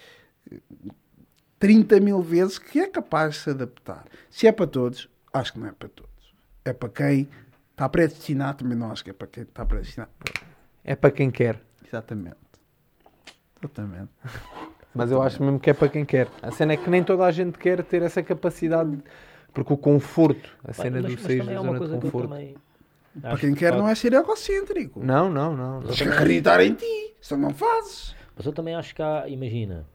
30 1.58 2.00
mil 2.00 2.20
vezes 2.20 2.58
que 2.58 2.80
é 2.80 2.88
capaz 2.88 3.34
de 3.34 3.40
se 3.40 3.50
adaptar. 3.50 4.04
Se 4.28 4.46
é 4.48 4.52
para 4.52 4.66
todos, 4.66 5.08
acho 5.32 5.52
que 5.52 5.58
não 5.60 5.68
é 5.68 5.72
para 5.72 5.88
todos. 5.88 6.34
É 6.64 6.72
para 6.72 6.88
quem 6.88 7.28
está 7.70 7.88
predestinado, 7.88 8.58
também 8.58 8.76
não 8.76 8.90
acho 8.90 9.04
que 9.04 9.10
é 9.10 9.12
para 9.12 9.26
quem 9.28 9.44
está 9.44 9.64
predestinado. 9.64 10.10
É 10.84 10.96
para 10.96 11.10
quem 11.12 11.30
quer. 11.30 11.60
Exatamente. 11.86 12.36
Exatamente. 13.60 14.10
Mas 14.94 15.10
eu 15.10 15.22
acho 15.22 15.42
mesmo 15.42 15.58
que 15.58 15.70
é 15.70 15.74
para 15.74 15.88
quem 15.88 16.04
quer. 16.04 16.28
A 16.42 16.50
cena 16.50 16.74
é 16.74 16.76
que 16.76 16.88
nem 16.90 17.02
toda 17.02 17.24
a 17.24 17.30
gente 17.30 17.58
quer 17.58 17.82
ter 17.82 18.02
essa 18.02 18.22
capacidade. 18.22 18.98
Porque 19.52 19.72
o 19.72 19.76
conforto, 19.76 20.50
a 20.64 20.72
cena 20.72 21.00
mas, 21.02 21.04
do 21.04 21.12
mas 21.12 21.20
sair 21.22 21.44
da 21.44 21.52
é 21.52 21.60
uma 21.60 21.64
zona 21.66 21.72
de 21.72 21.78
coisa 21.78 21.92
que 21.98 22.06
eu 22.06 22.10
conforto. 22.10 22.28
também. 22.30 22.54
Para 23.20 23.36
quem 23.38 23.54
quer 23.54 23.72
não 23.76 23.86
é 23.88 23.94
ser 23.94 24.12
egocêntrico. 24.14 25.00
Não, 25.04 25.30
não, 25.30 25.54
não. 25.54 25.82
Tens 25.82 26.00
que 26.00 26.08
acreditar 26.08 26.62
em 26.62 26.74
ti, 26.74 27.14
se 27.20 27.36
não 27.36 27.50
fazes. 27.52 28.14
Mas 28.34 28.46
eu 28.46 28.52
também 28.52 28.74
acho 28.74 28.94
que 28.94 29.02
há, 29.02 29.28
imagina, 29.28 29.86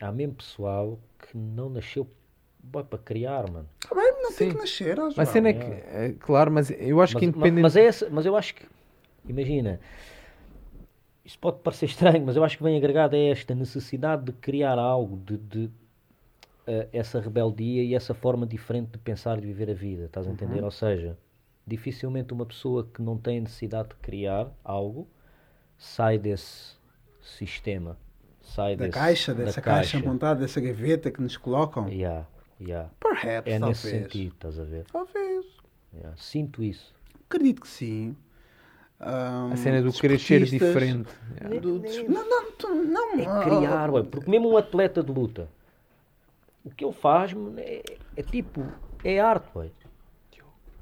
há 0.00 0.12
mesmo 0.12 0.34
pessoal 0.34 0.98
que 1.18 1.36
não 1.36 1.70
nasceu 1.70 2.06
boy, 2.62 2.84
para 2.84 2.98
criar, 2.98 3.50
mano. 3.50 3.66
Tá 3.88 3.94
bem, 3.94 4.12
não 4.22 4.32
tem 4.32 4.48
Sim. 4.48 4.54
que 4.54 4.60
nascer, 4.60 4.96
Mas 4.98 5.18
a 5.18 5.24
cena 5.26 5.48
é 5.48 5.52
que, 5.54 5.64
é, 5.64 6.14
claro, 6.20 6.50
mas 6.50 6.70
eu 6.70 7.00
acho 7.00 7.14
Mas, 7.14 7.20
que 7.20 7.26
mas, 7.26 7.36
independente. 7.36 7.62
mas 7.62 7.76
é 7.76 7.84
essa, 7.86 8.08
mas 8.10 8.26
eu 8.26 8.36
acho 8.36 8.54
que, 8.54 8.66
imagina, 9.26 9.80
isso 11.24 11.38
pode 11.38 11.58
parecer 11.60 11.86
estranho, 11.86 12.24
mas 12.24 12.36
eu 12.36 12.44
acho 12.44 12.56
que 12.56 12.62
vem 12.62 12.76
agregado 12.76 13.16
a 13.16 13.18
esta 13.18 13.54
necessidade 13.54 14.24
de 14.24 14.32
criar 14.32 14.78
algo, 14.78 15.16
de, 15.16 15.36
de, 15.38 15.70
eh, 16.66 16.88
essa 16.92 17.20
rebeldia 17.20 17.82
e 17.82 17.94
essa 17.94 18.12
forma 18.12 18.46
diferente 18.46 18.90
de 18.92 18.98
pensar 18.98 19.38
e 19.38 19.40
de 19.40 19.46
viver 19.46 19.70
a 19.70 19.74
vida, 19.74 20.04
estás 20.04 20.26
a 20.26 20.30
entender? 20.30 20.58
Uhum. 20.58 20.64
Ou 20.66 20.70
seja, 20.70 21.16
dificilmente 21.66 22.32
uma 22.32 22.44
pessoa 22.44 22.86
que 22.92 23.00
não 23.00 23.16
tem 23.16 23.40
necessidade 23.40 23.90
de 23.90 23.94
criar 23.96 24.50
algo 24.62 25.08
sai 25.78 26.18
desse 26.18 26.74
sistema, 27.22 27.96
sai 28.42 28.76
da 28.76 28.84
desse, 28.86 28.98
caixa, 28.98 29.34
dessa 29.34 29.62
caixa. 29.62 29.98
montada, 30.00 30.40
dessa 30.40 30.60
gaveta 30.60 31.10
que 31.10 31.22
nos 31.22 31.36
colocam. 31.36 31.88
Yeah, 31.88 32.26
yeah. 32.60 32.90
Perhaps, 33.00 33.50
É 33.50 33.58
talvez. 33.58 33.84
nesse 33.84 33.90
sentido, 33.90 34.34
estás 34.34 34.58
a 34.58 34.64
ver? 34.64 34.84
Talvez. 34.92 35.46
Yeah. 35.94 36.16
Sinto 36.16 36.62
isso. 36.62 36.94
Acredito 37.26 37.62
que 37.62 37.68
sim. 37.68 38.14
Ahm, 39.06 39.52
A 39.52 39.56
cena 39.56 39.82
do 39.82 39.90
desportistas- 39.90 40.50
diferente. 40.50 41.08
Yeah. 41.40 41.60
do 41.60 41.78
des- 41.78 42.08
Não, 42.08 42.28
não, 42.28 42.50
tu- 42.52 42.68
não. 42.74 43.14
É 43.20 43.26
ah, 43.26 43.40
criar, 43.44 43.88
ah, 43.90 43.92
ué, 43.92 44.02
porque 44.02 44.30
mesmo 44.30 44.50
um 44.50 44.56
atleta 44.56 45.02
de 45.02 45.12
luta, 45.12 45.46
o 46.64 46.70
que 46.70 46.84
ele 46.84 46.94
faz 46.94 47.32
é, 47.58 47.82
é 48.16 48.22
tipo, 48.22 48.62
é 49.04 49.20
arte, 49.20 49.46
ué. 49.56 49.68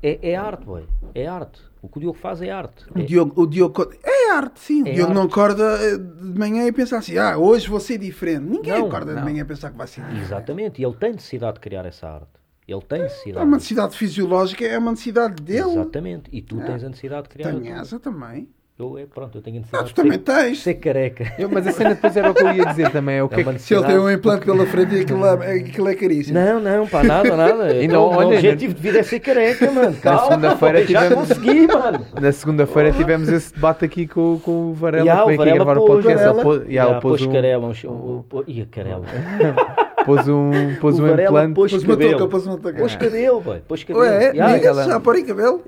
É, 0.04 0.30
é 0.30 0.36
arte, 0.36 0.68
ué. 0.68 0.82
É 1.14 1.26
arte. 1.26 1.60
O 1.80 1.88
que 1.88 1.98
o 1.98 2.00
Diogo 2.00 2.18
faz 2.18 2.40
é 2.42 2.50
arte. 2.50 2.84
O 2.94 2.98
É- 2.98 3.02
Diogo, 3.02 3.40
o 3.42 3.46
Diogo 3.46 3.92
é 4.04 4.30
arte, 4.30 4.60
sim. 4.60 4.82
O 4.82 4.88
É 4.88 4.92
Diogo 4.92 5.12
não 5.14 5.22
arte. 5.22 5.32
acorda 5.32 5.64
eh, 5.80 5.96
de 5.98 6.38
manhã 6.38 6.64
e 6.66 6.72
pensa 6.72 6.98
assim: 6.98 7.18
ah, 7.18 7.36
hoje 7.38 7.68
vou 7.68 7.78
ser 7.80 7.98
diferente. 7.98 8.44
Ninguém 8.44 8.78
Não, 8.78 8.86
acorda 8.86 9.12
de 9.12 9.16
não. 9.18 9.24
manhã 9.24 9.42
e 9.42 9.44
pensar 9.44 9.70
que 9.70 9.76
vai 9.76 9.86
ser 9.88 10.00
diferente. 10.02 10.24
Exatamente. 10.24 10.80
E 10.80 10.84
ele 10.84 10.94
tem 10.94 11.12
necessidade 11.12 11.54
de 11.54 11.60
criar 11.60 11.84
essa 11.86 12.08
arte. 12.08 12.41
Ele 12.66 12.80
tem 12.82 13.00
É 13.00 13.02
necessidade. 13.02 13.46
uma 13.46 13.56
necessidade 13.56 13.96
fisiológica, 13.96 14.64
é 14.64 14.78
uma 14.78 14.92
necessidade 14.92 15.42
dele. 15.42 15.60
Exatamente. 15.70 16.30
E 16.32 16.40
tu 16.40 16.56
tens 16.56 16.84
a 16.84 16.88
necessidade 16.88 17.22
de 17.24 17.28
criar 17.30 17.48
a 17.48 17.52
Tem 17.52 17.60
tua. 17.62 17.80
essa 17.80 17.98
também. 18.00 18.48
Eu, 18.78 18.98
é, 18.98 19.04
pronto, 19.04 19.36
eu 19.38 19.42
tenho 19.42 19.56
a 19.56 19.58
Ah, 19.58 19.60
necessidade 19.60 19.92
tu 19.92 19.94
também 19.94 20.18
de 20.18 20.24
ser, 20.32 20.42
tens. 20.44 20.62
ser 20.62 20.74
careca. 20.74 21.32
Eu- 21.38 21.48
mas 21.48 21.66
a 21.66 21.72
cena 21.72 21.90
depois 21.90 22.16
era 22.16 22.30
o 22.30 22.34
que 22.34 22.42
eu 22.42 22.52
ia 22.52 22.64
dizer 22.64 22.90
também. 22.90 23.16
É 23.18 23.22
o 23.22 23.28
que 23.28 23.40
é 23.40 23.44
que- 23.44 23.58
Se 23.60 23.74
ele 23.74 23.84
tem 23.84 23.98
um 23.98 24.10
implante 24.10 24.46
pela 24.46 24.66
frente, 24.66 24.96
aquilo 24.98 25.24
é, 25.26 25.52
aquilo 25.56 25.88
é 25.88 25.94
caríssimo. 25.94 26.38
Não, 26.40 26.58
não, 26.58 26.86
pá, 26.88 27.04
nada, 27.04 27.36
nada. 27.36 27.64
Ainda 27.68 27.84
Então, 27.84 28.02
olha, 28.08 28.28
o 28.28 28.32
objetivo 28.32 28.74
de 28.74 28.80
vida 28.82 28.98
é 28.98 29.02
ser 29.02 29.20
careca, 29.20 29.70
mano. 29.70 29.94
Calma, 30.00 30.22
segunda-feira 30.30 30.80
pô, 30.80 30.86
já 30.92 31.02
tivemos- 31.02 31.28
consegui, 31.28 31.66
mano. 31.68 32.06
Na 32.20 32.32
segunda-feira 32.32 32.92
tivemos 32.92 33.28
esse 33.28 33.54
debate 33.54 33.84
aqui 33.84 34.06
com, 34.08 34.40
com 34.40 34.70
o 34.70 34.74
Varela, 34.74 35.04
Ya, 35.06 35.16
que 35.16 35.22
o 35.22 35.26
veio 35.26 35.38
aqui 35.38 35.54
gravar 35.54 35.76
o 35.78 35.80
pôs- 35.86 35.90
podcast. 36.04 36.24
Varela. 36.24 36.42
pôs- 36.42 36.62
ele 36.66 37.00
pôs 37.00 37.12
pôs 37.20 37.22
um- 37.28 37.32
carela, 37.32 37.66
um, 37.66 37.72
um, 37.88 38.24
um, 38.24 38.24
carela. 38.66 39.04
pôs 40.06 40.26
um, 40.28 40.50
pôs 40.80 40.98
o 40.98 41.02
um 41.04 41.08
Varela 41.08 41.28
implante. 41.44 41.54
pôs 41.54 41.70
Pôs 41.72 41.84
uma 41.84 41.88
touca, 41.96 42.10
cabelo. 42.10 42.28
pôs 42.30 42.46
uma 42.46 42.56
touca. 42.58 42.78
Pôs 42.78 42.96
cabelo, 42.96 43.40
boy. 43.40 43.58
Pôs 43.68 43.84
cabelo. 43.84 44.04
Ué, 44.04 44.32
Ya, 44.34 44.46
nigga, 44.46 44.56
aquela- 44.56 44.84
já 44.84 44.98
cabelo? 45.24 45.62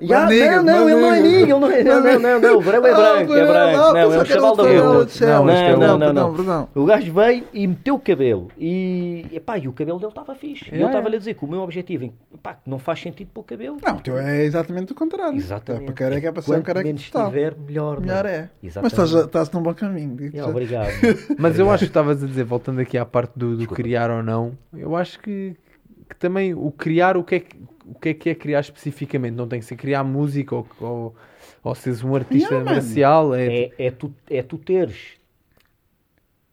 Não, 0.55 0.63
não, 0.63 0.89
ele 0.89 0.99
não 1.01 1.13
é 1.13 1.19
ele 1.21 1.45
não 1.59 1.71
é. 1.71 1.83
Não, 1.83 2.01
não, 2.01 2.19
não, 2.19 2.39
não. 2.41 2.57
O 2.57 2.61
Varela 2.61 2.89
é 2.89 2.95
Ah, 2.95 2.97
branco, 3.13 3.33
é 3.33 3.45
branco. 3.45 3.77
Não, 3.77 3.97
é 3.97 4.07
um 4.21 4.25
chaval 4.25 4.55
da. 4.55 4.63
Não, 4.63 5.01
este 5.03 5.23
é 5.23 5.27
Não, 5.27 5.43
o- 5.43 5.45
não, 5.77 5.97
não, 5.97 6.13
não. 6.13 6.33
perdão. 6.35 6.69
O 6.75 6.85
gajo 6.85 7.13
veio 7.13 7.43
e 7.53 7.67
meteu 7.67 7.95
o 7.95 7.99
cabelo. 7.99 8.49
E, 8.57 9.25
epá, 9.33 9.57
e 9.57 9.67
o 9.67 9.73
cabelo 9.73 9.99
dele 9.99 10.11
estava 10.11 10.35
fixe. 10.35 10.65
E 10.71 10.75
É, 10.77 10.81
eu 10.83 10.87
estava 10.87 11.09
é. 11.09 11.15
a 11.15 11.17
dizer 11.17 11.33
que 11.35 11.45
o 11.45 11.47
meu 11.47 11.61
objetivo, 11.61 12.07
que 12.09 12.69
não 12.69 12.79
faz 12.79 12.99
sentido 13.01 13.29
pôr 13.33 13.43
cabelo. 13.43 13.77
Não, 13.83 13.95
o 13.97 14.01
teu 14.01 14.17
é 14.17 14.43
exatamente 14.43 14.91
o 14.91 14.95
contrário. 14.95 15.37
Exatamente. 15.37 15.83
É 15.83 15.85
para 15.85 15.93
careca, 15.95 16.27
é 16.27 16.31
para 16.31 16.41
ser 16.41 16.51
um 16.51 16.53
Quanto 16.55 16.65
careca 16.65 16.85
menos 16.87 17.09
total. 17.09 17.27
tiver, 17.29 17.55
melhor. 17.67 17.99
Melhor 18.01 18.23
mano. 18.23 18.27
é. 18.35 18.49
Mas 18.61 18.71
Exatamente. 18.71 18.93
estás, 18.93 19.25
estás 19.25 19.51
num 19.51 19.61
bom 19.61 19.73
caminho. 19.73 20.31
já. 20.33 20.47
obrigado. 20.47 20.89
Mas 21.37 21.57
eu 21.59 21.69
acho 21.69 21.83
que 21.85 21.89
estavas 21.89 22.23
a 22.23 22.27
dizer, 22.27 22.43
voltando 22.43 22.79
aqui 22.81 22.97
à 22.97 23.05
parte 23.05 23.31
do, 23.37 23.55
do 23.57 23.67
criar 23.67 24.09
ou 24.09 24.23
não, 24.23 24.57
eu 24.73 24.95
acho 24.95 25.19
que, 25.19 25.55
que 26.09 26.15
também 26.17 26.53
o 26.53 26.71
criar, 26.71 27.17
o 27.17 27.23
que, 27.23 27.35
é 27.35 27.39
que, 27.39 27.55
o 27.85 27.95
que 27.99 28.09
é 28.09 28.13
que 28.13 28.29
é 28.29 28.35
criar 28.35 28.59
especificamente? 28.61 29.33
Não 29.35 29.47
tem 29.47 29.59
que 29.59 29.65
ser 29.65 29.75
criar 29.75 30.03
música 30.03 30.55
ou, 30.55 30.67
ou, 30.79 31.15
ou 31.65 31.75
seres 31.75 32.03
um 32.03 32.15
artista 32.15 32.55
man. 32.59 32.63
marcial. 32.63 33.33
É, 33.35 33.47
é, 33.47 33.71
é, 33.77 33.91
tu, 33.91 34.13
é 34.29 34.41
tu 34.41 34.57
teres 34.57 35.17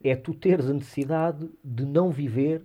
é 0.03 0.15
tu 0.15 0.33
teres 0.33 0.69
a 0.69 0.73
necessidade 0.73 1.49
de 1.63 1.85
não 1.85 2.11
viver 2.11 2.61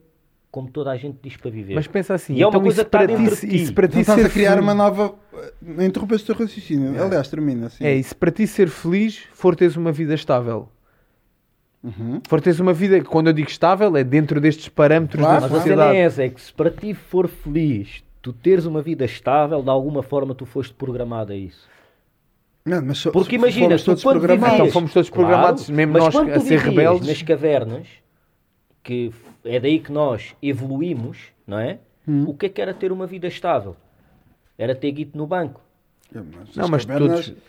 como 0.51 0.69
toda 0.71 0.91
a 0.91 0.97
gente 0.97 1.19
diz 1.23 1.37
para 1.37 1.51
viver. 1.51 1.75
Mas 1.75 1.87
pensa 1.87 2.15
assim, 2.15 2.35
E 2.35 2.43
é 2.43 2.47
uma 2.47 2.49
então 2.51 2.63
coisa 2.63 2.81
isso 2.81 2.91
para 2.91 3.07
ti, 3.07 3.17
de 3.29 3.37
ti. 3.37 3.57
isso 3.63 3.75
para 3.75 3.87
ti 3.87 4.01
estás 4.01 4.19
ser 4.19 4.27
a 4.27 4.31
criar 4.31 4.51
feliz- 4.53 4.65
uma 4.65 4.75
nova. 4.75 5.15
Interrompeste 5.79 6.33
o 6.33 6.35
teu 6.35 6.45
raciocínio. 6.47 7.01
Aliás, 7.01 7.29
termina 7.29 7.67
assim. 7.67 7.85
É, 7.85 7.95
e 7.95 8.03
se 8.03 8.15
para 8.15 8.31
ti 8.33 8.47
ser 8.47 8.69
feliz 8.69 9.19
for 9.33 9.55
teres 9.55 9.77
uma 9.77 9.93
vida 9.93 10.15
estável. 10.15 10.69
Uhum. 11.85 12.21
For 12.27 12.41
teres 12.41 12.59
uma 12.59 12.73
vida, 12.73 13.01
quando 13.05 13.29
eu 13.29 13.33
digo 13.33 13.49
estável, 13.49 13.95
é 13.97 14.03
dentro 14.03 14.41
destes 14.41 14.69
parâmetros 14.69 15.21
Claro, 15.23 15.43
da 15.43 15.47
Mas 15.49 15.53
a 15.53 15.57
sociedade. 15.59 15.97
é 15.97 16.01
essa, 16.01 16.25
é 16.25 16.29
que 16.29 16.41
se 16.41 16.53
para 16.53 16.71
ti 16.73 16.93
for 16.93 17.29
feliz, 17.29 18.03
tu 18.21 18.33
teres 18.33 18.65
uma 18.67 18.83
vida 18.83 19.05
estável, 19.05 19.63
de 19.63 19.71
alguma 19.71 20.03
forma 20.03 20.35
tu 20.35 20.45
foste 20.45 20.75
programado 20.75 21.33
a 21.33 21.37
isso. 21.37 21.69
Não, 22.69 22.83
mas 22.83 22.99
so- 22.99 23.11
Porque 23.13 23.37
imagina, 23.37 23.69
fomos 23.71 23.85
todos 23.85 24.03
quando 24.03 24.19
programados. 24.19 24.51
vivias, 24.53 24.69
Então 24.69 24.73
fomos 24.81 24.93
todos 24.93 25.11
programados, 25.11 25.71
mesmo 25.71 25.93
mas 25.95 26.15
nós 26.15 26.29
a 26.29 26.41
ser 26.41 26.59
rebeldes. 26.59 27.09
nas 27.09 27.23
cavernas, 27.23 27.87
que 28.83 29.13
é 29.45 29.59
daí 29.61 29.79
que 29.81 29.91
nós 29.93 30.35
evoluímos, 30.43 31.19
não 31.47 31.59
é? 31.59 31.79
Hum. 32.07 32.25
O 32.29 32.35
que 32.35 32.47
é 32.47 32.49
que 32.49 32.61
era 32.61 32.73
ter 32.75 32.91
uma 32.93 33.07
vida 33.07 33.27
estável? 33.27 33.77
Era 34.57 34.75
ter 34.75 34.91
guito 34.93 35.17
no 35.17 35.27
banco, 35.27 35.61
mas 36.13 36.25
Não, 36.57 36.65
as 36.65 36.71
mas 36.71 36.85
cavernas- 36.85 37.27
todos. 37.27 37.43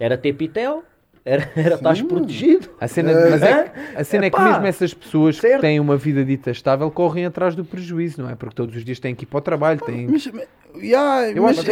era 0.00 0.16
ter 0.16 0.32
pitel, 0.32 0.82
era, 1.24 1.50
era 1.56 1.74
estás 1.76 2.02
protegido. 2.02 2.68
A 2.80 2.86
cena, 2.86 3.12
mas 3.30 3.42
é, 3.42 3.62
que- 3.64 3.96
a 3.96 4.04
cena 4.04 4.26
é 4.26 4.30
que 4.30 4.36
epá, 4.36 4.50
mesmo 4.52 4.66
essas 4.66 4.92
pessoas 4.92 5.36
que 5.36 5.42
certo. 5.42 5.60
têm 5.62 5.80
uma 5.80 5.96
vida 5.96 6.24
dita 6.24 6.50
estável 6.50 6.90
correm 6.90 7.24
atrás 7.24 7.54
do 7.54 7.64
prejuízo, 7.64 8.22
não 8.22 8.30
é? 8.30 8.34
Porque 8.34 8.54
todos 8.54 8.76
os 8.76 8.84
dias 8.84 9.00
têm 9.00 9.14
que 9.14 9.24
ir 9.24 9.26
para 9.26 9.38
o 9.38 9.40
trabalho, 9.40 9.80
têm. 9.80 10.06
Mas, 10.06 10.30
yeah, 10.76 11.30
Eu 11.30 11.42
mas 11.44 11.56
eu 11.58 11.64
que 11.64 11.70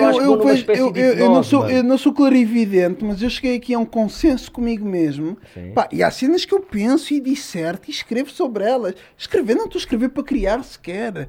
eu- 0.71 0.93
eu- 0.95 1.13
eu 1.15 1.29
não 1.31 1.43
sou, 1.43 1.69
eu 1.69 1.83
não 1.83 1.99
sou 1.99 2.13
clarividente, 2.15 3.05
mas 3.05 3.21
eu 3.21 3.29
cheguei 3.29 3.57
aqui 3.57 3.75
a 3.75 3.79
um 3.79 3.85
consenso 3.85 4.51
comigo 4.51 4.89
mesmo. 4.89 5.37
Pá, 5.75 5.89
e 5.93 6.03
há 6.03 6.11
cenas 6.11 6.45
que 6.45 6.55
eu 6.55 6.61
penso 6.61 7.13
e 7.13 7.21
disserto 7.21 7.89
e 7.89 7.91
escrevo 7.91 8.31
sobre 8.31 8.65
elas. 8.65 8.95
Escrever, 9.19 9.55
não 9.55 9.67
estou 9.67 9.79
a 9.79 9.83
escrever 9.83 10.09
para 10.11 10.23
criar 10.23 10.63
sequer. 10.65 11.29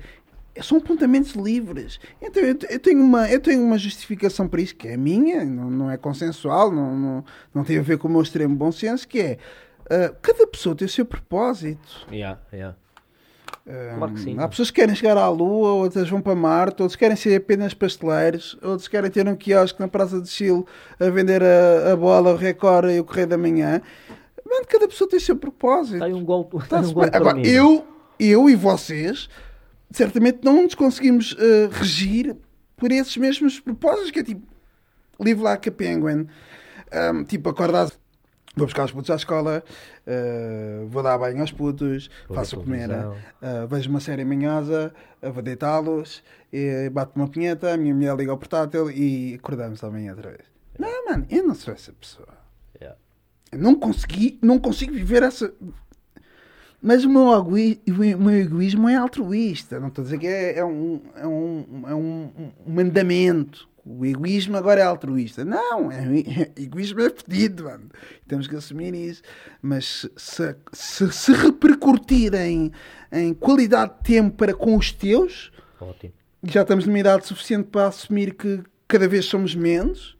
São 0.62 0.78
apontamentos 0.78 1.32
livres. 1.34 2.00
Então 2.22 2.44
eu, 2.44 2.58
eu 2.70 2.80
tenho 2.80 3.02
uma, 3.02 3.30
eu 3.30 3.40
tenho 3.40 3.64
uma 3.64 3.78
justificação 3.78 4.48
para 4.48 4.62
isso, 4.62 4.76
que 4.76 4.88
é 4.88 4.96
minha, 4.96 5.44
não, 5.44 5.70
não 5.70 5.92
é 5.92 5.98
consensual, 5.98 6.72
não, 6.72 6.96
não, 6.96 7.26
não 7.54 7.64
tem 7.64 7.80
a 7.80 7.82
ver 7.82 7.98
com 7.98 8.08
o 8.08 8.12
meu 8.12 8.22
extremo 8.22 8.56
bom 8.56 8.72
senso, 8.72 9.08
que 9.08 9.20
é 9.20 9.38
ah, 9.90 10.14
cada 10.22 10.48
pessoa 10.48 10.76
tem 10.76 10.86
o 10.86 10.90
seu 10.90 11.06
propósito. 11.06 12.08
Yeah, 12.12 12.40
yeah. 12.52 12.76
Um, 13.66 13.98
Claro 13.98 14.14
que 14.14 14.20
sim. 14.20 14.40
Há 14.40 14.48
pessoas 14.48 14.72
que 14.72 14.82
querem 14.82 14.96
chegar 14.96 15.18
à 15.18 15.30
Lua, 15.30 15.74
outras 15.74 16.10
vão 16.10 16.22
para 16.22 16.36
Marte, 16.36 16.82
outros 16.82 16.96
querem 16.96 17.16
ser 17.16 17.36
apenas 17.36 17.74
pasteleiros, 17.74 18.58
outros 18.62 18.88
querem 18.88 19.10
ter 19.10 19.28
um 19.28 19.36
quiosque 19.36 19.80
na 19.80 19.88
Praça 19.88 20.20
de 20.20 20.28
Chile 20.28 20.66
a 21.00 21.10
vender 21.10 21.42
a, 21.44 21.94
a 21.94 21.96
bola, 21.96 22.34
o 22.34 22.36
Record 22.36 22.90
e 22.90 23.00
o 23.00 23.06
Correio 23.06 23.28
da 23.28 23.38
Manhã. 23.38 23.82
Mano, 24.46 24.66
cada 24.68 24.88
pessoa 24.88 25.10
tem 25.10 25.18
o 25.18 25.22
seu 25.22 25.36
propósito. 25.36 25.96
Está 25.96 26.06
aí 26.06 26.14
um 26.14 26.26
gol, 26.26 26.50
Tá-se 26.68 26.90
um 26.90 26.94
gol. 26.94 27.06
Agora, 27.12 27.36
mim. 27.36 27.48
eu, 27.48 27.86
eu 28.20 28.50
e 28.50 28.56
vocês, 28.56 29.30
certamente 29.94 30.40
não 30.44 30.64
nos 30.64 30.76
conseguimos 30.76 31.36
eh, 31.40 31.70
regir 31.72 32.36
por 32.76 32.92
esses 32.92 33.16
mesmos 33.16 33.60
propósitos, 33.62 34.12
que 34.12 34.20
é 34.20 34.24
tipo, 34.24 34.46
live 35.20 35.42
like 35.42 35.70
a 35.70 35.72
penguin. 35.72 36.28
Um, 36.92 37.24
tipo, 37.24 37.50
acordar, 37.50 37.90
vou 38.56 38.68
buscar 38.68 38.86
os 38.86 38.92
putos 38.92 39.10
à 39.10 39.16
escola, 39.16 39.64
eh, 40.06 40.84
vou 40.88 41.02
dar 41.02 41.18
banho 41.18 41.42
aos 41.42 41.52
putos, 41.52 42.10
Vou 42.28 42.38
faço 42.38 42.58
comer, 42.58 42.90
eh, 42.90 43.66
vejo 43.68 43.90
uma 43.90 44.00
série 44.00 44.24
manhosa, 44.24 44.94
eh, 45.22 45.30
vou 45.30 45.42
deitá-los, 45.42 46.24
bato 46.92 47.14
uma 47.16 47.28
pinheta, 47.28 47.74
a 47.74 47.78
minha 47.78 47.96
mulher 47.96 48.16
liga 48.16 48.32
ao 48.32 48.38
portátil 48.38 48.92
e 48.92 49.36
acordamos 49.36 49.84
amanhã 49.84 50.12
outra 50.12 50.30
vez. 50.30 50.44
Não, 50.78 51.06
mano, 51.06 51.26
eu 51.30 51.48
não 51.48 51.56
sou 51.56 51.74
essa 51.74 51.92
pessoa. 51.94 52.28
Yeah. 52.80 52.98
Não 53.58 53.76
consegui, 53.76 54.38
não 54.42 54.60
consigo 54.60 54.94
viver 54.94 55.24
essa. 55.24 55.52
Mas 56.86 57.06
o 57.06 57.10
meu, 57.10 57.30
o 57.30 58.22
meu 58.22 58.42
egoísmo 58.42 58.90
é 58.90 58.96
altruísta. 58.96 59.80
Não 59.80 59.88
estou 59.88 60.02
a 60.02 60.06
dizer 60.06 60.20
que 60.20 60.28
é, 60.28 60.60
é 60.60 60.66
um, 60.66 61.02
é, 61.16 61.26
um, 61.26 61.84
é 61.88 61.96
um, 61.96 62.30
um 62.68 62.74
mandamento. 62.74 63.70
O 63.86 64.06
egoísmo 64.06 64.58
agora 64.58 64.82
é 64.82 64.84
altruísta. 64.84 65.46
Não, 65.46 65.90
é, 65.90 66.04
é- 66.20 66.52
egoísmo 66.62 67.00
é 67.00 67.10
fedido, 67.10 67.64
mano. 67.64 67.90
Temos 68.28 68.48
que 68.48 68.56
assumir 68.58 68.94
isso. 68.94 69.22
Mas 69.62 70.10
se, 70.18 70.56
se, 70.74 71.10
se 71.14 71.32
repercutir 71.32 72.34
em, 72.34 72.70
em 73.14 73.34
qualidade 73.34 73.94
de 74.00 74.04
tempo 74.04 74.36
para 74.36 74.54
com 74.54 74.76
os 74.76 74.92
teus, 74.92 75.54
Ótimo. 75.80 76.14
já 76.44 76.64
estamos 76.64 76.86
numa 76.86 77.00
idade 77.00 77.26
suficiente 77.26 77.70
para 77.70 77.88
assumir 77.88 78.34
que 78.34 78.62
cada 78.90 79.08
vez 79.08 79.24
somos 79.24 79.56
menos, 79.56 80.18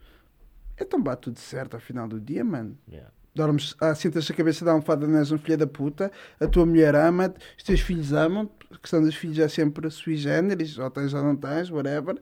então 0.80 1.02
bate 1.02 1.24
tudo 1.24 1.40
certo 1.40 1.74
ao 1.74 1.82
final 1.82 2.08
do 2.08 2.22
dia, 2.22 2.44
mano. 2.46 2.78
Yeah. 2.90 3.12
Dormes, 3.36 3.76
ah, 3.82 3.96
sentas 3.96 4.30
a 4.30 4.34
cabeça 4.34 4.64
da 4.64 4.72
almofada, 4.72 5.08
não 5.08 5.18
és 5.18 5.32
um 5.32 5.40
filho 5.40 5.58
da 5.58 5.66
puta, 5.68 6.12
a 6.40 6.48
tua 6.48 6.66
mulher 6.68 6.94
ama-te, 6.96 7.40
os 7.58 7.64
teus 7.64 7.80
filhos 7.82 8.14
amam 8.14 8.50
a 8.72 8.78
questão 8.78 9.02
dos 9.02 9.16
filhos 9.16 9.40
é 9.40 9.48
sempre 9.48 9.90
sui 9.90 10.16
generis, 10.18 10.78
ou 10.78 10.90
tens 10.92 11.14
ou 11.14 11.24
não 11.24 11.36
tens, 11.36 11.70
whatever. 11.72 12.18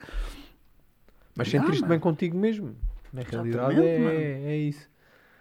Mas 1.35 1.49
sentiste 1.49 1.85
bem 1.85 1.99
contigo 1.99 2.37
mesmo. 2.37 2.75
Na 3.11 3.21
realidade 3.23 3.73
Exatamente, 3.73 4.11
é, 4.15 4.41
é 4.51 4.57
isso. 4.57 4.89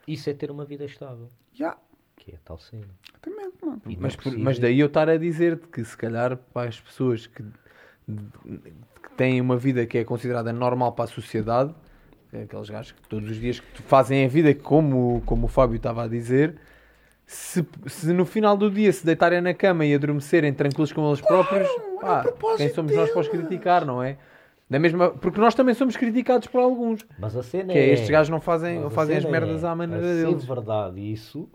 Isso 0.07 0.31
é 0.31 0.35
ter 0.35 0.51
uma 0.51 0.65
vida 0.65 0.85
estável. 0.85 1.29
Já, 1.53 1.77
Que 2.17 2.33
é 2.33 2.39
tal 2.45 2.59
cena. 2.59 2.87
exatamente, 3.09 3.65
mano. 3.65 3.83
Não 3.85 3.97
Mas, 4.01 4.17
por- 4.17 4.37
mas 4.39 4.59
daí 4.59 4.79
eu 4.81 4.87
estar 4.89 5.09
a 5.09 5.17
dizer-te 5.17 5.67
que 5.69 5.85
se 5.85 5.97
calhar 5.97 6.37
para 6.37 6.69
as 6.69 6.81
pessoas 6.81 7.27
que, 7.27 7.43
que 7.43 9.11
têm 9.17 9.41
uma 9.41 9.57
vida 9.57 9.87
que 9.87 9.99
é 9.99 10.05
considerada 10.05 10.53
normal 10.53 10.93
para 10.93 11.05
a 11.05 11.09
sociedade, 11.09 11.73
é 11.73 11.90
aqueles 12.33 12.71
gajos 12.71 12.93
que 12.93 13.09
todos 13.09 13.31
os 13.31 13.37
dias 13.41 13.61
que 13.61 13.83
fazem 13.83 14.25
a 14.25 14.29
vida 14.29 14.55
como, 14.55 15.23
como 15.27 15.47
o 15.47 15.49
Fábio 15.49 15.77
estava 15.77 16.05
a 16.05 16.09
dizer, 16.09 16.57
se, 17.27 17.65
se 17.87 18.13
no 18.13 18.25
final 18.25 18.57
do 18.57 18.71
dia 18.71 18.93
se 18.93 19.05
deitarem 19.07 19.41
na 19.41 19.55
cama 19.55 19.85
e 19.85 19.95
adormecerem 19.95 20.53
tranquilos 20.53 20.93
com 20.93 21.07
eles 21.09 21.21
próprios, 21.21 21.69
pá, 22.01 22.23
propósito 22.23 22.59
quem 22.59 22.75
somos 22.75 22.95
nós 22.95 23.11
para 23.11 23.21
os 23.21 23.29
criticar, 23.29 23.85
não 23.85 24.03
é? 24.03 24.17
Da 24.69 24.79
mesma, 24.79 25.11
porque 25.11 25.41
nós 25.41 25.55
também 25.55 25.75
somos 25.75 25.97
criticados 25.97 26.47
por 26.47 26.61
alguns. 26.61 27.05
Mas 27.19 27.37
a 27.37 27.43
cena 27.43 27.73
Que 27.73 27.79
é, 27.79 27.89
é. 27.89 27.93
estes 27.93 28.09
gajos 28.09 28.29
não 28.31 28.41
fazem, 28.41 28.89
fazem 28.91 29.17
as 29.17 29.25
merdas 29.25 29.65
é, 29.65 29.67
à 29.67 29.75
maneira 29.75 30.05
a 30.05 30.15
deles. 30.15 30.43
ser 30.43 30.47
verdade 30.47 31.01
isso, 31.13 31.49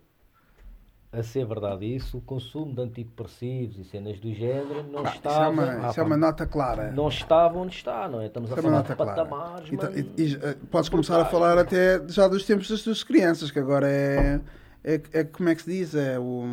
a 1.18 1.24
ser 1.24 1.46
verdade 1.46 1.86
isso, 1.86 2.18
o 2.18 2.22
consumo 2.22 2.74
de 2.74 2.82
antidepressivos 2.82 3.78
e 3.80 3.84
cenas 3.86 4.20
do 4.20 4.34
género 4.34 4.84
não 4.92 5.00
Ah, 5.00 5.04
isso 5.04 5.14
é 5.14 5.16
estava, 5.18 5.50
uma, 5.50 5.64
Ah, 5.88 5.90
isso 5.90 6.00
é 6.00 6.04
uma 6.04 6.18
nota 6.18 6.46
clara. 6.46 6.92
não 6.92 7.08
estava 7.08 7.58
onde 7.58 7.76
está, 7.76 8.08
não 8.08 8.22
é? 8.22 8.28
Estamos 8.28 8.52
a 8.52 8.56
Isso 8.56 8.66
é 8.66 8.70
uma 8.70 8.84
falar 8.84 8.84
nota 8.84 8.94
de 8.96 9.14
clara. 9.16 9.30
patamares, 9.30 9.72
E 9.72 9.78
ta- 9.78 9.90
mano. 9.90 10.00
e- 10.18 10.22
e, 10.22 10.36
eh, 10.36 10.58
podes 10.70 10.90
começar 10.90 11.22
a 11.22 11.26
falar 11.26 11.58
até 11.58 12.02
já 12.08 12.28
dos 12.28 12.46
tempos 12.46 12.70
das 12.70 12.82
tuas 12.82 13.04
crianças, 13.04 13.50
que 13.52 13.60
agora 13.60 13.88
é, 13.90 14.40
é, 14.84 15.02
é 15.14 15.24
como 15.24 15.50
é 15.50 15.56
que 15.56 15.62
se 15.64 15.70
diz? 15.72 15.96
É 15.96 16.20
o. 16.20 16.44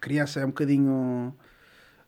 Criança 0.00 0.40
é 0.40 0.44
um 0.44 0.48
bocadinho. 0.48 1.34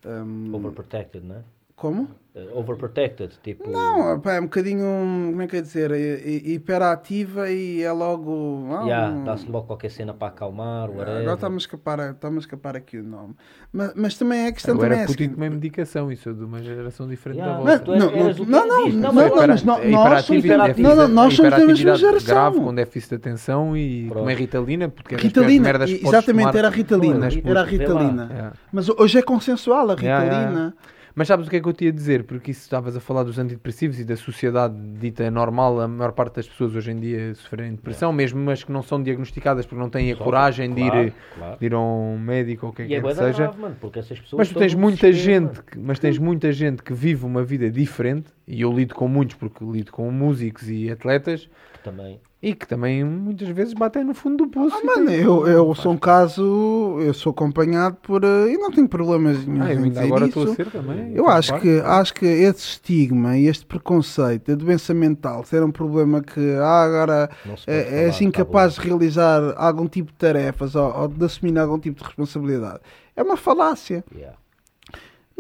hum, 0.06 0.50
Overprotected, 0.54 1.26
não 1.26 1.36
é? 1.36 1.42
como? 1.76 2.08
Uh, 2.32 2.58
overprotected, 2.60 3.32
tipo. 3.42 3.68
Não, 3.68 4.20
pá, 4.20 4.34
é 4.34 4.40
um 4.40 4.44
bocadinho, 4.44 4.84
como 5.30 5.42
é 5.42 5.48
que 5.48 5.56
é 5.56 5.60
dizer, 5.60 5.90
hi- 5.90 6.22
hi- 6.24 6.54
hiperativa 6.54 7.50
e 7.50 7.82
é 7.82 7.90
logo... 7.90 8.68
ah, 8.70 8.84
Yeah, 8.84 9.12
um- 9.12 9.24
dá-se 9.24 9.50
logo 9.50 9.66
qualquer 9.66 9.90
cena 9.90 10.14
para 10.14 10.28
acalmar, 10.28 10.88
whatever. 10.90 11.22
Agora 11.22 11.34
está-me 11.34 11.56
a, 11.56 11.58
escapar, 11.58 11.98
está 12.12 12.28
a 12.28 12.36
escapar 12.36 12.76
aqui 12.76 12.98
o 12.98 13.02
nome. 13.02 13.34
Mas, 13.72 13.92
mas 13.96 14.16
também 14.16 14.44
é 14.44 14.46
a 14.46 14.52
questão 14.52 14.76
Eu 14.76 14.78
também 14.80 14.92
era 14.92 15.00
é 15.00 15.04
a 15.04 15.06
puto 15.08 15.18
e 15.20 15.24
seguinte- 15.24 15.34
tomei 15.34 15.50
medicação, 15.50 16.12
isso 16.12 16.28
é 16.28 16.32
de 16.32 16.44
uma 16.44 16.62
geração 16.62 17.08
diferente 17.08 17.38
Yeah, 17.40 17.58
da 17.64 17.64
vossa. 17.78 17.92
eras- 17.92 17.98
Não, 17.98 18.06
não, 18.06 18.34
que 18.34 18.44
não, 18.48 18.66
não, 18.68 18.84
diz, 18.84 18.94
não, 18.94 19.02
mas 19.12 19.14
não, 19.14 19.22
agora- 19.24 19.46
mas 19.48 19.62
É 19.62 19.66
nós 19.66 19.74
não, 19.80 19.80
não, 19.88 21.08
nós 21.08 21.34
somos 21.34 21.50
da 21.50 21.58
mesma 21.66 21.96
geração. 21.96 22.28
grave 22.34 22.60
com 22.60 22.72
déficit 22.74 23.08
de 23.10 23.14
atenção 23.16 23.76
e 23.76 24.04
Pronto. 24.04 24.18
como 24.18 24.30
é 24.30 24.34
Ritalina, 24.34 24.88
porque 24.88 25.14
é 25.16 25.18
Ritalina, 25.18 25.64
merdas 25.64 25.92
que 25.92 26.06
exatamente, 26.06 26.56
era 26.56 26.68
a 26.68 26.70
Ritalina. 26.70 27.28
Era 27.44 27.60
a. 27.60 27.64
Ritalina. 27.64 28.52
Mas 28.72 28.88
hoje 28.88 29.18
é 29.18 29.22
consensual 29.22 29.90
a 29.90 29.94
Ritalina. 29.96 30.74
Mas 31.14 31.26
sabes 31.28 31.46
o 31.46 31.50
que 31.50 31.56
é 31.56 31.60
que 31.60 31.68
eu 31.68 31.72
te 31.72 31.84
ia 31.84 31.92
dizer? 31.92 32.24
Porque 32.24 32.50
isso 32.52 32.60
estavas 32.62 32.96
a 32.96 33.00
falar 33.00 33.24
dos 33.24 33.38
antidepressivos 33.38 33.98
e 33.98 34.04
da 34.04 34.16
sociedade 34.16 34.74
dita 34.98 35.30
normal, 35.30 35.80
a 35.80 35.88
maior 35.88 36.12
parte 36.12 36.36
das 36.36 36.48
pessoas 36.48 36.74
hoje 36.74 36.92
em 36.92 37.00
dia 37.00 37.34
sofrem 37.34 37.72
depressão, 37.72 38.12
mesmo 38.12 38.48
as 38.50 38.62
que 38.62 38.70
não 38.72 38.82
são 38.82 39.02
diagnosticadas 39.02 39.66
porque 39.66 39.80
não 39.80 39.90
têm 39.90 40.12
a 40.12 40.16
coragem 40.16 40.70
de, 40.72 40.80
claro, 40.82 41.02
ir, 41.06 41.14
claro. 41.34 41.58
de 41.58 41.66
ir 41.66 41.74
a 41.74 41.80
um 41.80 42.18
médico 42.18 42.66
ou 42.66 42.72
o 42.72 42.74
que 42.74 42.82
é 42.82 42.86
que 42.86 42.94
é 42.94 43.00
que 43.00 43.06
da 43.06 43.14
seja. 43.14 43.42
grave, 43.44 43.60
mano, 43.60 43.76
porque 43.80 43.98
essas 43.98 44.18
pessoas 44.20 44.38
Mas 44.38 44.48
tu 44.50 44.58
tens 44.58 44.74
muita 44.74 45.12
gente, 45.12 45.62
que- 45.62 45.78
mas 45.78 45.98
tens 45.98 46.18
muita 46.18 46.52
gente 46.52 46.82
que 46.82 46.92
vive 46.94 47.24
uma 47.26 47.42
vida 47.42 47.70
diferente, 47.70 48.28
e 48.46 48.60
eu 48.60 48.72
lido 48.72 48.94
com 48.94 49.08
muitos 49.08 49.36
porque 49.36 49.64
lido 49.64 49.90
com 49.92 50.10
músicos 50.10 50.70
e 50.70 50.90
atletas, 50.90 51.48
que 51.72 51.78
também. 51.82 52.20
E 52.42 52.54
que 52.54 52.66
também 52.66 53.04
muitas 53.04 53.48
vezes 53.48 53.74
batem 53.74 54.02
no 54.02 54.14
fundo 54.14 54.38
do 54.44 54.48
poço. 54.50 54.74
Ah, 54.74 54.84
mano, 54.86 55.06
têm- 55.08 55.20
eu, 55.20 55.46
eu 55.46 55.74
sou 55.74 55.92
um 55.92 55.96
caso, 55.98 56.96
eu 57.00 57.12
sou 57.12 57.30
acompanhado 57.32 57.96
por. 58.02 58.24
eh, 58.24 58.52
E 58.52 58.56
não 58.56 58.70
tenho 58.70 58.88
problemas 58.88 59.46
nenhum 59.46 59.62
Ah, 59.62 59.74
eu 59.74 59.82
dizer 59.88 60.00
agora 60.04 60.26
isso. 60.26 60.38
estou 60.38 60.52
a 60.52 60.56
ser 60.56 60.70
também. 60.70 61.12
Eu 61.14 61.28
acho 61.28 61.50
parte. 61.50 61.62
que, 61.62 61.80
acho 61.80 62.14
que 62.14 62.24
esse 62.26 62.60
estigma 62.60 63.36
e 63.36 63.46
este 63.46 63.66
preconceito, 63.66 64.52
a 64.52 64.54
doença 64.54 64.94
mental, 64.94 65.44
ser 65.44 65.62
um 65.62 65.70
problema 65.70 66.22
que 66.22 66.40
ah, 66.58 66.82
agora 66.82 67.30
é, 67.66 67.82
falar, 67.84 67.96
és 67.98 68.18
tá 68.18 68.24
incapaz 68.24 68.76
bom. 68.76 68.82
de 68.82 68.88
realizar 68.88 69.54
algum 69.56 69.86
tipo 69.86 70.10
de 70.10 70.16
tarefas 70.18 70.74
ou, 70.74 70.90
ou 70.98 71.08
de 71.08 71.24
assumir 71.24 71.58
algum 71.58 71.78
tipo 71.78 71.98
de 72.00 72.04
responsabilidade. 72.06 72.80
É 73.14 73.22
uma 73.22 73.36
falácia. 73.36 74.02
Yeah. 74.16 74.36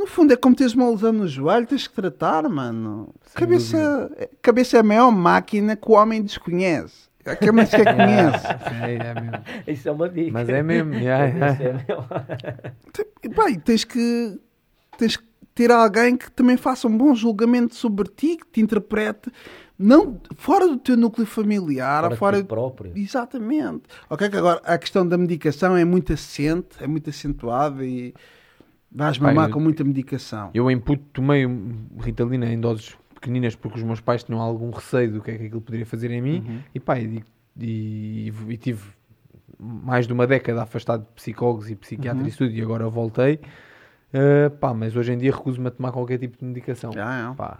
No 0.00 0.06
fundo, 0.06 0.32
é 0.32 0.36
como 0.36 0.56
teres 0.56 0.72
uma 0.72 0.88
lesão 0.88 1.12
no 1.12 1.28
joelho, 1.28 1.66
tens 1.66 1.86
que 1.86 1.92
tratar, 1.94 2.48
mano. 2.48 3.14
Sem 3.20 3.34
Cabeça, 3.34 4.10
cabeça 4.40 4.78
é 4.78 4.80
a 4.80 4.82
maior 4.82 5.10
máquina 5.10 5.76
que 5.76 5.90
o 5.90 5.92
homem 5.92 6.22
desconhece. 6.22 7.10
É 7.22 7.36
que 7.36 7.52
nem 7.52 7.66
sequer 7.66 7.84
conhece. 7.94 8.46
É, 8.82 8.94
é 8.94 9.14
mesmo. 9.20 9.44
Isso 9.66 9.88
é 9.90 9.92
uma 9.92 10.08
dica. 10.08 10.30
Mas 10.32 10.48
é 10.48 10.62
mesmo. 10.62 10.94
yeah, 10.94 11.26
yeah. 11.36 11.52
Isso 11.52 11.62
é 11.62 11.72
mesmo. 11.74 12.06
E, 13.22 13.28
pá, 13.28 13.50
e 13.50 13.58
tens 13.58 13.84
que 13.84 14.40
tens 14.96 15.18
que 15.18 15.24
ter 15.54 15.70
alguém 15.70 16.16
que 16.16 16.30
também 16.30 16.56
faça 16.56 16.88
um 16.88 16.96
bom 16.96 17.14
julgamento 17.14 17.74
sobre 17.74 18.08
ti, 18.08 18.38
que 18.38 18.46
te 18.50 18.62
interprete, 18.62 19.30
não 19.78 20.18
fora 20.34 20.66
do 20.66 20.78
teu 20.78 20.96
núcleo 20.96 21.26
familiar, 21.26 22.04
Fora 22.04 22.16
fora, 22.16 22.36
ti 22.38 22.44
próprio. 22.44 22.92
Exatamente. 22.96 23.82
Ok, 24.08 24.30
que 24.30 24.36
agora 24.38 24.62
a 24.64 24.78
questão 24.78 25.06
da 25.06 25.18
medicação 25.18 25.76
é 25.76 25.84
muito 25.84 26.14
assente, 26.14 26.68
é 26.80 26.86
muito 26.86 27.10
acentuada 27.10 27.84
e 27.84 28.14
vais 28.92 29.18
mamar 29.18 29.48
eu- 29.48 29.54
com 29.54 29.60
muita 29.60 29.84
medicação. 29.84 30.50
Eu 30.54 30.70
em 30.70 30.78
puto 30.78 31.02
tomei 31.12 31.46
Ritalina 31.98 32.46
em 32.52 32.58
doses 32.60 32.96
pequeninas 33.14 33.54
porque 33.54 33.78
os 33.78 33.84
meus 33.84 34.00
pais 34.00 34.22
tinham 34.24 34.40
algum 34.40 34.70
receio 34.70 35.12
do 35.12 35.20
que 35.20 35.30
é 35.30 35.36
que 35.38 35.44
aquilo 35.46 35.60
poderia 35.60 35.86
fazer 35.86 36.10
em 36.10 36.20
mim 36.22 36.44
Uhum. 36.46 36.58
e 36.74 36.80
pá, 36.80 36.98
e, 36.98 37.22
e- 37.58 38.32
e 38.48 38.56
tive 38.56 38.82
mais 39.58 40.06
de 40.06 40.12
uma 40.12 40.26
década 40.26 40.62
afastado 40.62 41.02
de 41.02 41.12
psicólogos 41.14 41.70
e 41.70 41.76
psiquiatras 41.76 42.22
Uhum. 42.26 42.32
e 42.32 42.36
tudo 42.36 42.50
e 42.52 42.62
agora 42.62 42.88
voltei. 42.88 43.38
Uh, 44.12 44.50
pá, 44.50 44.74
mas 44.74 44.96
hoje 44.96 45.12
em 45.12 45.18
dia 45.18 45.30
recuso-me 45.30 45.68
a 45.68 45.70
tomar 45.70 45.92
qualquer 45.92 46.18
tipo 46.18 46.36
de 46.36 46.44
medicação. 46.44 46.90
Já, 46.92 47.30
é. 47.30 47.34
Pá, 47.36 47.58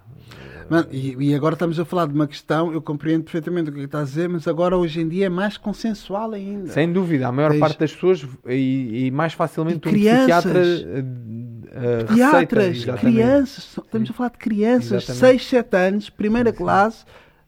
Mano, 0.69 0.87
e, 0.91 1.17
e 1.31 1.35
agora 1.35 1.55
estamos 1.55 1.79
a 1.81 1.85
falar 1.85 2.07
de 2.07 2.15
uma 2.15 2.27
questão, 2.29 2.73
eu 2.73 2.81
compreendo 2.81 3.25
perfeitamente 3.25 3.71
o 3.71 3.73
que 3.73 3.81
estás 3.81 4.03
a 4.03 4.07
dizer, 4.07 4.29
mas 4.29 4.47
agora 4.47 4.77
hoje 4.77 5.01
em 5.01 5.09
dia 5.09 5.27
é 5.27 5.29
mais 5.29 5.57
consensual 5.57 6.33
ainda. 6.33 6.69
sem 6.73 6.93
dúvida, 6.93 7.27
a 7.29 7.33
maior 7.33 7.57
parte 7.59 7.79
das 7.81 7.93
pessoas 7.93 8.27
e, 8.47 9.07
e 9.07 9.11
mais 9.11 9.33
facilmente 9.33 9.77
E 9.87 9.89
um 9.89 9.93
crianças. 9.93 10.45
psiquiatra 10.45 10.61
uh, 10.61 12.03
uh, 12.03 12.07
Pediatras, 12.07 12.67
receita, 12.67 12.91
exatamente. 12.91 13.01
crianças, 13.17 13.77
estamos 13.85 14.11
a 14.11 14.13
falar 14.13 14.31
de 14.31 14.39
crianças, 14.39 15.03
Exatamente. 15.05 15.43
6, 15.43 15.47
7 15.47 15.77
anos, 15.77 16.11
primeira 16.11 16.53
classe, 16.53 17.05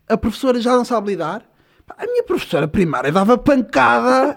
a 0.08 0.16
professora 0.16 0.60
já 0.60 0.76
não 0.76 0.84
sabe 0.84 1.10
lidar. 1.10 1.42
A 1.98 2.06
minha 2.06 2.22
professora 2.22 2.66
primária 2.66 3.12
dava 3.12 3.36
pancada 3.36 4.36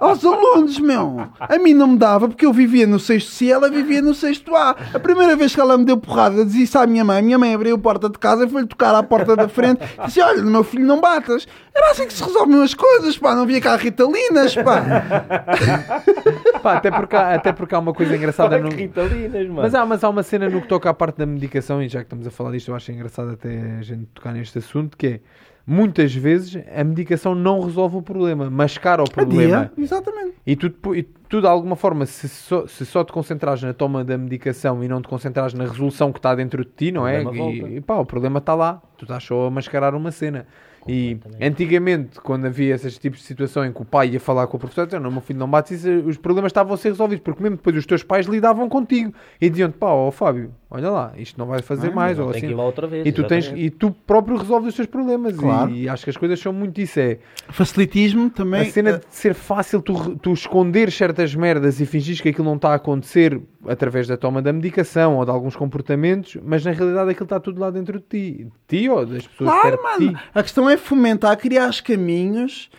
aos 0.00 0.24
alunos, 0.24 0.78
meu. 0.78 1.26
A 1.38 1.58
mim 1.58 1.74
não 1.74 1.88
me 1.88 1.98
dava 1.98 2.28
porque 2.28 2.44
eu 2.44 2.52
vivia 2.52 2.86
no 2.86 2.98
sexto 2.98 3.30
C, 3.30 3.50
ela 3.50 3.70
vivia 3.70 4.02
no 4.02 4.14
sexto 4.14 4.54
A. 4.54 4.76
A 4.92 4.98
primeira 5.00 5.36
vez 5.36 5.54
que 5.54 5.60
ela 5.60 5.78
me 5.78 5.84
deu 5.84 5.96
porrada, 5.96 6.44
dizia 6.44 6.64
isso 6.64 6.78
à 6.78 6.86
minha 6.86 7.04
mãe. 7.04 7.18
A 7.18 7.22
minha 7.22 7.38
mãe 7.38 7.54
abriu 7.54 7.76
a 7.76 7.78
porta 7.78 8.08
de 8.10 8.18
casa 8.18 8.44
e 8.44 8.48
foi-lhe 8.48 8.66
tocar 8.66 8.94
à 8.94 9.02
porta 9.02 9.34
da 9.34 9.48
frente 9.48 9.80
e 10.02 10.02
disse: 10.06 10.20
Olha, 10.20 10.42
meu 10.42 10.62
filho, 10.62 10.84
não 10.84 11.00
batas. 11.00 11.46
Era 11.74 11.90
assim 11.90 12.06
que 12.06 12.12
se 12.12 12.22
resolviam 12.22 12.62
as 12.62 12.74
coisas, 12.74 13.16
pá. 13.16 13.34
Não 13.34 13.46
via 13.46 13.60
cá 13.60 13.76
ritalinas, 13.76 14.54
pá. 14.54 14.82
Pá, 16.62 16.78
até, 16.78 16.90
porque 16.90 17.14
há, 17.14 17.34
até 17.34 17.52
porque 17.52 17.74
há 17.74 17.78
uma 17.78 17.92
coisa 17.92 18.16
engraçada 18.16 18.58
no, 18.58 18.70
Ritalinas, 18.70 19.46
mano. 19.46 19.62
Mas 19.62 19.74
há, 19.74 19.86
mas 19.86 20.02
há 20.02 20.08
uma 20.08 20.22
cena 20.22 20.48
no 20.48 20.60
que 20.60 20.68
toca 20.68 20.90
à 20.90 20.94
parte 20.94 21.18
da 21.18 21.26
medicação, 21.26 21.82
e 21.82 21.88
já 21.88 22.00
que 22.00 22.06
estamos 22.06 22.26
a 22.26 22.30
falar 22.30 22.50
disto, 22.50 22.70
eu 22.70 22.74
acho 22.74 22.90
engraçado 22.90 23.30
até 23.30 23.76
a 23.78 23.82
gente 23.82 24.06
tocar 24.06 24.32
neste 24.32 24.58
assunto, 24.58 24.96
que 24.96 25.06
é 25.06 25.20
muitas 25.66 26.14
vezes 26.14 26.62
a 26.74 26.84
medicação 26.84 27.34
não 27.34 27.60
resolve 27.60 27.96
o 27.96 28.02
problema, 28.02 28.48
mascara 28.48 29.02
o 29.02 29.10
problema. 29.10 29.70
Adia, 29.72 29.72
exatamente. 29.84 30.34
E 30.46 30.54
tu, 30.54 30.94
e 30.94 31.02
tu, 31.02 31.40
de 31.40 31.46
alguma 31.46 31.74
forma, 31.74 32.06
se 32.06 32.28
só, 32.28 32.66
se 32.66 32.86
só 32.86 33.02
te 33.02 33.12
concentrares 33.12 33.62
na 33.62 33.74
toma 33.74 34.04
da 34.04 34.16
medicação 34.16 34.84
e 34.84 34.88
não 34.88 35.02
te 35.02 35.08
concentrares 35.08 35.54
na 35.54 35.64
resolução 35.64 36.12
que 36.12 36.18
está 36.20 36.34
dentro 36.34 36.64
de 36.64 36.70
ti, 36.70 36.92
não 36.92 37.06
é? 37.06 37.22
problema 37.22 37.50
E, 37.50 37.76
e 37.76 37.80
pá, 37.80 37.96
o 37.96 38.06
problema 38.06 38.38
está 38.38 38.54
lá. 38.54 38.80
Tu 38.96 39.04
estás 39.04 39.24
só 39.24 39.46
a 39.46 39.50
mascarar 39.50 39.94
uma 39.94 40.12
cena. 40.12 40.46
E 40.88 41.18
antigamente, 41.40 42.20
quando 42.20 42.46
havia 42.46 42.74
esses 42.74 42.98
tipos 42.98 43.20
de 43.20 43.26
situação 43.26 43.64
em 43.64 43.72
que 43.72 43.80
o 43.82 43.84
pai 43.84 44.08
ia 44.10 44.20
falar 44.20 44.46
com 44.46 44.56
o 44.56 44.60
professor, 44.60 44.84
dizia, 44.86 45.00
não, 45.00 45.10
meu 45.10 45.20
filho 45.20 45.38
não 45.38 45.48
bate, 45.48 45.74
isso, 45.74 45.90
os 46.06 46.16
problemas 46.16 46.50
estavam 46.50 46.74
a 46.74 46.76
ser 46.76 46.88
resolvidos, 46.90 47.22
porque 47.24 47.42
mesmo 47.42 47.56
depois 47.56 47.76
os 47.76 47.86
teus 47.86 48.02
pais 48.02 48.26
lidavam 48.26 48.68
contigo 48.68 49.12
e 49.40 49.48
diziam-te, 49.50 49.76
pá, 49.78 49.88
ó 49.88 50.10
Fábio, 50.10 50.52
olha 50.70 50.90
lá, 50.90 51.12
isto 51.16 51.38
não 51.38 51.46
vai 51.46 51.60
fazer 51.62 51.88
Ah, 51.88 51.94
mais, 51.94 52.18
ou 52.18 52.26
tem 52.30 52.40
que 52.40 52.46
assim. 52.46 52.54
ir 52.54 52.56
lá 52.56 52.64
outra 52.64 52.86
vez. 52.86 53.06
E 53.06 53.12
tu, 53.12 53.24
tens, 53.24 53.52
e 53.56 53.70
tu 53.70 53.90
próprio 54.06 54.36
resolves 54.36 54.68
os 54.70 54.74
teus 54.76 54.86
problemas. 54.88 55.36
Claro. 55.36 55.70
E, 55.70 55.88
acho 55.88 56.04
que 56.04 56.10
as 56.10 56.16
coisas 56.16 56.38
são 56.38 56.52
muito 56.52 56.80
isso. 56.80 57.00
É 57.00 57.18
Facilitismo 57.48 58.30
também. 58.30 58.62
a 58.62 58.64
cena 58.70 58.90
eh, 58.90 58.98
de 58.98 59.04
ser 59.08 59.34
fácil 59.34 59.80
tu, 59.82 60.16
tu 60.16 60.32
esconder 60.32 60.90
certas 60.92 61.34
merdas 61.34 61.80
e 61.80 61.86
fingir 61.86 62.20
que 62.20 62.28
aquilo 62.28 62.44
não 62.46 62.56
está 62.56 62.70
a 62.70 62.74
acontecer 62.74 63.40
através 63.66 64.06
da 64.06 64.16
toma 64.16 64.40
da 64.40 64.52
medicação 64.52 65.16
ou 65.16 65.24
de 65.24 65.30
alguns 65.30 65.56
comportamentos, 65.56 66.36
mas 66.44 66.64
na 66.64 66.70
realidade 66.70 67.10
aquilo 67.10 67.24
está 67.24 67.40
tudo 67.40 67.60
lá 67.60 67.70
dentro 67.70 67.98
de 67.98 68.04
ti. 68.06 68.44
De 68.68 68.82
ti 68.82 68.88
ou 68.88 69.04
das 69.04 69.26
pessoas 69.26 69.50
Claro, 69.50 69.82
mano. 69.82 70.18
A 70.34 70.42
questão 70.42 70.68
é 70.70 70.75
fomentar, 70.78 71.36
criar 71.36 71.68
os 71.68 71.80
caminhos. 71.80 72.70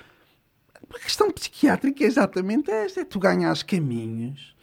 A 0.93 0.99
questão 0.99 1.31
psiquiátrica 1.31 2.03
é 2.03 2.07
exatamente 2.07 2.71
esta: 2.71 3.01
é 3.01 3.05
tu 3.05 3.19
ganhas 3.19 3.61
caminhos 3.63 4.55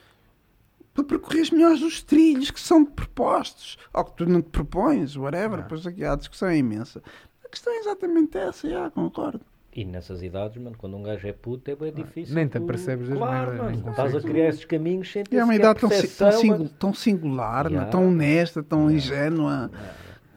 para 0.94 1.04
percorrer 1.04 1.48
melhores 1.52 1.82
os 1.82 2.02
trilhos 2.02 2.50
que 2.50 2.60
são 2.60 2.84
propostos. 2.84 3.76
Ou 3.92 4.04
que 4.04 4.12
tu 4.16 4.26
não 4.26 4.40
te 4.40 4.48
propões, 4.50 5.16
whatever. 5.16 5.62
Depois 5.62 5.86
aqui 5.86 6.04
a 6.04 6.14
discussão 6.14 6.48
é 6.48 6.56
imensa. 6.56 7.02
A 7.44 7.48
questão 7.48 7.72
é 7.72 7.78
exatamente 7.78 8.38
essa, 8.38 8.68
já, 8.70 8.88
concordo. 8.90 9.40
E 9.76 9.84
nessas 9.84 10.22
idades, 10.22 10.56
mano, 10.62 10.76
quando 10.78 10.96
um 10.96 11.02
gajo 11.02 11.26
é 11.26 11.32
puto, 11.32 11.68
é 11.68 11.74
bem 11.74 11.92
difícil. 11.92 12.32
nem 12.32 12.46
te 12.46 12.52
tu- 12.52 12.62
apercebes 12.62 13.08
das 13.08 13.18
claro, 13.18 13.50
merdas, 13.50 13.58
mano, 13.72 13.80
nem 13.82 13.90
Estás 13.90 14.14
a 14.14 14.20
criar 14.20 14.48
esses 14.50 14.64
caminhos 14.64 15.10
sem 15.10 15.24
ter 15.24 15.36
é 15.38 15.42
uma 15.44 15.54
idade 15.54 15.80
tão, 15.80 15.90
si- 15.90 16.68
tão, 16.78 16.94
singular, 16.94 17.66
Yeah. 17.68 17.90
tão 17.90 18.06
honesta, 18.08 18.62
tão 18.62 18.88
ingênua. 18.88 19.72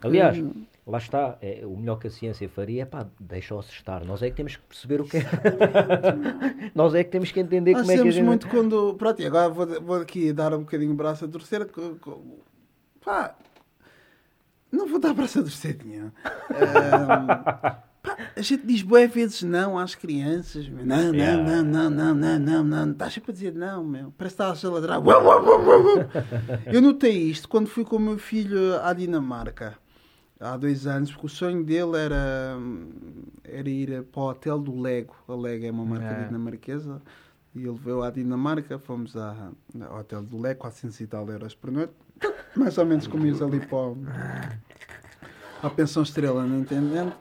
Aliás, 0.01 0.43
lá 0.87 0.97
está, 0.97 1.37
é, 1.41 1.63
o 1.65 1.75
melhor 1.75 1.97
que 1.99 2.07
a 2.07 2.09
ciência 2.09 2.47
faria 2.47 2.83
é 2.83 2.85
pá, 2.85 3.05
deixa-os 3.19 3.69
estar. 3.69 4.05
Nós 4.05 4.23
é 4.23 4.29
que 4.29 4.35
temos 4.37 4.55
que 4.55 4.61
perceber 4.63 5.01
o 5.01 5.05
que 5.05 5.17
é. 5.17 5.21
Nós 6.73 6.95
é 6.95 7.03
que 7.03 7.11
temos 7.11 7.31
que 7.31 7.39
entender 7.39 7.73
Nós 7.73 7.81
como 7.81 7.91
é 7.91 7.95
que 7.95 7.99
a 7.99 8.03
temos 8.03 8.15
gente. 8.15 8.25
muito 8.25 8.47
quando. 8.47 8.93
Pronto, 8.95 9.21
e 9.21 9.25
agora 9.25 9.49
vou, 9.49 9.81
vou 9.81 9.95
aqui 9.97 10.31
dar 10.31 10.53
um 10.53 10.59
bocadinho 10.59 10.91
o 10.93 10.95
braço 10.95 11.25
a 11.25 11.27
torcer. 11.27 11.67
Pá, 13.03 13.35
não 14.71 14.87
vou 14.87 14.99
dar 14.99 15.13
braço 15.13 15.39
a 15.39 15.43
torcer 15.43 15.77
nenhum. 15.83 16.11
Ahm, 16.49 17.27
pá, 18.01 18.17
a 18.35 18.41
gente 18.41 18.65
diz 18.65 18.81
boé 18.81 19.07
vezes 19.07 19.43
não 19.43 19.77
às 19.77 19.93
crianças. 19.95 20.67
meu. 20.69 20.85
Não, 20.85 20.97
não, 21.07 21.13
Yeah. 21.15 21.43
não, 21.43 21.63
não, 21.63 21.89
não, 21.89 22.15
não, 22.15 22.39
não, 22.39 22.63
não. 22.63 22.91
Estás 22.91 23.13
sempre 23.13 23.31
a 23.31 23.33
dizer 23.33 23.53
não, 23.53 23.83
meu. 23.83 24.13
Parece 24.17 24.35
que 24.37 24.41
estás 24.43 24.63
a 24.65 24.69
ladrar. 24.69 24.99
Eu 26.71 26.81
notei 26.81 27.17
isto 27.23 27.47
quando 27.49 27.67
fui 27.67 27.83
com 27.83 27.97
o 27.97 27.99
meu 27.99 28.17
filho 28.17 28.75
à 28.81 28.93
Dinamarca. 28.93 29.77
Há 30.39 30.55
dois 30.55 30.85
anos, 30.85 31.11
porque 31.11 31.25
o 31.25 31.29
sonho 31.29 31.63
dele 31.63 31.97
era, 31.97 32.55
era 33.43 33.67
ir 33.69 34.03
para 34.03 34.21
o 34.21 34.29
hotel 34.29 34.59
do 34.59 34.79
Lego. 34.79 35.15
A 35.27 35.33
Lego 35.35 35.65
é 35.65 35.71
uma 35.71 35.83
marca 35.85 36.13
É. 36.13 36.25
dinamarquesa. 36.27 37.01
E 37.55 37.63
ele 37.65 37.77
veio 37.83 38.03
à 38.03 38.11
Dinamarca, 38.11 38.77
fomos 38.77 39.15
à, 39.17 39.49
ao 39.89 39.99
hotel 39.99 40.21
do 40.21 40.39
Lego, 40.39 40.59
400 40.59 40.99
e 41.01 41.07
tal 41.07 41.27
euros 41.27 41.55
por 41.55 41.71
noite. 41.71 41.93
Mais 42.55 42.77
ou 42.77 42.85
menos 42.85 43.07
como 43.07 43.25
ires 43.25 43.41
ali 43.41 43.59
para 43.59 43.77
o- 43.77 43.97
à 45.63 45.69
pensão 45.71 46.03
estrela, 46.03 46.45
não 46.45 46.59
entendendo. 46.59 47.13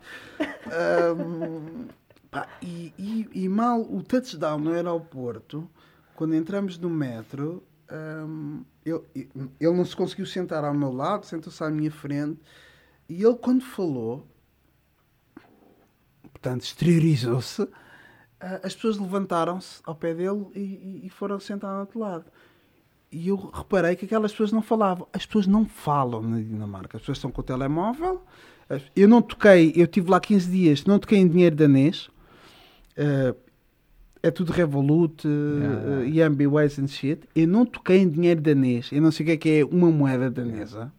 Ahm, 0.66 1.86
pá, 2.30 2.46
e, 2.60 2.92
e- 2.98 3.28
e 3.44 3.48
mal 3.48 3.80
o 3.80 4.02
touchdown 4.02 4.58
no 4.58 4.72
aeroporto, 4.72 5.66
quando 6.14 6.34
entramos 6.34 6.76
no 6.78 6.90
metro, 6.90 7.62
ahm, 7.90 8.60
ele, 8.84 9.00
ele 9.58 9.72
não 9.74 9.84
se 9.86 9.96
conseguiu 9.96 10.26
sentar 10.26 10.64
ao 10.64 10.74
meu 10.74 10.92
lado, 10.92 11.24
sentou-se 11.24 11.62
à 11.64 11.70
minha 11.70 11.90
frente. 11.90 12.38
E 13.08 13.22
ele, 13.22 13.34
quando 13.36 13.62
falou, 13.62 14.26
portanto, 16.32 16.62
exteriorizou-se, 16.62 17.62
ah, 18.40 18.60
as 18.62 18.74
pessoas 18.74 18.98
levantaram-se 18.98 19.80
ao 19.84 19.94
pé 19.94 20.14
dele 20.14 20.46
e, 20.54 20.60
e- 20.60 21.00
e 21.06 21.08
foram 21.10 21.38
sentar 21.40 21.70
ao 21.72 21.80
outro 21.80 21.98
lado. 21.98 22.24
E 23.10 23.28
eu 23.28 23.36
reparei 23.36 23.94
que 23.96 24.04
aquelas 24.04 24.32
pessoas 24.32 24.52
não 24.52 24.60
falavam. 24.62 25.06
As 25.12 25.24
pessoas 25.24 25.46
não 25.46 25.64
falam 25.64 26.20
na 26.22 26.38
Dinamarca. 26.38 26.96
As 26.96 27.02
pessoas 27.02 27.18
estão 27.18 27.30
com 27.30 27.40
o 27.40 27.44
telemóvel. 27.44 28.22
Eu 28.96 29.06
não 29.08 29.22
toquei, 29.22 29.72
eu 29.76 29.86
tive 29.86 30.10
lá 30.10 30.18
15 30.20 30.50
dias, 30.50 30.84
não 30.84 30.98
toquei 30.98 31.18
em 31.20 31.28
dinheiro 31.28 31.54
danês. 31.54 32.10
Ah, 32.98 33.34
é 34.22 34.30
tudo 34.32 34.50
Revolut, 34.50 35.24
uh, 35.28 36.04
Yambiways 36.04 36.80
and 36.80 36.88
shit. 36.88 37.28
Eu 37.34 37.46
não 37.46 37.64
toquei 37.64 37.98
em 37.98 38.08
dinheiro 38.08 38.40
danês. 38.40 38.90
Eu 38.90 39.00
não 39.00 39.12
sei 39.12 39.22
o 39.22 39.26
que 39.28 39.32
é 39.32 39.36
que 39.36 39.48
é 39.60 39.64
uma 39.64 39.88
moeda 39.90 40.28
danesa. 40.28 40.92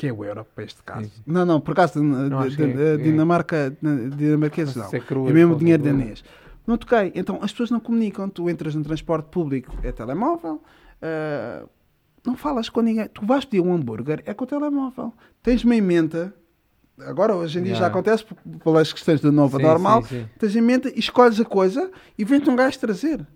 Que 0.00 0.06
é 0.08 0.12
o 0.14 0.24
euro, 0.24 0.46
para 0.54 0.64
este 0.64 0.82
caso. 0.82 1.10
Não, 1.26 1.44
não, 1.44 1.60
por 1.60 1.72
acaso, 1.72 2.02
Não, 2.02 2.26
de, 2.40 2.46
acho 2.46 2.56
de, 2.56 2.62
é- 2.82 2.96
Dinamarca, 2.96 3.70
de- 3.82 4.08
dinamarquês 4.16 4.74
não. 4.74 4.88
É 4.90 4.98
cruas, 4.98 5.30
É 5.30 5.34
mesmo 5.34 5.54
dinheiro 5.56 5.82
danês. 5.82 6.24
Não 6.66 6.78
toquei. 6.78 7.12
Então 7.14 7.38
as 7.42 7.50
pessoas 7.50 7.70
não 7.70 7.80
comunicam. 7.80 8.26
Tu 8.30 8.48
entras 8.48 8.74
no 8.74 8.82
transporte 8.82 9.26
público, 9.30 9.76
é 9.82 9.92
telemóvel. 9.92 10.62
ah, 11.02 11.66
não 12.26 12.34
falas 12.34 12.70
com 12.70 12.80
ninguém. 12.80 13.08
Tu 13.08 13.26
vais 13.26 13.44
pedir 13.44 13.60
um 13.62 13.74
hambúrguer, 13.74 14.22
é 14.24 14.32
com 14.32 14.44
o 14.44 14.46
telemóvel. 14.46 15.12
Tens 15.42 15.64
uma 15.64 15.76
emenda. 15.76 16.32
Agora, 17.00 17.34
hoje 17.36 17.58
em 17.58 17.62
dia 17.62 17.72
já 17.74 17.80
Yeah. 17.86 17.94
acontece 17.98 18.24
p- 18.24 18.34
pelas 18.64 18.92
questões 18.94 19.20
do 19.20 19.30
novo 19.30 19.58
Sim, 19.58 19.62
normal. 19.62 20.02
sim, 20.04 20.20
sim. 20.22 20.28
Tens 20.38 20.56
em 20.56 20.60
mente, 20.62 20.92
escolhes 20.98 21.38
a 21.40 21.44
coisa 21.44 21.90
e 22.18 22.24
vem-te 22.24 22.48
um 22.48 22.56
gajo 22.56 22.78
trazer. 22.78 23.26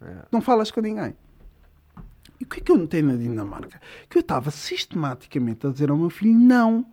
Yeah. 0.00 0.26
Não 0.30 0.40
falas 0.40 0.70
com 0.70 0.80
ninguém. 0.80 1.14
E 2.42 2.44
o 2.44 2.46
que 2.48 2.58
é 2.58 2.60
que 2.60 2.72
eu 2.72 2.76
notei 2.76 3.02
na 3.02 3.14
Dinamarca? 3.14 3.80
Que 4.10 4.18
eu 4.18 4.20
estava 4.20 4.50
sistematicamente 4.50 5.64
a 5.64 5.70
dizer 5.70 5.90
ao 5.90 5.96
meu 5.96 6.10
filho 6.10 6.34
não. 6.34 6.84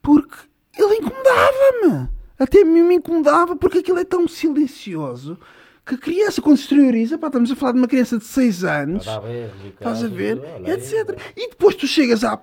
Porque 0.00 0.36
ele 0.78 0.98
incomodava-me. 0.98 2.08
Até 2.38 2.62
a 2.62 2.64
mim 2.64 2.82
me 2.82 2.94
incomodava 2.94 3.56
porque 3.56 3.78
aquilo 3.78 3.98
é 3.98 4.04
tão 4.04 4.28
silencioso 4.28 5.36
que 5.84 5.96
a 5.96 5.98
criança, 5.98 6.40
quando 6.40 6.58
se 6.58 6.62
exterioriza, 6.62 7.18
pá, 7.18 7.26
estamos 7.26 7.50
a 7.50 7.56
falar 7.56 7.72
de 7.72 7.78
uma 7.78 7.88
criança 7.88 8.18
de 8.18 8.24
6 8.24 8.62
anos, 8.62 9.04
berros 9.04 9.64
e 9.64 9.68
estás 9.68 10.04
a 10.04 10.08
ver, 10.08 10.40
aí, 10.44 10.70
etc. 10.70 11.20
E 11.36 11.48
depois 11.48 11.74
tu 11.74 11.88
chegas 11.88 12.22
à, 12.22 12.40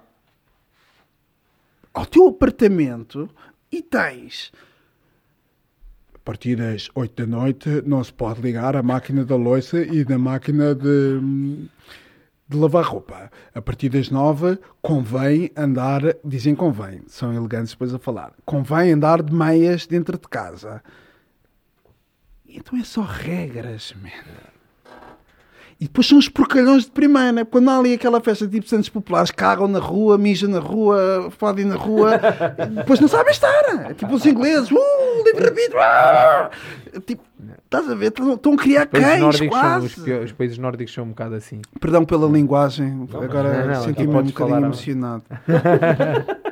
ao 1.94 2.06
teu 2.06 2.28
apartamento 2.28 3.30
e 3.72 3.82
tens. 3.82 4.52
A 6.24 6.26
partir 6.26 6.56
das 6.56 6.90
8 6.96 7.26
da 7.26 7.28
noite 7.28 7.70
não 7.86 8.02
se 8.02 8.14
pode 8.14 8.42
ligar 8.42 8.78
a 8.78 8.82
máquina 8.82 9.26
da 9.26 9.36
loiça 9.36 9.82
e 9.82 10.06
da 10.06 10.18
máquina 10.18 10.74
de, 10.74 11.20
de 12.48 12.58
lavar 12.58 12.86
roupa. 12.86 13.30
A 13.54 13.62
partir 13.62 13.90
das 13.90 14.10
9 14.10 14.58
convém 14.82 15.52
andar, 15.54 16.02
dizem 16.24 16.56
convém, 16.56 17.02
são 17.08 17.34
elegantes 17.34 17.74
depois 17.74 17.94
a 17.94 18.00
falar, 18.00 18.32
convém 18.46 18.94
andar 18.94 19.22
de 19.22 19.34
meias 19.34 19.86
dentro 19.86 20.18
de 20.18 20.26
casa. 20.30 20.82
Então 22.48 22.80
é 22.80 22.86
só 22.86 23.02
regras, 23.02 23.94
man. 24.02 24.53
E 25.84 25.86
depois 25.86 26.08
são 26.08 26.18
os 26.18 26.30
porcalhões 26.30 26.86
de 26.86 26.92
primeira. 26.92 27.44
Quando 27.44 27.70
há 27.70 27.78
ali 27.78 27.94
aquela 27.96 28.22
festa 28.22 28.48
tipo 28.48 28.66
Santos 28.70 28.88
Populares, 28.88 29.32
cagam 29.32 29.68
na 29.68 29.80
rua, 29.80 30.18
mijam 30.18 30.50
na 30.50 30.60
rua, 30.60 31.30
fodem 31.38 31.66
na 31.66 31.76
rua, 31.76 32.22
depois 32.74 33.02
não 33.02 33.10
sabem 33.10 33.34
estar. 33.34 33.90
É 33.90 33.94
tipo 33.94 34.16
os 34.16 34.26
ingleses, 34.26 34.72
uh, 34.72 35.24
livre-arbítrio, 35.26 35.82
ah! 35.82 36.50
Tipo, 37.06 37.22
estás 37.78 37.90
a 37.90 37.96
ver? 37.96 38.08
Estão 38.08 38.54
a 38.54 38.58
criar 38.58 38.86
cães, 38.86 39.20
nórdicos 39.20 39.58
são, 39.58 39.70
quase. 39.70 39.86
os, 39.88 40.24
os 40.26 40.32
países 40.32 40.58
nórdicos 40.58 40.94
são 40.94 41.04
um 41.06 41.10
bocado 41.10 41.36
assim. 41.36 41.62
Perdão 41.80 42.06
pela 42.06 42.28
linguagem, 42.28 43.08
agora 43.14 43.66
não, 43.66 43.74
não, 43.74 43.84
senti-me 43.84 43.92
aqui 43.92 44.04
um 44.04 44.24
bocadinho 44.24 44.34
falar, 44.34 44.62
emocionado. 44.62 45.24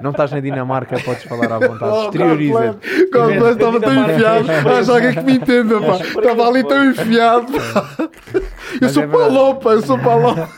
Não 0.00 0.10
estás 0.10 0.30
na 0.30 0.40
Dinamarca, 0.40 0.98
podes 1.00 1.24
falar 1.24 1.50
à 1.52 1.58
vontade. 1.66 1.92
Oh, 1.92 2.04
Exterioriza. 2.04 2.78
Bless, 3.10 3.50
estava 3.52 3.80
tão 3.80 3.94
enfiado. 3.94 4.50
Haja 4.68 4.92
alguém 4.92 5.12
que 5.14 5.20
me 5.22 5.32
entenda, 5.34 5.80
pá. 5.80 5.96
Estava 5.96 6.48
ali 6.48 6.64
tão 6.64 6.90
enfiado. 6.90 7.52
Eu 7.56 8.78
Mas 8.82 8.92
sou 8.92 9.02
é 9.02 9.06
palopa, 9.06 9.70
eu 9.70 9.82
sou 9.82 9.98
palopa. 9.98 10.48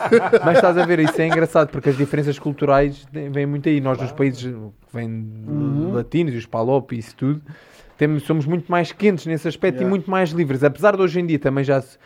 Mas 0.45 0.55
estás 0.57 0.77
a 0.77 0.85
ver, 0.85 0.99
isso 0.99 1.19
é 1.19 1.27
engraçado 1.27 1.69
porque 1.69 1.89
as 1.89 1.97
diferenças 1.97 2.37
culturais 2.37 3.07
vêm 3.11 3.45
muito 3.45 3.67
aí. 3.67 3.81
Nós, 3.81 3.99
nos 3.99 4.11
países 4.11 4.43
que 4.43 4.53
vêm 4.93 5.09
Uhum. 5.47 5.93
latinos, 5.93 6.35
os 6.35 6.45
palop 6.45 6.91
e 6.91 6.99
isso 6.99 7.15
tudo, 7.15 7.41
temos, 8.01 8.23
somos 8.23 8.47
muito 8.47 8.71
mais 8.71 8.91
quentes 8.91 9.27
nesse 9.27 9.47
aspecto 9.47 9.75
Yeah. 9.75 9.87
e 9.87 9.89
muito 9.91 10.09
mais 10.09 10.31
livres. 10.31 10.63
Apesar 10.63 10.95
de 10.95 11.03
hoje 11.03 11.19
em 11.19 11.25
dia 11.27 11.37
também 11.37 11.63
já, 11.63 11.79
se- 11.81 11.99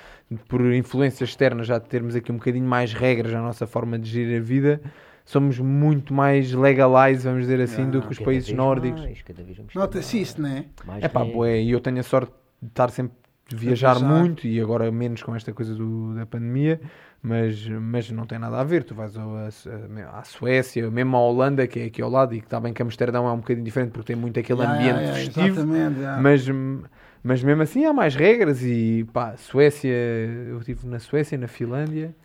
por 0.49 0.59
influências 0.73 1.29
externas, 1.29 1.67
já 1.67 1.79
termos 1.79 2.17
aqui 2.17 2.33
um 2.33 2.35
bocadinho 2.35 2.67
mais 2.67 2.91
regras 2.91 3.31
na 3.31 3.41
nossa 3.41 3.65
forma 3.65 3.97
de 3.97 4.09
gerir 4.09 4.37
a 4.41 4.43
vida, 4.43 4.81
somos 5.23 5.57
muito 5.57 6.13
mais 6.13 6.51
legalize, 6.51 7.23
vamos 7.23 7.43
dizer 7.43 7.61
assim, 7.61 7.83
Yeah. 7.83 7.91
do 7.93 8.01
que 8.05 8.11
os 8.11 8.17
Cada 8.17 8.25
países 8.29 8.47
vez 8.49 8.57
nórdicos. 8.57 9.01
mais, 9.01 9.21
cada 9.21 9.41
vez 9.41 9.55
vamos 9.57 9.73
Nota-se 9.73 10.19
isso, 10.19 10.41
não 10.41 10.49
é? 10.49 10.65
mais 10.85 11.01
É 11.01 11.07
pá, 11.07 11.23
e 11.23 11.71
eu 11.71 11.79
tenho 11.79 11.97
a 11.99 12.03
sorte 12.03 12.33
de 12.61 12.67
estar 12.67 12.89
sempre 12.89 13.15
de 13.47 13.55
viajar 13.55 13.93
viajar. 13.99 14.19
muito 14.19 14.45
e 14.45 14.59
agora 14.59 14.91
menos 14.91 15.23
com 15.23 15.33
esta 15.33 15.53
coisa 15.53 15.73
do- 15.73 16.13
da 16.15 16.25
pandemia, 16.25 16.81
mas, 17.25 17.67
mas 17.67 18.11
não 18.11 18.25
tem 18.25 18.37
nada 18.39 18.59
a 18.59 18.63
ver. 18.63 18.83
Tu 18.83 18.93
vais 18.93 19.17
ao- 19.17 19.35
a- 19.35 20.19
à 20.19 20.23
Suécia, 20.23 20.89
mesmo 20.91 21.17
à 21.17 21.21
Holanda, 21.21 21.65
que 21.67 21.79
é 21.79 21.85
aqui 21.85 22.01
ao 22.01 22.09
lado, 22.09 22.33
e 22.35 22.39
que 22.39 22.45
está 22.45 22.59
bem 22.59 22.71
que 22.73 22.81
Amsterdão 22.81 23.27
é 23.27 23.31
um 23.31 23.37
bocadinho 23.37 23.65
diferente 23.65 23.91
porque 23.91 24.07
tem 24.13 24.15
muito 24.15 24.39
aquele 24.39 24.61
Yeah, 24.61 24.73
ambiente 24.73 25.01
yeah, 25.01 25.17
festivo, 25.19 25.73
yeah. 25.73 26.21
mas, 26.21 26.45
mas 27.23 27.43
mesmo 27.43 27.61
assim 27.63 27.85
há 27.85 27.93
mais 27.93 28.15
regras. 28.15 28.61
E 28.63 29.05
pá, 29.11 29.35
Suécia, 29.37 29.91
eu 29.91 30.59
estive 30.59 30.87
na 30.87 30.99
Suécia, 30.99 31.37
na 31.37 31.47
Finlândia. 31.47 32.15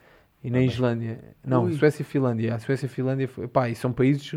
E 0.43 0.51
na 0.51 0.63
Islândia, 0.63 1.19
não, 1.47 1.65
Ui. 1.65 1.75
Suécia 1.75 2.01
e 2.03 2.05
Finlândia. 2.05 2.55
A 2.55 2.59
Suécia 2.59 2.87
e 2.87 2.89
Finlândia, 2.89 3.29
foi- 3.29 3.47
pá, 3.47 3.69
e 3.69 3.75
são 3.75 3.93
países 3.93 4.33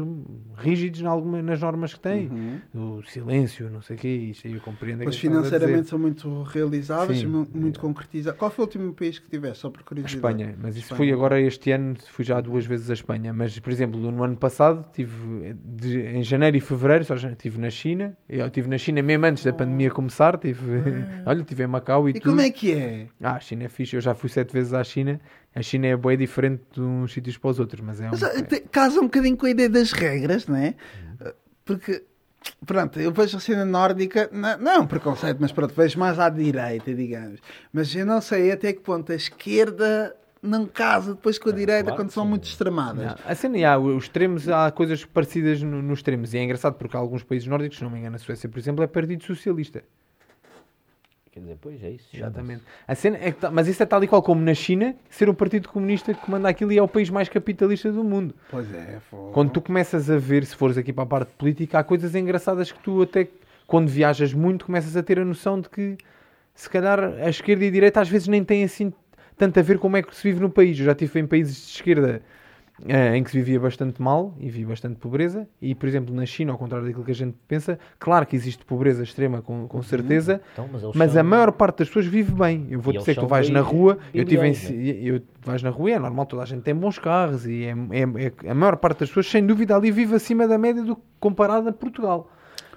rígidos 0.58 1.00
em 1.00 1.06
alguma, 1.06 1.42
nas 1.42 1.62
normas 1.62 1.94
que 1.94 2.00
têm. 2.02 2.28
Uhum. 2.74 2.98
O 2.98 3.04
silêncio, 3.04 3.70
não 3.70 3.82
sei 3.82 3.96
o 3.96 4.00
quê, 4.00 4.08
isto 4.10 4.46
aí 4.46 4.54
eu 4.54 4.60
compreendo. 4.60 5.02
é 5.02 5.06
Mas 5.06 5.16
dizer. 5.16 5.30
financeiramente 5.30 5.88
são 5.88 5.98
muito 5.98 6.44
realizáveis, 6.44 7.20
Sim. 7.20 7.28
mu- 7.28 7.48
muito 7.54 7.80
concretizados. 7.80 8.38
Qual 8.38 8.52
foi 8.52 8.64
o 8.64 8.68
último 8.68 8.94
país 8.94 9.18
que 9.18 9.30
tiveste, 9.30 9.60
só 9.60 9.70
por 9.70 9.80
A 9.80 9.84
curiosidade? 9.84 10.18
Espanha, 10.18 10.56
mas 10.62 10.76
isso 10.76 10.86
Espanha. 10.88 10.98
fui 10.98 11.14
agora 11.14 11.40
este 11.40 11.72
ano, 11.72 11.96
fui 12.10 12.26
já 12.26 12.42
duas 12.42 12.66
vezes 12.66 12.90
a 12.90 12.94
Espanha. 12.94 13.32
Mas, 13.34 13.58
por 13.60 13.72
exemplo, 13.72 13.98
no 14.12 14.24
ano 14.24 14.36
passado, 14.36 14.86
tive 14.92 15.54
de- 15.64 16.02
em 16.02 16.22
janeiro 16.24 16.58
e 16.58 16.60
fevereiro, 16.60 17.06
só 17.06 17.16
já 17.16 17.32
estive 17.32 17.58
na 17.60 17.70
China. 17.70 18.18
Eu 18.28 18.46
estive 18.48 18.68
na 18.68 18.78
China 18.78 19.02
mesmo 19.02 19.26
antes 19.26 19.44
da 19.46 19.54
pandemia 19.54 19.90
começar. 19.90 20.38
Tive, 20.38 20.60
olha, 21.26 21.42
estive 21.42 21.64
em 21.64 21.68
Macau 21.68 22.10
e, 22.10 22.12
E 22.12 22.14
tudo. 22.16 22.24
como 22.32 22.42
é 22.42 22.50
que 22.52 22.74
é? 22.74 23.08
Ah, 23.22 23.36
a 23.36 23.40
China 23.40 23.64
é 23.64 23.70
fixe. 23.70 23.96
Eu 23.96 24.02
já 24.02 24.14
fui 24.14 24.30
sete 24.30 24.52
vezes 24.52 24.74
à 24.74 24.84
China. 24.84 25.22
A 25.56 25.62
China 25.62 25.88
é 25.88 25.96
bem 25.96 26.18
diferente 26.18 26.64
de 26.74 26.82
uns 26.82 27.14
sítios 27.14 27.38
para 27.38 27.50
os 27.52 27.60
outros, 27.60 27.80
mas 27.82 28.02
é 28.02 28.10
um. 28.10 28.14
Ah, 28.14 28.42
te- 28.44 28.62
casa 28.62 29.00
um 29.00 29.04
bocadinho 29.04 29.38
com 29.38 29.46
a 29.46 29.50
ideia 29.52 29.70
das 29.70 29.92
regras, 29.92 30.48
não 30.48 30.56
é? 30.56 30.74
Porque, 31.66 32.04
pronto, 32.66 33.00
eu 33.00 33.12
vejo 33.12 33.38
a 33.38 33.40
cena 33.40 33.64
nórdica, 33.64 34.30
não, 34.32 34.58
não 34.58 34.72
é 34.72 34.80
um 34.80 34.88
preconceito, 34.88 35.38
mas 35.40 35.52
pronto, 35.52 35.74
vejo 35.74 35.98
mais 36.00 36.20
à 36.20 36.28
direita, 36.30 36.94
digamos. 36.94 37.40
Mas 37.72 37.96
eu 37.96 38.06
não 38.06 38.20
sei 38.20 38.52
até 38.52 38.74
que 38.74 38.82
ponto 38.82 39.12
a 39.12 39.16
esquerda 39.16 40.16
não 40.42 40.66
casa 40.66 41.14
depois 41.14 41.40
com 41.40 41.50
a 41.50 41.54
direita 41.54 41.84
claro 41.86 41.98
quando 41.98 42.12
são 42.12 42.24
sim. 42.24 42.30
muito 42.32 42.44
extremadas. 42.46 43.06
Não, 43.06 43.16
A 43.24 43.34
cena, 43.36 43.58
há, 43.72 43.78
os 43.78 44.04
extremos, 44.04 44.50
há 44.50 44.70
coisas 44.72 45.06
parecidas 45.06 45.62
no- 45.62 45.82
nos 45.82 46.00
extremos. 46.00 46.34
E 46.34 46.38
é 46.38 46.44
engraçado 46.44 46.74
porque 46.74 46.98
alguns 46.98 47.24
países 47.24 47.48
nórdicos, 47.48 47.78
se 47.78 47.84
não 47.84 47.90
me 47.90 48.00
engano, 48.00 48.16
a 48.18 48.20
Suécia, 48.20 48.50
por 48.50 48.60
exemplo, 48.60 48.84
é 48.84 48.88
Partido 48.88 49.24
Socialista. 49.24 49.84
Quer 51.34 51.40
dizer, 51.40 51.58
pois 51.60 51.84
é 51.84 51.90
isso. 51.90 52.08
Exatamente. 52.16 52.62
A 52.88 52.94
cena 52.94 53.18
é 53.20 53.32
que 53.32 53.40
tá- 53.40 53.50
mas 53.50 53.68
isso 53.68 53.82
é 53.82 53.88
tal 53.88 54.04
e 54.04 54.08
qual 54.08 54.22
como 54.22 54.40
na 54.40 54.54
China, 54.54 54.96
ser 55.10 55.28
o 55.30 55.34
Partido 55.34 55.68
Comunista 55.68 56.14
que 56.14 56.22
comanda 56.22 56.48
aquilo 56.48 56.72
e 56.72 56.78
é 56.78 56.82
o 56.84 56.88
país 56.88 57.10
mais 57.10 57.28
capitalista 57.28 57.92
do 57.92 58.04
mundo. 58.04 58.36
Pois 58.52 58.72
é, 58.72 59.00
fogo. 59.10 59.32
Quando 59.32 59.50
tu 59.50 59.60
começas 59.60 60.12
a 60.12 60.18
ver, 60.18 60.46
se 60.46 60.56
fores 60.56 60.78
aqui 60.78 60.94
para 60.94 61.06
a 61.06 61.08
parte 61.08 61.32
política, 61.36 61.80
há 61.80 61.84
coisas 61.84 62.14
engraçadas 62.14 62.72
que 62.72 62.80
tu 62.84 63.02
até, 63.02 63.28
quando 63.66 63.88
viajas 63.88 64.32
muito, 64.32 64.66
começas 64.66 64.96
a 64.96 65.02
ter 65.02 65.18
a 65.18 65.26
noção 65.26 65.60
de 65.60 65.70
que, 65.70 65.98
se 66.54 66.70
calhar, 66.70 67.00
a 67.04 67.30
esquerda 67.30 67.66
e 67.66 67.68
a 67.68 67.72
direita 67.72 68.00
às 68.00 68.10
vezes 68.10 68.28
nem 68.28 68.44
têm 68.44 68.64
assim 68.64 68.94
tanto 69.36 69.60
a 69.60 69.64
ver 69.64 69.80
como 69.80 69.98
é 69.98 70.04
que 70.04 70.16
se 70.16 70.22
vive 70.22 70.40
no 70.40 70.52
país. 70.52 70.78
Eu 70.78 70.86
já 70.86 70.92
estive 70.92 71.20
em 71.20 71.26
países 71.26 71.56
de 71.56 71.72
esquerda 71.74 72.22
eh, 72.88 73.16
em 73.16 73.24
que 73.24 73.30
se 73.32 73.38
vivia 73.38 73.60
bastante 73.60 74.02
mal 74.02 74.34
e 74.40 74.50
vi 74.50 74.66
bastante 74.66 74.96
pobreza. 74.98 75.48
E, 75.62 75.74
por 75.76 75.88
exemplo, 75.88 76.14
na 76.14 76.26
China, 76.26 76.52
ao 76.54 76.58
contrário 76.58 76.86
daquilo 76.88 77.06
que 77.06 77.12
a 77.12 77.16
gente 77.16 77.36
pensa, 77.48 77.78
claro 78.00 78.26
que 78.26 78.36
existe 78.36 78.66
pobreza 78.66 79.04
extrema, 79.04 79.42
com, 79.42 79.68
com 79.68 79.82
certeza, 79.84 80.42
Então, 80.54 80.68
mas 80.72 80.82
mas 80.96 81.12
são- 81.12 81.22
a 81.22 81.24
maior 81.24 81.52
parte 81.52 81.80
das 81.80 81.88
pessoas 81.88 82.06
vive 82.06 82.32
bem. 82.34 82.68
Eu 82.70 82.80
vou 82.80 82.94
E 82.94 82.98
dizer 82.98 83.14
que 83.16 83.20
tu 83.22 83.28
vais 83.28 83.50
na 83.50 83.62
rua, 83.62 83.98
eu 84.14 84.26
tive 84.26 84.48
em, 84.48 84.52
liberais, 84.52 85.04
eu, 85.06 85.22
vais 85.42 85.62
na 85.64 85.70
rua 85.70 85.90
e 85.92 85.94
é 85.94 86.00
normal, 86.00 86.26
toda 86.26 86.42
a 86.44 86.46
gente 86.46 86.62
tem 86.64 86.76
bons 86.76 86.98
carros 87.00 87.46
e 87.46 87.64
é, 87.66 87.70
é- 87.72 88.34
é- 88.46 88.50
a 88.50 88.54
maior 88.56 88.76
parte 88.78 89.00
das 89.02 89.10
pessoas, 89.10 89.28
sem 89.30 89.46
dúvida, 89.46 89.76
ali 89.76 89.92
vive 89.92 90.16
acima 90.16 90.48
da 90.48 90.58
média 90.58 90.84
do 90.84 90.98
comparado 91.20 91.70
a 91.70 91.74
Portugal. 91.74 92.30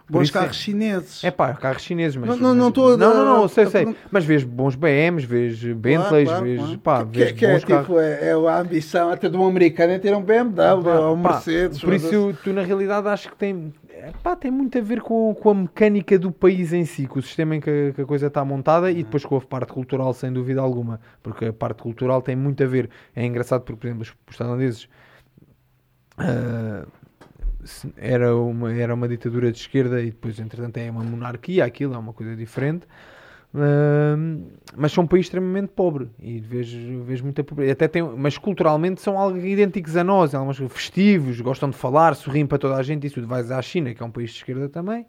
Bons 0.09 0.29
é- 0.29 0.33
carros 0.33 0.57
chineses. 0.57 1.25
É 1.25 1.31
pá, 1.33 1.53
carros 1.55 1.83
chineses, 1.83 2.15
mas. 2.17 2.29
Não- 2.31 2.37
não- 2.37 2.55
não 2.55 2.69
estou 2.69 2.95
a- 2.95 2.97
Não, 2.97 3.13
não, 3.13 3.25
não, 3.25 3.43
eu 3.43 3.49
sei, 3.49 3.67
sei. 3.67 3.97
Mas 4.11 4.25
vês 4.25 4.45
bons 4.45 4.77
BMs, 4.77 5.27
vês 5.27 5.61
Bentleys, 5.75 6.31
vês. 6.41 6.77
Pá, 6.77 7.03
vês 7.03 7.33
que, 7.33 7.45
é, 7.45 7.53
bons 7.55 7.65
carros. 7.65 7.87
tipo, 7.87 7.99
é, 7.99 8.29
é 8.29 8.33
a 8.33 8.61
ambição 8.61 9.11
até 9.11 9.29
de 9.29 9.37
um 9.37 9.45
americano 9.45 9.93
é 9.95 9.99
ter 9.99 10.15
um 10.15 10.23
BMW 10.23 10.89
ou 11.01 11.15
um 11.15 11.17
Mercedes. 11.17 11.81
Por 11.81 11.93
isso, 11.93 12.37
tu 12.45 12.53
na 12.53 12.63
realidade 12.63 13.09
acho 13.09 13.29
que 13.31 13.37
tem, 13.37 13.75
é, 13.91 14.13
pá, 14.23 14.37
tem 14.37 14.49
muito 14.51 14.79
a 14.79 14.81
ver 14.81 15.01
com, 15.01 15.35
com 15.35 15.51
a 15.51 15.55
mecânica 15.55 16.17
do 16.17 16.31
país 16.31 16.73
em 16.73 16.85
si, 16.85 17.07
com 17.09 17.19
o 17.19 17.23
sistema 17.23 17.57
em 17.57 17.61
que, 17.61 17.69
a- 17.69 17.93
que 17.93 18.01
a 18.03 18.07
coisa 18.07 18.29
está 18.29 18.45
montada 18.45 18.91
e 18.93 19.03
depois 19.03 19.25
com 19.25 19.37
a 19.37 19.41
parte 19.41 19.73
cultural, 19.73 20.13
sem 20.15 20.33
dúvida 20.33 20.61
alguma. 20.61 21.01
Porque 21.21 21.47
a 21.47 21.53
parte 21.53 21.83
cultural 21.83 22.23
tem 22.23 22.37
muito 22.37 22.63
a 22.63 22.67
ver. 22.67 22.89
É 23.15 23.27
engraçado 23.27 23.63
porque, 23.63 23.81
por 23.81 23.87
exemplo, 23.89 24.07
os, 24.31 24.37
tailandeses. 24.37 24.89
se- 26.19 26.87
era 27.97 28.35
uma, 28.37 28.73
era 28.73 28.95
uma 28.95 29.09
ditadura 29.09 29.51
de 29.53 29.59
esquerda 29.59 30.01
e 30.01 30.07
depois, 30.07 30.39
entretanto, 30.39 30.77
é 30.79 30.91
uma 30.91 31.03
monarquia, 31.05 31.65
aquilo 31.65 31.95
é 31.95 31.99
uma 31.99 32.13
coisa 32.13 32.35
diferente. 32.37 32.87
Ahm, 33.55 34.43
mas 34.77 34.93
são 34.93 35.05
um 35.05 35.07
país 35.07 35.27
extremamente 35.27 35.69
pobre 35.69 36.09
e 36.21 36.41
vejo, 36.41 37.03
vejo 37.05 37.25
muita 37.25 37.43
pobreza. 37.43 37.73
Até 37.73 37.89
tem, 37.89 38.03
mas 38.03 38.37
culturalmente 38.37 39.01
são 39.01 39.19
algo 39.19 39.39
idênticos 39.39 39.97
a 39.97 40.05
nós, 40.05 40.35
algumas 40.35 40.59
festivos, 40.73 41.41
gostam 41.41 41.71
de 41.71 41.77
falar, 41.77 42.15
sorriem 42.15 42.47
para 42.47 42.59
toda 42.59 42.77
a 42.77 42.83
gente. 42.83 43.07
Isso 43.07 43.25
vais 43.27 43.51
à 43.51 43.61
China, 43.63 43.95
que 43.95 44.03
é 44.03 44.07
um 44.07 44.11
país 44.11 44.31
de 44.31 44.37
esquerda 44.39 44.69
também, 44.69 45.07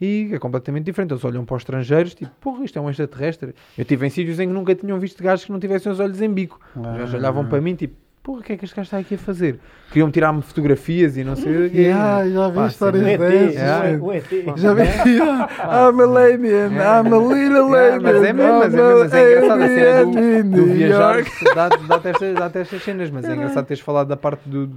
e 0.00 0.30
é 0.32 0.38
completamente 0.40 0.84
diferente. 0.86 1.12
Eles 1.12 1.24
olham 1.24 1.44
para 1.44 1.54
os 1.56 1.60
estrangeiros, 1.60 2.14
tipo, 2.14 2.32
porra, 2.40 2.64
isto 2.64 2.76
é 2.78 2.82
um 2.82 2.90
extraterrestre. 2.90 3.54
Eu 3.78 3.82
estive 3.82 4.06
em 4.06 4.10
sítios 4.10 4.40
em 4.40 4.48
que 4.48 4.52
nunca 4.54 4.74
tinham 4.74 4.98
visto 4.98 5.22
gajos 5.22 5.44
que 5.44 5.52
não 5.52 5.60
tivessem 5.60 5.92
os 5.92 6.00
olhos 6.00 6.20
em 6.20 6.28
bico. 6.32 6.58
Gajos 6.74 7.14
Ah. 7.14 7.18
olhavam 7.18 7.46
para 7.48 7.60
mim, 7.60 7.76
tipo, 7.76 7.94
porra, 8.24 8.40
o 8.40 8.42
que 8.42 8.52
é 8.54 8.56
que 8.56 8.64
este 8.64 8.74
gajo 8.74 8.86
está 8.86 8.98
aqui 8.98 9.14
a 9.14 9.18
fazer? 9.18 9.60
Queriam 9.90 10.10
tirar-me 10.10 10.42
fotografias 10.42 11.16
e 11.16 11.22
não 11.22 11.36
sei 11.36 11.66
o 11.66 11.70
quê. 11.70 11.76
Yeah, 11.94 12.28
já 12.28 12.48
vi 12.48 12.54
Pá, 12.56 12.66
histórias 12.66 13.06
ET, 13.06 13.20
dessas. 13.20 13.56
é. 13.56 14.16
ET. 14.16 14.58
Já 14.58 14.74
vi. 14.74 14.82
I'm 14.82 16.00
a 16.00 16.24
alien, 16.24 16.72
I'm 16.72 17.12
a 17.14 17.18
little 17.34 17.76
É, 17.76 17.92
alien. 17.92 18.00
mas 18.02 18.22
é 18.24 18.32
mesmo, 18.32 18.58
mas 18.58 18.74
é 18.74 18.76
mesmo, 18.76 18.98
mas 19.00 19.14
é 19.14 19.30
engraçado 19.30 19.62
a 19.62 19.68
cena 19.68 20.04
do, 20.44 20.56
do 20.56 20.66
viajar, 20.74 21.16
dá-te 21.54 21.82
dá 21.86 22.00
estas, 22.10 22.34
dá 22.34 22.60
estas 22.60 22.82
cenas, 22.82 23.10
mas 23.10 23.24
é 23.26 23.34
engraçado 23.34 23.66
teres 23.66 23.82
falado 23.82 24.08
da 24.08 24.16
parte 24.16 24.48
do, 24.48 24.68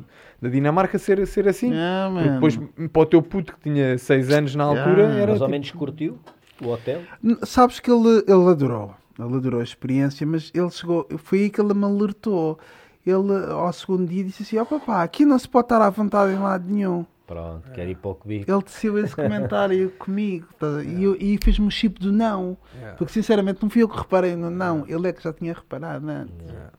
da 0.41 0.49
Dinamarca 0.49 0.99
ser, 0.99 1.25
ser 1.25 1.47
assim. 1.47 1.71
Yeah, 1.71 2.13
Porque 2.13 2.29
depois, 2.29 2.89
para 2.91 3.01
o 3.01 3.05
teu 3.05 3.21
puto 3.21 3.53
que 3.53 3.61
tinha 3.61 3.97
6 3.97 4.29
anos 4.31 4.55
na 4.55 4.65
altura, 4.65 4.87
Yeah. 5.03 5.17
era 5.21 5.27
Mais 5.27 5.41
ou 5.41 5.47
tipo, 5.47 5.51
menos 5.51 5.71
curtiu 5.71 6.19
o 6.61 6.67
hotel. 6.69 7.01
Sabes 7.43 7.79
que 7.79 7.89
ele, 7.89 8.23
ele 8.27 8.49
adorou. 8.49 8.93
Ele 9.19 9.35
adorou 9.35 9.61
a 9.61 9.63
experiência, 9.63 10.27
mas 10.27 10.51
ele 10.53 10.69
chegou. 10.69 11.07
Foi 11.17 11.39
aí 11.39 11.49
que 11.49 11.59
ele 11.61 11.73
me 11.73 11.85
alertou. 11.85 12.59
Ele, 13.09 13.51
ao 13.51 13.71
segundo 13.73 14.05
dia, 14.07 14.23
disse 14.23 14.43
assim: 14.43 14.57
Ó 14.57 14.65
papá, 14.65 15.03
aqui 15.03 15.25
não 15.25 15.37
se 15.39 15.47
pode 15.47 15.65
estar 15.65 15.81
à 15.81 15.89
vontade 15.89 16.33
em 16.33 16.39
lado 16.39 16.65
nenhum. 16.67 17.05
Pronto, 17.25 17.69
quer 17.71 17.87
ir 17.87 17.95
para 17.95 18.11
o 18.11 18.15
cubico. 18.15 18.49
Ele 18.49 18.61
teceu 18.61 18.97
esse 18.99 19.13
comentário 19.15 19.89
comigo 19.99 20.47
tá? 20.57 20.81
e, 20.81 21.03
eu- 21.03 21.15
e 21.19 21.37
fez-me 21.43 21.67
o 21.67 21.71
chip 21.71 21.99
do 21.99 22.11
não. 22.11 22.57
Yeah. 22.75 22.95
Porque 22.97 23.11
sinceramente 23.11 23.61
não 23.61 23.69
fui 23.69 23.83
eu 23.83 23.89
que 23.89 23.97
reparei 23.97 24.35
no 24.35 24.49
não. 24.49 24.85
Ele 24.87 25.09
é 25.09 25.11
que 25.13 25.21
já 25.21 25.33
tinha 25.33 25.53
reparado 25.53 26.07
antes. 26.09 26.33
Yeah. 26.49 26.71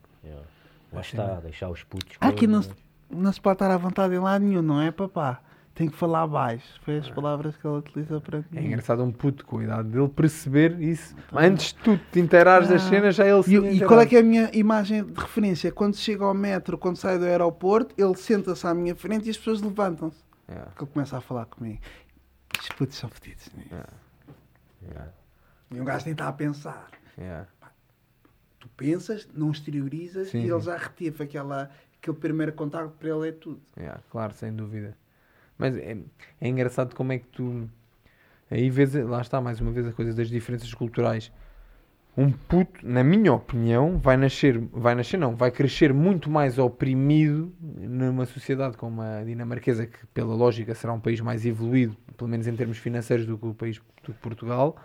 Lá 0.91 1.01
está, 1.03 1.35
deixar 1.41 1.69
os 1.69 1.83
putos. 1.85 2.17
Aqui 2.19 2.47
não 2.47 2.63
se, 2.63 2.71
não 3.11 3.31
se 3.31 3.39
pode 3.41 3.57
estar 3.57 3.71
à 3.71 3.77
vontade 3.77 4.15
em 4.15 4.19
lado 4.19 4.43
nenhum, 4.43 4.63
não 4.63 4.81
é 4.81 4.91
papá? 4.91 5.41
Tem 5.79 5.89
que 5.89 5.97
falar 5.97 6.27
baixo. 6.27 6.67
Foi 6.83 6.99
as 6.99 7.09
palavras 7.09 7.57
que 7.57 7.65
ele 7.65 7.77
utilizou 7.77 8.21
para 8.21 8.39
é 8.39 8.43
mim. 8.61 8.67
engraçado 8.67 9.01
um 9.05 9.13
puto 9.13 9.47
com 9.47 9.59
a 9.59 9.63
idade 9.63 9.89
dele 9.91 10.09
perceber 10.09 10.81
isso. 10.81 11.15
Antes 11.33 11.73
de 11.73 11.75
tu 11.77 11.97
te 12.11 12.19
inteirares 12.19 12.69
das 12.69 12.83
Ah. 12.85 12.89
cenas, 12.89 13.15
já 13.15 13.25
ele 13.25 13.43
se 13.45 13.55
E, 13.57 13.77
e 13.77 13.87
qual 13.87 14.01
é 14.01 14.05
que 14.07 14.17
é 14.17 14.19
a 14.19 14.23
minha 14.25 14.51
imagem 14.53 15.05
de 15.05 15.21
referência? 15.21 15.71
Quando 15.71 15.95
chega 15.97 16.25
ao 16.25 16.35
metro, 16.35 16.77
quando 16.77 16.97
sai 16.97 17.17
do 17.17 17.25
aeroporto, 17.25 17.95
ele 17.97 18.17
senta-se 18.17 18.67
à 18.67 18.75
minha 18.75 18.97
frente 18.97 19.29
e 19.29 19.31
as 19.31 19.39
pessoas 19.39 19.63
levantam-se. 19.63 20.19
Yeah, 20.49 20.69
Porque 20.71 20.83
ele 20.85 20.91
começa 20.95 21.17
a 21.17 21.21
falar 21.21 21.45
comigo. 21.47 21.79
Os 22.61 22.69
putos 22.71 22.97
são 22.97 23.09
fedidos. 23.09 23.49
né? 23.55 23.85
yeah, 24.83 25.13
E 25.71 25.81
um 25.81 25.85
gajo 25.85 26.07
nem 26.07 26.13
está 26.13 26.27
a 26.27 26.33
pensar. 26.33 26.89
yeah. 27.17 27.47
Tu 28.59 28.69
pensas, 28.71 29.29
não 29.33 29.53
exteriorizas 29.53 30.31
Sim, 30.31 30.41
e 30.41 30.51
ele 30.51 30.61
já 30.61 30.77
reteve 30.77 31.23
aquela, 31.23 31.71
aquele 32.03 32.17
primeiro 32.17 32.53
contacto 32.53 32.91
para 32.99 33.09
ele 33.11 33.29
é 33.29 33.33
tudo. 33.33 33.61
Yeah, 33.79 34.01
claro, 34.11 34.35
sem 34.35 34.53
dúvida. 34.53 34.97
Mas 35.59 35.77
é, 35.77 35.97
é 36.41 36.49
engraçado 36.49 36.95
como 36.95 37.13
é 37.13 37.19
que 37.19 37.27
tu. 37.27 37.69
Aí 38.51 38.71
vês, 38.71 38.95
lá 38.95 39.21
está, 39.21 39.41
mais 39.41 39.61
uma 39.61 39.71
vez, 39.73 39.87
a 39.87 39.93
coisa 39.93 40.15
das 40.15 40.29
diferenças 40.29 40.73
culturais. 40.73 41.31
Um 42.17 42.33
puto, 42.33 42.81
na 42.83 43.05
minha 43.05 43.33
opinião, 43.33 43.97
vai 43.99 44.17
nascer, 44.17 44.59
vai 44.73 44.95
nascer 44.95 45.17
não, 45.19 45.37
vai 45.37 45.53
crescer 45.53 45.93
muito 45.93 46.29
mais 46.29 46.59
oprimido 46.59 47.53
numa 47.61 48.27
sociedade 48.27 48.77
como 48.77 49.01
a 49.03 49.23
dinamarquesa, 49.23 49.87
que 49.87 50.05
pela 50.07 50.35
lógica 50.35 50.75
será 50.75 50.93
um 50.93 50.99
país 50.99 51.21
mais 51.21 51.47
evoluído, 51.47 51.97
pelo 52.17 52.29
menos 52.29 52.49
em 52.49 52.57
termos 52.57 52.79
financeiros, 52.79 53.25
do 53.25 53.39
que 53.39 53.47
o 53.47 53.55
país 53.55 53.81
do 54.03 54.13
que 54.13 54.19
Portugal, 54.21 54.77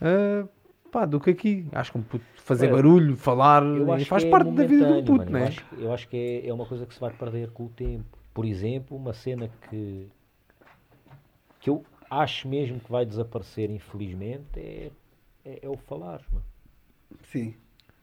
ah, 0.00 0.44
pá, 0.90 1.04
do 1.04 1.20
que 1.20 1.30
aqui. 1.30 1.66
Acho 1.70 1.92
que 1.92 1.98
um 1.98 2.02
puto 2.02 2.24
fazer 2.36 2.66
Olha, 2.66 2.76
barulho, 2.76 3.16
falar, 3.16 3.62
Eu 3.62 4.04
faz 4.06 4.24
é 4.24 4.30
parte 4.30 4.50
da 4.50 4.64
vida 4.64 4.86
de 4.86 4.92
um 4.92 5.04
puto, 5.04 5.30
mano. 5.30 5.30
não 5.30 5.38
Eu 5.38 5.44
é? 5.44 5.48
acho, 5.48 5.64
eu 5.78 5.92
acho 5.92 6.08
que 6.08 6.16
é, 6.16 6.48
é 6.48 6.52
uma 6.52 6.66
coisa 6.66 6.84
que 6.84 6.94
se 6.94 7.00
vai 7.00 7.12
perder 7.12 7.50
com 7.50 7.66
o 7.66 7.68
tempo. 7.68 8.15
Por 8.36 8.44
exemplo, 8.44 8.94
uma 8.98 9.14
cena 9.14 9.48
que, 9.70 10.10
que 11.58 11.70
eu 11.70 11.82
acho 12.10 12.46
mesmo 12.46 12.78
que 12.78 12.92
vai 12.92 13.06
desaparecer, 13.06 13.70
infelizmente, 13.70 14.60
é, 14.60 14.90
é, 15.42 15.60
é 15.62 15.68
o 15.70 15.76
falar. 15.78 16.20
Mano. 16.30 16.44
Sim. 17.32 17.54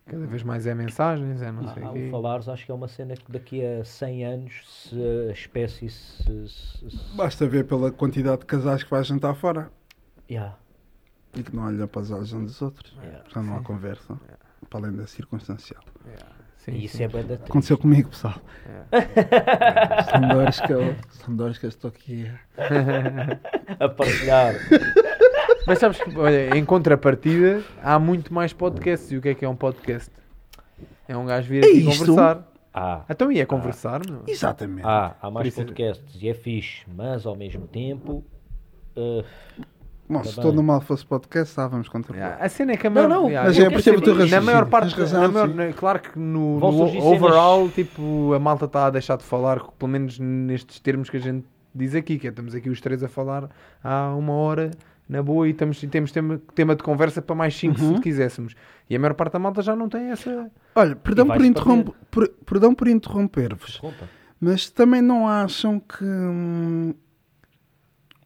Cada 0.07 0.25
vez 0.25 0.41
mais 0.41 0.65
é 0.65 0.73
mensagens, 0.73 1.39
é 1.39 1.51
não 1.51 1.71
sei 1.71 1.83
Ah, 1.83 1.91
o 1.91 1.93
quê. 1.93 2.07
o 2.07 2.09
falares 2.09 2.49
acho 2.49 2.65
que 2.65 2.71
é 2.71 2.73
uma 2.73 2.87
cena 2.87 3.15
que 3.15 3.31
daqui 3.31 3.63
a 3.63 3.85
100 3.85 4.25
anos 4.25 4.53
se 4.67 4.95
a 5.29 5.31
espécie 5.31 5.87
se... 5.87 6.49
se- 6.49 6.89
se- 6.89 7.15
Basta 7.15 7.47
ver 7.47 7.67
pela 7.67 7.91
quantidade 7.91 8.39
de 8.39 8.47
casais 8.47 8.83
que 8.83 8.89
vai 8.89 9.03
jantar 9.03 9.35
fora 9.35 9.71
Yeah, 10.27 10.57
e 11.37 11.43
que 11.43 11.55
não 11.55 11.65
olham 11.67 11.87
para 11.87 12.01
os 12.01 12.09
olhos 12.09 12.33
uns 12.33 12.45
dos 12.47 12.61
outros. 12.63 12.97
yeah. 13.03 13.23
Já 13.29 13.43
não 13.43 13.55
há 13.57 13.61
conversa. 13.61 14.19
Para 14.67 14.87
além 14.87 14.97
da 14.97 15.05
circunstancial. 15.05 15.83
Sim, 16.63 16.71
E 16.73 16.85
isso 16.85 16.97
sim. 16.97 17.03
é 17.03 17.07
bem 17.07 17.23
da 17.25 17.35
Aconteceu 17.35 17.77
comigo, 17.77 18.09
pessoal. 18.09 18.35
É. 18.91 20.03
São 20.11 20.27
dores 20.29 20.59
que 20.61 20.71
eu, 20.73 20.95
são 21.09 21.35
dores 21.35 21.57
que 21.57 21.65
eu 21.65 21.69
estou 21.69 21.89
aqui. 21.89 22.31
a 23.79 23.89
partilhar. 23.89 24.53
Mas 25.67 25.79
sabes 25.79 26.01
que, 26.01 26.17
olha, 26.17 26.55
em 26.57 26.63
contrapartida, 26.63 27.61
há 27.81 27.97
muito 27.99 28.33
mais 28.33 28.53
podcasts. 28.53 29.11
E 29.11 29.17
o 29.17 29.21
que 29.21 29.29
é 29.29 29.35
que 29.35 29.43
é 29.45 29.49
um 29.49 29.55
podcast? 29.55 30.11
É 31.07 31.17
um 31.17 31.25
gajo 31.25 31.49
vir 31.49 31.63
É 31.63 31.67
aqui 31.67 31.89
isto? 31.89 32.05
conversar. 32.05 32.47
Ah, 32.73 33.01
Então, 33.09 33.31
e 33.31 33.39
é 33.39 33.45
conversar, 33.45 34.01
meu? 34.09 34.23
Exatamente. 34.27 34.85
ah, 34.87 35.15
há 35.21 35.29
mais 35.29 35.47
isso- 35.47 35.57
podcasts 35.63 36.21
e 36.21 36.29
é 36.29 36.33
fixe, 36.33 36.83
mas 36.87 37.25
ao 37.25 37.35
mesmo 37.35 37.67
tempo... 37.67 38.23
eh, 38.95 39.23
Bom, 40.19 40.23
se 40.23 40.39
todo 40.41 40.61
mal 40.63 40.81
fosse 40.81 41.05
podcast, 41.05 41.49
estávamos 41.51 41.87
contra 41.89 42.15
Yeah, 42.15 42.43
A 42.45 42.49
cena 42.49 42.73
é 42.73 42.77
que 42.77 42.87
a 42.87 42.89
maior, 42.89 43.07
não, 43.09 43.27
yeah, 43.27 43.47
mas 43.47 43.57
eu 43.57 43.65
é, 43.65 43.69
percebo 43.69 43.97
o 43.97 44.01
teu. 44.01 44.13
Na 44.13 44.19
raciocínio. 44.21 44.45
maior 44.45 44.65
parte, 44.67 44.95
razão, 44.95 45.21
na 45.21 45.27
maior- 45.29 45.47
na- 45.53 45.73
claro 45.73 45.99
que 45.99 46.17
no, 46.19 46.59
no 46.59 46.71
surgir 46.73 47.01
cenas- 47.01 47.17
overall, 47.17 47.69
tipo, 47.69 48.33
a 48.33 48.39
malta 48.39 48.65
está 48.65 48.85
a 48.87 48.89
deixar 48.89 49.17
de 49.17 49.23
falar, 49.23 49.59
pelo 49.79 49.91
menos 49.91 50.19
nestes 50.19 50.79
termos 50.79 51.09
que 51.09 51.17
a 51.17 51.19
gente 51.19 51.45
diz 51.73 51.95
aqui, 51.95 52.19
que 52.19 52.27
é, 52.27 52.29
estamos 52.29 52.53
aqui 52.53 52.69
os 52.69 52.79
três 52.81 53.03
a 53.03 53.07
falar 53.07 53.49
há 53.83 54.13
uma 54.15 54.33
hora 54.33 54.71
na 55.09 55.21
boa 55.21 55.47
e, 55.47 55.51
estamos, 55.51 55.81
e 55.83 55.87
temos 55.87 56.11
tema, 56.11 56.39
tema 56.55 56.75
de 56.75 56.83
conversa 56.83 57.21
para 57.21 57.35
mais 57.35 57.55
cinco 57.55 57.81
Uhum. 57.81 57.95
se 57.97 58.01
quiséssemos. 58.01 58.55
E 58.89 58.95
a 58.95 58.99
maior 58.99 59.13
parte 59.13 59.33
da 59.33 59.39
malta 59.39 59.61
já 59.61 59.75
não 59.75 59.89
tem 59.89 60.11
essa. 60.11 60.49
Olha, 60.75 60.95
perdão 60.95 61.25
por, 61.27 61.37
vais 61.37 61.49
interromper, 61.49 61.93
por- 62.09 62.27
perdão 62.45 62.73
por 62.75 62.87
interromper-vos, 62.87 63.71
Desculpa. 63.71 64.07
mas 64.39 64.69
também 64.69 65.01
não 65.01 65.27
acham 65.27 65.79
que. 65.79 66.03
hum, 66.05 66.93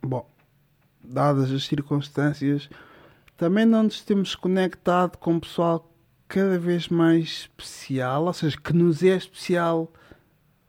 Bom, 0.03 0.29
dadas 1.08 1.51
as 1.51 1.64
circunstâncias, 1.66 2.70
também 3.36 3.66
não 3.66 3.84
nos 3.84 4.01
temos 4.01 4.36
conectado 4.36 5.18
com 5.18 5.36
o 5.36 5.41
pessoal 5.41 5.91
cada 6.28 6.58
vez 6.60 6.88
mais 6.89 7.24
especial, 7.24 8.26
ou 8.26 8.34
seja, 8.34 8.58
que 8.60 8.74
nos 8.74 9.01
é 9.03 9.16
especial 9.16 9.91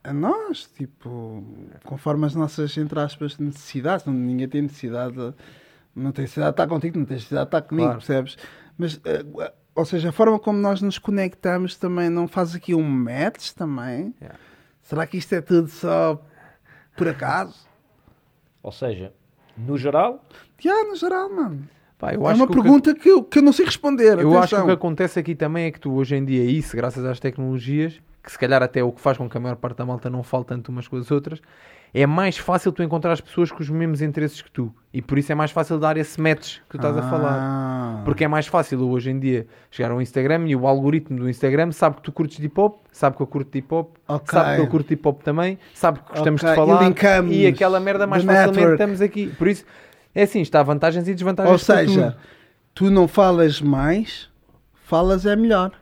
a 0.04 0.12
nós, 0.12 0.70
tipo, 0.76 1.44
conforme 1.84 2.26
as 2.26 2.34
nossas, 2.34 2.76
entre 2.78 2.98
aspas, 3.00 3.36
necessidades. 3.38 4.06
Não, 4.06 4.12
ninguém 4.12 4.48
tem 4.48 4.62
necessidade, 4.62 5.14
de- 5.14 5.34
não 5.94 6.12
tem 6.12 6.22
necessidade 6.22 6.52
de 6.52 6.62
estar 6.62 6.66
contigo, 6.68 6.98
não 6.98 7.04
tem 7.04 7.16
necessidade 7.16 7.46
de 7.46 7.56
estar 7.56 7.62
comigo, 7.62 7.88
Claro. 7.88 7.98
percebes? 7.98 8.38
Mas, 8.78 9.00
eh, 9.04 9.52
ou 9.74 9.84
seja, 9.84 10.10
a 10.10 10.12
forma 10.12 10.38
como 10.38 10.58
nós 10.58 10.80
nos 10.80 10.98
conectamos 10.98 11.74
também 11.76 12.08
não 12.08 12.28
faz 12.28 12.54
aqui 12.54 12.74
um 12.74 12.82
match 12.88 13.50
também? 13.52 14.14
Yeah. 14.20 14.38
Será 14.82 15.06
que 15.06 15.16
isto 15.18 15.34
é 15.34 15.40
tudo 15.40 15.68
só 15.68 16.24
por 16.96 17.08
acaso? 17.08 17.66
Ou 18.62 18.70
seja, 18.72 19.12
no 19.58 19.76
geral, 19.76 20.20
Já, 20.60 20.84
no 20.84 20.94
geral, 20.96 21.28
mano. 21.30 21.68
Pá, 21.98 22.12
é 22.12 22.16
uma 22.16 22.44
o 22.44 22.46
que- 22.46 22.52
pergunta 22.54 22.94
que 22.94 23.08
eu, 23.08 23.22
que 23.22 23.38
eu 23.38 23.42
não 23.42 23.52
sei 23.52 23.64
responder. 23.66 24.18
Eu 24.20 24.38
acho 24.38 24.48
que 24.50 24.54
o 24.54 24.58
atenção. 24.58 24.66
que 24.66 24.70
acontece 24.72 25.18
aqui 25.18 25.34
também 25.34 25.64
é 25.66 25.70
que 25.70 25.80
tu 25.80 25.92
hoje 25.94 26.14
em 26.14 26.24
dia, 26.24 26.44
isso, 26.44 26.76
graças 26.76 27.04
às 27.04 27.18
tecnologias, 27.18 28.00
que 28.22 28.30
se 28.30 28.38
calhar 28.38 28.62
até 28.62 28.80
é 28.80 28.84
o 28.84 28.92
que 28.92 29.00
faz 29.00 29.16
com 29.18 29.28
que 29.28 29.36
a 29.36 29.40
maior 29.40 29.56
parte 29.56 29.78
da 29.78 29.84
malta 29.86 30.08
não 30.08 30.22
fale 30.22 30.44
tanto 30.44 30.68
umas 30.70 30.86
com 30.86 30.96
as 30.96 31.10
outras, 31.10 31.40
é 31.94 32.06
mais 32.06 32.36
fácil 32.36 32.70
tu 32.70 32.82
encontrar 32.82 33.12
as 33.12 33.20
pessoas 33.20 33.50
com 33.50 33.60
os 33.62 33.70
mesmos 33.70 34.02
interesses 34.02 34.42
que 34.42 34.50
tu. 34.50 34.72
E 34.92 35.00
por 35.00 35.16
isso 35.18 35.32
é 35.32 35.34
mais 35.34 35.50
fácil 35.50 35.78
dar 35.78 35.96
esse 35.96 36.20
match 36.20 36.58
que 36.68 36.72
tu 36.72 36.76
estás 36.76 36.96
a 36.96 37.02
falar. 37.02 37.38
Ah. 37.40 38.02
Porque 38.04 38.22
é 38.24 38.28
mais 38.28 38.46
fácil 38.46 38.78
hoje 38.90 39.10
em 39.10 39.18
dia 39.18 39.46
chegar 39.70 39.90
ao 39.90 40.00
Instagram 40.00 40.46
e 40.48 40.54
o 40.54 40.66
algoritmo 40.66 41.18
do 41.18 41.28
Instagram 41.30 41.72
sabe 41.72 41.96
que 41.96 42.02
tu 42.02 42.12
curtes 42.12 42.36
de 42.36 42.44
hip 42.46 42.60
hop, 42.60 42.80
sabe 42.92 43.16
que 43.16 43.22
eu 43.22 43.26
curto 43.26 43.50
de 43.50 43.58
hip 43.58 43.74
hop, 43.74 43.96
Ok. 44.06 44.26
sabe 44.30 44.56
que 44.56 44.60
eu 44.62 44.66
curto 44.68 44.86
de 44.88 44.94
hip 44.94 45.08
hop 45.08 45.22
também, 45.22 45.58
sabe 45.74 45.98
que 46.00 46.10
gostamos 46.10 46.42
Ok, 46.42 46.54
de 46.54 46.60
e 46.60 46.64
falar 46.66 46.82
linkamos 46.84 47.34
e 47.34 47.46
aquela 47.46 47.80
merda 47.80 48.06
mais 48.06 48.22
facilmente 48.22 48.50
network. 48.50 48.72
estamos 48.74 49.00
aqui. 49.00 49.26
Por 49.38 49.48
isso, 49.48 49.64
é 50.20 50.22
assim, 50.24 50.40
está 50.40 50.62
vantagens 50.62 51.06
e 51.08 51.14
desvantagens 51.14 51.52
Ou 51.52 51.58
seja, 51.58 52.16
tu 52.74 52.90
não 52.90 53.06
falas 53.08 53.60
mais, 53.60 54.28
falas 54.84 55.24
é 55.26 55.36
melhor. 55.36 55.72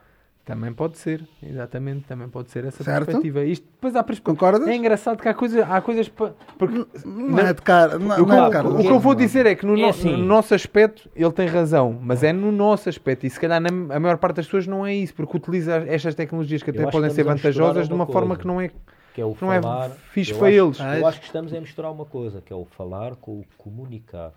Também 0.45 0.72
pode 0.72 0.97
ser, 0.97 1.24
exatamente, 1.43 2.05
também 2.07 2.28
pode 2.28 2.53
ser 2.53 2.64
essa 2.64 2.84
Certo? 2.84 3.07
perspectiva. 3.07 3.43
Isto, 3.45 3.64
depois 3.74 3.97
há 3.97 4.03
perspe- 4.05 4.22
Concordas? 4.24 4.68
É 4.68 4.76
engraçado 4.76 5.20
que 5.20 5.28
há, 5.28 5.34
coisa, 5.34 5.64
há 5.66 5.80
coisas 5.80 6.09
porque 6.09 6.87
Não, 7.05 7.39
é 7.41 7.53
de 7.53 7.62
cara. 7.62 7.99
Não, 7.99 8.14
o, 8.14 8.24
que, 8.24 8.30
não 8.30 8.34
é 8.37 8.39
eu- 8.39 8.45
de 8.47 8.51
cara. 8.53 8.68
o 8.68 8.78
que 8.78 8.87
eu 8.87 9.01
vou 9.01 9.12
Não. 9.14 9.18
dizer 9.18 9.45
é 9.45 9.57
que 9.57 9.66
no, 9.66 9.76
É 9.76 9.80
no- 9.82 9.89
assim. 9.89 10.12
no 10.16 10.24
nosso 10.24 10.55
aspecto 10.55 11.11
ele 11.16 11.32
tem 11.32 11.49
razão, 11.49 11.99
mas 12.01 12.22
é 12.22 12.32
no 12.32 12.53
nosso 12.53 12.89
aspecto 12.89 13.26
e 13.26 13.30
se 13.30 13.41
calhar 13.41 13.61
na, 13.61 13.70
a 13.97 13.99
maior 13.99 14.18
parte 14.18 14.37
das 14.37 14.45
pessoas 14.47 14.68
não 14.68 14.87
é 14.87 14.95
isso, 14.95 15.14
porque 15.14 15.37
utiliza 15.37 15.78
estas 15.89 16.14
tecnologias 16.14 16.62
que 16.62 16.70
até 16.70 16.87
podem 16.93 17.09
que 17.11 17.16
ser 17.16 17.24
vantajosas 17.24 17.89
de 17.89 17.93
uma 17.95 18.05
uma 18.05 18.12
forma 18.12 18.37
coisa. 18.37 18.43
que 18.43 18.47
não 18.47 18.61
é, 18.61 18.70
que 19.17 19.21
é 19.23 19.25
o 19.25 19.35
não 19.41 19.51
é 19.51 19.62
falar. 19.62 19.89
fixe 20.12 20.33
eu 20.33 20.39
para 20.39 20.49
acho- 20.49 20.57
eles. 20.59 20.79
Eu 21.01 21.07
acho 21.07 21.21
que 21.21 21.25
estamos 21.27 21.55
a 21.55 21.59
misturar 21.59 21.91
uma 21.91 22.05
coisa, 22.05 22.43
que 22.43 22.53
é 22.53 22.57
o 22.57 22.67
falar 22.67 23.17
com 23.17 23.41
o 23.41 23.47
comunicar. 23.57 24.31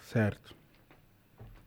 Certo. 0.00 0.56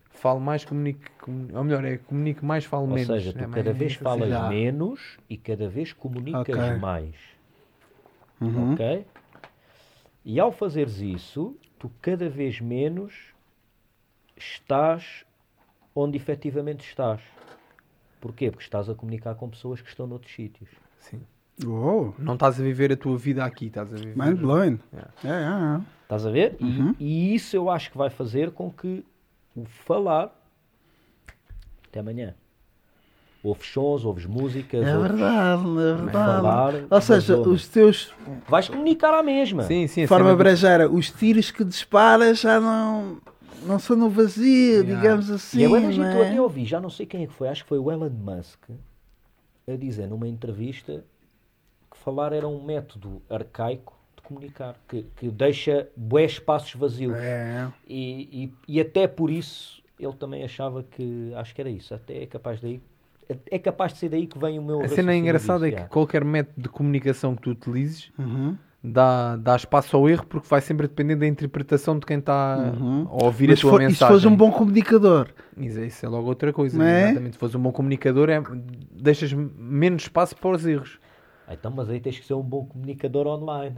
Falo 0.09 0.39
mais, 0.39 0.65
comunique, 0.65 1.07
comu- 1.21 1.55
ou 1.55 1.63
melhor, 1.63 1.85
é 1.85 1.97
comunique 1.99 2.43
mais, 2.43 2.65
falo 2.65 2.85
Ou 2.87 2.89
menos. 2.89 3.05
seja, 3.05 3.31
tu 3.31 3.43
É 3.43 3.47
cada 3.47 3.71
vez 3.71 3.93
falas 3.93 4.29
Já. 4.29 4.49
menos 4.49 5.19
e 5.29 5.37
cada 5.37 5.69
vez 5.69 5.93
comunicas 5.93 6.57
Ok. 6.57 6.77
mais. 6.79 7.13
Uhum. 8.41 8.73
Ok? 8.73 9.05
E 10.25 10.39
ao 10.39 10.51
fazeres 10.51 10.97
isso, 10.99 11.55
tu 11.77 11.91
cada 12.01 12.27
vez 12.27 12.59
menos 12.59 13.13
estás 14.35 15.25
onde 15.93 16.17
efetivamente 16.17 16.87
estás. 16.87 17.21
Porquê? 18.19 18.49
Porque 18.49 18.63
estás 18.63 18.89
a 18.89 18.95
comunicar 18.95 19.35
com 19.35 19.47
pessoas 19.47 19.79
que 19.79 19.89
estão 19.89 20.07
noutros 20.07 20.33
sítios. 20.33 20.71
Sim. 20.97 21.21
Uou, 21.63 22.13
Não 22.19 22.33
estás 22.33 22.59
a 22.59 22.63
viver 22.63 22.91
a 22.91 22.97
tua 22.97 23.17
vida 23.17 23.43
aqui, 23.45 23.67
estás 23.67 23.91
a 23.93 23.95
viver. 23.95 24.15
mind 24.17 24.37
blowing. 24.39 24.79
Yeah. 24.93 25.11
É, 25.23 25.27
é, 25.29 25.77
é. 25.77 25.81
Estás 26.03 26.25
a 26.25 26.29
ver? 26.31 26.55
E- 26.59 26.63
Uhum. 26.65 26.95
E, 26.99 27.33
isso 27.35 27.55
eu 27.55 27.69
acho 27.69 27.91
que 27.91 27.97
vai 27.97 28.09
fazer 28.09 28.51
com 28.51 28.69
que 28.69 29.03
o 29.55 29.63
falar. 29.65 30.35
Até 31.87 31.99
amanhã. 32.01 32.35
Ouves 33.41 33.67
sons, 33.67 34.03
ouves 34.03 34.25
músicas. 34.25 34.85
É 34.85 34.97
ouves- 34.97 35.11
verdade, 35.11 35.61
é 35.63 35.93
verdade. 35.93 36.11
falar 36.11 36.73
Ou 36.89 37.01
seja, 37.01 37.37
os 37.39 37.67
teus, 37.67 38.13
Vais 38.49 38.67
comunicar 38.67 39.13
à 39.13 39.23
mesma. 39.23 39.63
Sim, 39.63 39.87
sim. 39.87 40.01
de 40.01 40.07
forma 40.07 40.35
brejeira, 40.35 40.89
os 40.89 41.09
tiros 41.11 41.51
que 41.51 41.63
disparas 41.63 42.39
já 42.41 42.59
não, 42.59 43.17
não 43.65 43.79
são 43.79 43.95
no 43.95 44.09
vazio, 44.09 44.81
Yeah. 44.83 44.95
digamos 44.95 45.29
assim. 45.31 45.59
e 45.59 45.63
eu 45.63 45.69
não 45.69 45.77
eu 45.79 46.21
até 46.23 46.41
ouvi, 46.41 46.65
já 46.65 46.81
não 46.81 46.89
sei 46.89 47.05
quem 47.05 47.23
é 47.23 47.27
que 47.27 47.33
foi, 47.33 47.47
acho 47.47 47.63
que 47.63 47.69
foi 47.69 47.77
o 47.79 47.89
Elon 47.91 48.09
Musk, 48.09 48.63
a 49.67 49.75
dizer 49.75 50.07
numa 50.07 50.27
entrevista 50.27 51.05
falar 52.05 52.31
era 52.31 52.47
um 52.47 52.63
método 52.63 53.19
arcaico 53.29 53.97
de 54.15 54.21
comunicar, 54.21 54.75
que, 54.87 55.05
que 55.17 55.27
deixa 55.29 55.87
bué 55.97 56.23
espaços 56.23 56.73
vazios. 56.75 57.17
É. 57.17 57.67
E, 57.87 58.53
e, 58.67 58.75
e 58.77 58.79
até 58.79 59.07
por 59.07 59.31
isso 59.31 59.81
ele 59.99 60.13
também 60.13 60.43
achava 60.43 60.83
que 60.83 61.33
acho 61.35 61.55
que 61.55 61.61
era 61.61 61.69
isso. 61.69 61.93
Até 61.93 62.21
é 62.23 62.25
capaz 62.27 62.61
daí 62.61 62.79
é 63.49 63.57
capaz 63.57 63.93
de 63.93 63.97
ser 63.99 64.09
daí 64.09 64.27
que 64.27 64.37
vem 64.37 64.59
o 64.59 64.61
meu 64.61 64.81
A 64.83 64.87
cena 64.87 65.15
engraçada 65.15 65.67
é 65.67 65.71
que 65.71 65.83
qualquer 65.89 66.23
método 66.23 66.61
de 66.61 66.69
comunicação 66.69 67.35
que 67.35 67.41
tu 67.41 67.49
utilizes 67.49 68.11
Uhum. 68.19 68.55
dá, 68.83 69.35
dá 69.37 69.55
espaço 69.55 69.97
ao 69.97 70.07
erro 70.07 70.27
porque 70.27 70.47
vai 70.47 70.61
sempre 70.61 70.87
depender 70.87 71.15
da 71.15 71.25
interpretação 71.25 71.97
de 71.97 72.05
quem 72.05 72.19
está 72.19 72.71
Uhum. 72.79 73.07
a 73.09 73.23
ouvir 73.25 73.49
Mas 73.49 73.57
a 73.57 73.61
tua 73.61 73.71
for- 73.71 73.81
e 73.81 73.85
se 73.85 73.89
mensagem. 73.93 74.07
fores 74.13 74.25
um 74.25 74.35
bom 74.37 74.51
comunicador? 74.51 75.29
Isso, 75.57 75.79
isso 75.81 76.05
é 76.05 76.09
logo 76.09 76.27
outra 76.27 76.53
coisa. 76.53 76.77
Não 76.77 76.85
é? 76.85 77.05
Exatamente. 77.05 77.33
Se 77.33 77.39
fores 77.39 77.55
um 77.55 77.59
bom 77.59 77.71
comunicador, 77.71 78.29
é, 78.29 78.39
deixas 78.91 79.33
menos 79.33 80.03
espaço 80.03 80.35
para 80.35 80.51
os 80.51 80.63
erros. 80.67 80.99
Então, 81.47 81.71
mas 81.75 81.87
aí 81.89 81.99
tens 81.99 82.17
que 82.17 82.25
ser 82.25 82.33
um 82.33 82.41
bom 82.41 82.65
comunicador 82.65 83.27
online. 83.27 83.75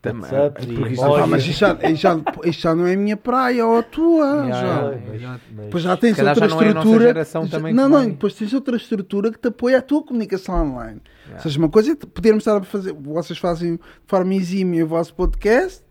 Também- 0.00 0.22
WhatsApp 0.22 0.66
porque 0.66 0.92
isso-. 0.94 1.04
Ah, 1.14 1.26
mas 1.26 1.42
isto 1.46 1.58
já, 1.60 1.78
já, 1.94 2.16
já 2.50 2.74
não 2.74 2.86
é 2.86 2.94
a 2.94 2.96
minha 2.96 3.16
praia 3.18 3.66
ou 3.66 3.78
a 3.78 3.82
tua. 3.82 4.46
Yeah, 4.46 4.50
já. 5.06 5.12
yeah. 5.12 5.40
Mas- 5.54 5.64
Depois 5.66 5.82
já 5.84 5.96
tens 5.98 6.18
outra 6.18 6.34
já 6.34 6.54
não 6.54 6.62
é 6.62 6.68
a 6.68 6.74
nossa 6.74 6.78
estrutura. 6.78 7.04
geração 7.06 7.46
já- 7.46 7.58
também 7.58 7.74
não, 7.74 7.88
não, 7.88 8.06
depois 8.08 8.34
tens 8.34 8.54
outra 8.54 8.76
estrutura 8.76 9.30
que 9.30 9.38
te 9.38 9.48
apoia 9.48 9.78
a 9.78 9.82
tua 9.82 10.02
comunicação 10.02 10.54
online. 10.72 11.02
Ou 11.34 11.38
seja, 11.40 11.58
uma 11.58 11.68
coisa 11.68 11.92
é 11.92 11.94
podermos 11.96 12.40
estar 12.42 12.56
a 12.56 12.62
fazer, 12.62 12.92
vocês 12.94 13.38
fazem 13.38 13.76
de 13.76 13.80
forma 14.06 14.34
exímia 14.34 14.82
o 14.84 14.88
vosso 14.88 15.14
podcast, 15.14 15.82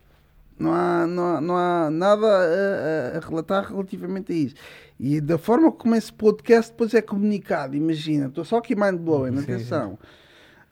não 0.58 0.74
há, 0.74 1.06
não 1.08 1.24
há, 1.36 1.42
não 1.42 1.56
há 1.58 1.90
nada 1.92 2.26
a, 2.26 3.18
a- 3.18 3.20
relatar 3.20 3.68
relativamente 3.72 4.32
a 4.32 4.36
isso. 4.36 4.56
E 5.00 5.22
da 5.22 5.38
forma 5.38 5.72
como 5.72 5.96
esse 5.96 6.12
podcast 6.12 6.72
depois 6.72 6.94
é 6.96 7.02
comunicado, 7.02 7.76
imagina, 7.76 8.28
estou 8.28 8.44
só 8.44 8.58
aqui 8.58 8.76
mind 8.76 9.00
blowing, 9.00 9.38
Sim, 9.38 9.44
atenção. 9.44 10.00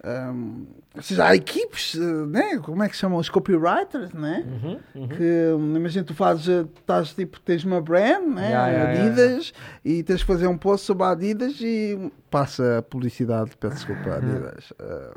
Um, 0.01 0.65
ou 0.95 1.01
seja, 1.01 1.25
há 1.25 1.35
equipes, 1.35 1.93
eh, 1.95 1.99
né? 1.99 2.57
como 2.59 2.81
é 2.81 2.87
que 2.87 2.95
se 2.95 3.01
chamam? 3.01 3.19
Os 3.19 3.27
copywriters, 3.27 4.13
né? 4.13 4.45
Uhum, 4.47 4.79
uhum. 4.95 5.07
que 5.09 5.53
imagina 5.75 6.05
tu 6.05 6.13
fazes 6.13 6.47
eh, 6.47 6.65
estás 6.79 7.13
tipo 7.13 7.37
tens 7.41 7.65
uma 7.65 7.81
brand 7.81 8.25
né 8.25 8.49
Yeah, 8.49 8.67
yeah, 8.69 8.91
yeah. 8.93 9.11
Adidas 9.11 9.53
e 9.83 10.01
tens 10.03 10.21
que 10.21 10.25
fazer 10.25 10.47
um 10.47 10.57
post 10.57 10.85
sobre 10.85 11.03
a 11.03 11.09
Adidas 11.11 11.59
e 11.59 12.11
passa 12.31 12.77
a 12.77 12.81
publicidade 12.81 13.51
peço 13.59 13.75
desculpa 13.75 14.15
Adidas 14.15 14.71
Ah, 14.79 15.11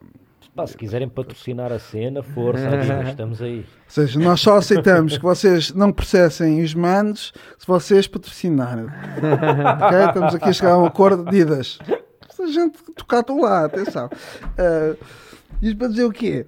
Pá, 0.55 0.67
se 0.67 0.77
quiserem 0.77 1.09
patrocinar 1.09 1.73
a 1.73 1.79
cena, 1.79 2.23
força, 2.23 2.69
Adidas, 2.69 3.09
estamos 3.11 3.41
aí. 3.41 3.59
ou 3.61 3.65
seja 3.87 4.19
nós 4.19 4.41
só 4.41 4.57
aceitamos 4.57 5.17
que 5.17 5.23
vocês 5.23 5.73
não 5.73 5.93
processem 5.93 6.61
os 6.61 6.75
mandos 6.75 7.33
se 7.57 7.67
vocês 7.69 8.09
patrocinarem 8.09 8.87
ok 9.87 9.99
estamos 10.09 10.35
aqui 10.35 10.49
a 10.49 10.53
chegar 10.53 10.73
a 10.73 10.79
um 10.79 10.87
acordo 10.87 11.27
Adidas 11.29 11.79
a 12.43 12.47
gente 12.47 12.79
tocar 12.95 13.21
estou 13.21 13.41
lá 13.41 13.65
atenção 13.65 14.11
Ah, 14.59 14.97
isto 15.61 15.77
para 15.77 15.89
dizer 15.89 16.05
o 16.05 16.13
quê 16.13 16.47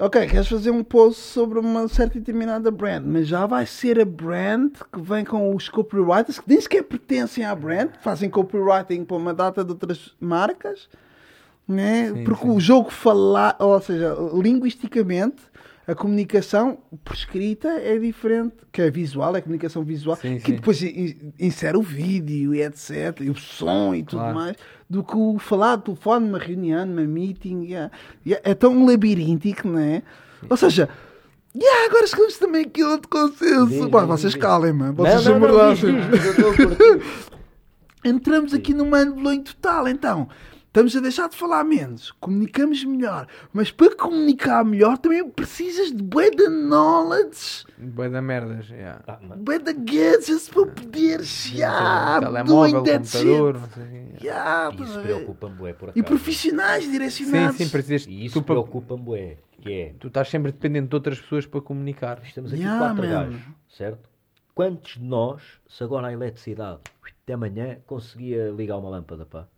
Ok, 0.00 0.28
queres 0.28 0.46
fazer 0.46 0.70
um 0.70 0.84
post 0.84 1.20
sobre 1.20 1.58
uma 1.58 1.88
certa 1.88 2.18
e 2.18 2.20
determinada 2.20 2.70
brand, 2.70 3.02
mas 3.04 3.26
já 3.26 3.46
vai 3.46 3.66
ser 3.66 4.00
a 4.00 4.04
brand 4.04 4.70
que 4.92 5.00
vem 5.00 5.24
com 5.24 5.52
os 5.52 5.68
copywriters 5.68 6.38
que 6.38 6.48
nem 6.48 6.60
sequer 6.60 6.84
pertencem 6.84 7.44
à 7.44 7.52
brand, 7.52 7.90
fazem 8.00 8.30
copywriting 8.30 9.04
para 9.04 9.16
uma 9.16 9.34
data 9.34 9.64
de 9.64 9.72
outras 9.72 10.14
marcas, 10.20 10.88
né? 11.66 12.12
Sim, 12.12 12.22
porque 12.22 12.44
sim. 12.44 12.50
o 12.50 12.60
jogo 12.60 12.90
falar, 12.90 13.56
ou 13.58 13.80
seja, 13.80 14.16
linguisticamente, 14.34 15.42
a 15.88 15.94
comunicação 15.94 16.78
por 17.02 17.14
escrita 17.14 17.66
é 17.68 17.98
diferente, 17.98 18.54
que 18.70 18.82
é 18.82 18.90
visual, 18.90 19.34
é 19.34 19.40
comunicação 19.40 19.82
visual, 19.82 20.16
Sim, 20.16 20.36
que 20.38 20.46
sim. 20.46 20.52
depois 20.56 20.82
in- 20.82 20.86
in- 20.88 21.32
insere 21.40 21.76
o 21.78 21.82
vídeo 21.82 22.54
e 22.54 22.62
etc, 22.62 23.20
e 23.22 23.30
o 23.30 23.34
som 23.34 23.94
e 23.94 24.02
tudo 24.04 24.20
Claro. 24.20 24.34
mais, 24.34 24.56
do 24.88 25.02
que 25.02 25.16
o 25.16 25.38
falar 25.38 25.76
de 25.76 25.84
telefone 25.84 26.26
numa 26.26 26.38
reunião, 26.38 26.84
numa 26.86 27.02
meeting, 27.06 27.64
yeah. 27.64 27.90
Yeah, 28.24 28.48
é 28.50 28.54
tão 28.54 28.84
labiríntico, 28.86 29.66
não 29.66 29.78
é? 29.80 30.02
Ou 30.48 30.56
seja, 30.56 30.88
yeah, 31.56 31.86
agora 31.86 32.06
chegamos 32.06 32.36
também 32.38 32.62
aqui 32.66 32.82
a 32.82 32.88
outro 32.90 33.08
consenso. 33.08 33.88
Pá, 33.90 34.04
vocês 34.04 34.34
diz. 34.34 34.40
calem-me, 34.42 34.82
Não, 34.84 34.94
vocês 34.94 35.14
não, 35.14 35.22
são 35.22 35.38
não, 35.40 35.74
diz, 35.74 35.80
diz, 35.80 36.24
eu 36.26 36.30
estou 36.32 36.50
a 36.50 36.54
curtir. 36.56 37.04
Entramos 38.04 38.54
aqui 38.54 38.72
no 38.74 38.84
mind-blowing 38.84 39.42
total, 39.42 39.88
então. 39.88 40.28
Estamos 40.78 40.94
a 40.94 41.00
deixar 41.00 41.28
de 41.28 41.34
falar 41.34 41.64
menos, 41.64 42.12
comunicamos 42.20 42.84
melhor, 42.84 43.26
mas 43.52 43.68
para 43.68 43.96
comunicar 43.96 44.64
melhor 44.64 44.96
também 44.96 45.28
precisas 45.28 45.90
de 45.90 46.00
bué 46.00 46.30
de 46.30 46.46
knowledge, 46.48 47.64
Bué 47.76 48.08
da 48.08 48.22
merdas. 48.22 48.68
yeah. 48.68 49.02
Ah, 49.08 49.18
bué 49.38 49.58
de 49.58 49.72
gadgets 49.72 50.48
para 50.48 50.66
poder 50.66 51.24
chegar, 51.24 52.20
Telemóvel, 52.20 52.70
doing 52.80 52.84
that 52.84 52.98
computador. 53.10 53.54
shit. 53.56 53.60
não 53.60 53.68
sei. 53.70 54.12
Yeah, 54.22 54.74
Isso 54.80 54.94
pá, 54.94 55.00
preocupa-me, 55.00 55.54
bué, 55.56 55.72
por 55.72 55.88
E 55.88 55.90
acaso. 55.90 56.04
profissionais 56.04 56.84
Sim, 56.84 56.92
direcionados. 56.92 57.56
sim, 57.56 57.68
precisas. 57.68 58.06
E 58.06 58.24
isso 58.26 58.40
preocupa-me, 58.40 59.02
bué, 59.02 59.36
que 59.60 59.72
é, 59.72 59.94
tu 59.98 60.06
estás 60.06 60.28
sempre 60.28 60.52
dependente 60.52 60.86
de 60.90 60.94
outras 60.94 61.20
pessoas 61.20 61.44
para 61.44 61.60
comunicar. 61.60 62.20
estamos 62.22 62.52
aqui 62.52 62.62
Yeah, 62.62 62.78
quatro 62.86 63.02
man. 63.02 63.10
gajos, 63.10 63.40
certo? 63.68 64.08
Quantos 64.54 64.92
de 64.92 65.02
nós, 65.02 65.42
se 65.68 65.82
agora 65.82 66.06
a 66.06 66.12
eletricidade, 66.12 66.78
até 67.24 67.32
amanhã, 67.32 67.78
conseguia 67.84 68.50
ligar 68.52 68.78
uma 68.78 68.90
lâmpada, 68.90 69.26
pá? 69.26 69.48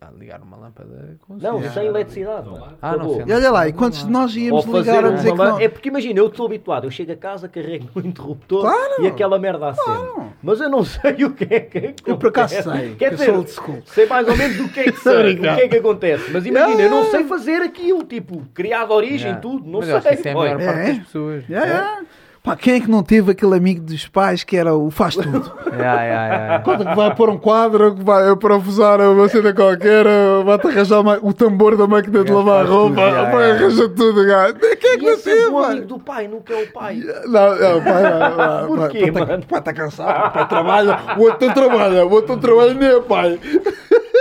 Ah, 0.00 0.10
ligar 0.16 0.40
uma 0.40 0.56
lâmpada. 0.56 1.16
com- 1.26 1.34
Não, 1.38 1.60
sem 1.72 1.86
eletricidade, 1.86 2.48
mano. 2.48 2.68
Ah, 2.80 2.96
não 2.96 3.14
sei. 3.16 3.24
E 3.26 3.32
olha 3.32 3.50
lá, 3.50 3.66
e 3.68 3.72
quantos 3.72 4.04
de 4.04 4.10
nós 4.10 4.32
Ou 4.32 4.38
íamos 4.40 4.64
fazer 4.64 4.78
ligar 4.92 5.04
a 5.04 5.10
dizer 5.10 5.32
que 5.32 5.38
não? 5.38 5.58
É 5.60 5.68
porque 5.68 5.88
imagina, 5.88 6.20
eu 6.20 6.28
estou 6.28 6.46
habituado, 6.46 6.84
eu 6.84 6.90
chego 6.92 7.10
a 7.10 7.16
casa, 7.16 7.48
carrego 7.48 7.88
no 7.92 8.06
interruptor 8.06 8.60
Claro. 8.60 9.02
e 9.02 9.08
aquela 9.08 9.40
merda 9.40 9.70
acende. 9.70 10.30
Mas 10.40 10.60
eu 10.60 10.68
não 10.68 10.84
sei 10.86 11.24
o 11.24 11.30
que 11.32 11.52
é 11.52 11.60
que 11.60 11.94
Eu 12.06 12.16
por 12.16 12.28
acaso 12.28 12.54
acontece. 12.60 12.78
sei, 12.86 12.94
Quer 12.94 13.08
que 13.08 13.14
eu 13.14 13.18
dizer, 13.18 13.24
sou 13.26 13.34
old 13.38 13.50
school. 13.50 13.82
sei 13.86 14.06
mais 14.06 14.28
ou 14.28 14.36
menos 14.36 14.56
do 14.56 14.68
que 14.68 14.80
é 14.80 14.84
que 14.84 14.92
sei, 15.00 15.34
o 15.34 15.40
que 15.40 15.46
é 15.48 15.68
que 15.68 15.76
acontece. 15.78 16.30
Mas 16.30 16.46
imagina, 16.46 16.80
eu 16.80 16.90
não 16.90 17.04
sei 17.10 17.24
fazer 17.24 17.60
aquilo, 17.62 18.04
tipo, 18.04 18.42
criar 18.54 18.84
de 18.86 18.92
origem, 18.92 19.34
tudo, 19.40 19.68
não 19.68 19.80
Mas 19.80 19.88
eu 19.88 19.96
acho 19.96 20.06
sei. 20.06 20.12
que 20.14 20.18
isso 20.20 20.28
é 20.28 20.30
a 20.30 20.34
maior 20.36 20.58
parte 20.64 20.78
É? 20.80 20.86
das 20.92 20.98
pessoas. 20.98 21.48
Yeah, 21.48 21.66
yeah. 21.68 22.00
Pá, 22.48 22.56
quem 22.56 22.74
é 22.76 22.80
que 22.80 22.90
não 22.90 23.02
teve 23.02 23.32
aquele 23.32 23.54
amigo 23.54 23.82
dos 23.82 24.08
pais 24.08 24.42
que 24.42 24.56
era 24.56 24.74
o 24.74 24.90
faz 24.90 25.14
tudo? 25.16 25.52
Yeah, 25.78 26.02
yeah, 26.02 26.26
yeah. 26.34 26.64
Quando 26.64 26.84
que 26.84 26.94
vai 26.96 27.14
pôr 27.14 27.28
um 27.28 27.38
quadro, 27.38 27.94
que 27.94 28.02
vai 28.02 28.34
parafusar 28.36 29.00
uma 29.00 29.28
cena 29.28 29.52
qualquer, 29.52 30.04
vai-te 30.44 30.66
arranjar 30.66 31.04
o 31.22 31.32
tambor 31.32 31.76
da 31.76 31.86
máquina 31.86 32.24
de 32.24 32.32
lavar 32.32 32.64
faz 32.64 32.70
roupa, 32.70 33.00
yeah, 33.02 33.30
vai 33.30 33.42
yeah. 33.44 33.64
arranjar 33.64 33.88
tudo, 33.90 34.26
gajo. 34.26 34.54
Quem 34.54 34.70
é 34.70 34.76
que 34.76 34.86
E 34.96 34.96
não 35.06 35.12
esse 35.12 35.30
é 35.30 35.34
teve, 35.34 35.46
o 35.50 35.58
amigo 35.58 35.74
mano? 35.76 35.86
do 35.86 35.98
pai, 36.00 36.26
nunca 36.26 36.52
é 36.54 36.62
o 36.64 36.72
pai. 36.72 36.96
Não, 37.26 37.56
não, 37.58 37.82
pai, 37.84 38.02
vai, 38.02 38.34
vai, 38.34 38.66
Por 38.66 38.88
quê, 38.90 39.12
pai, 39.12 39.26
mano? 39.26 39.42
tá- 39.42 39.46
pai 39.48 39.58
está 39.60 39.72
cansado, 39.74 40.32
pai 40.32 40.48
trabalha, 40.48 40.98
o 41.16 41.20
outro 41.20 41.46
não 41.46 41.54
trabalha, 41.54 42.06
o 42.06 42.10
outro 42.10 42.32
não 42.32 42.40
trabalha 42.40 42.74
nem 42.74 42.88
é 42.88 43.00
pai. 43.00 43.38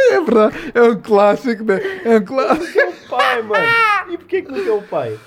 É 0.10 0.22
verdade, 0.22 0.72
é 0.74 0.82
um 0.84 0.96
clássico, 1.02 1.64
né? 1.66 1.82
É 2.06 2.18
um 2.18 2.24
clássico. 2.24 2.64
Nunca 2.66 2.82
é 2.82 2.88
o 2.88 3.10
pai, 3.10 3.42
mano. 3.42 3.66
E 4.10 4.18
porquê 4.18 4.42
que 4.42 4.52
nunca 4.52 4.70
é 4.70 4.74
o 4.74 4.82
pai? 4.84 5.18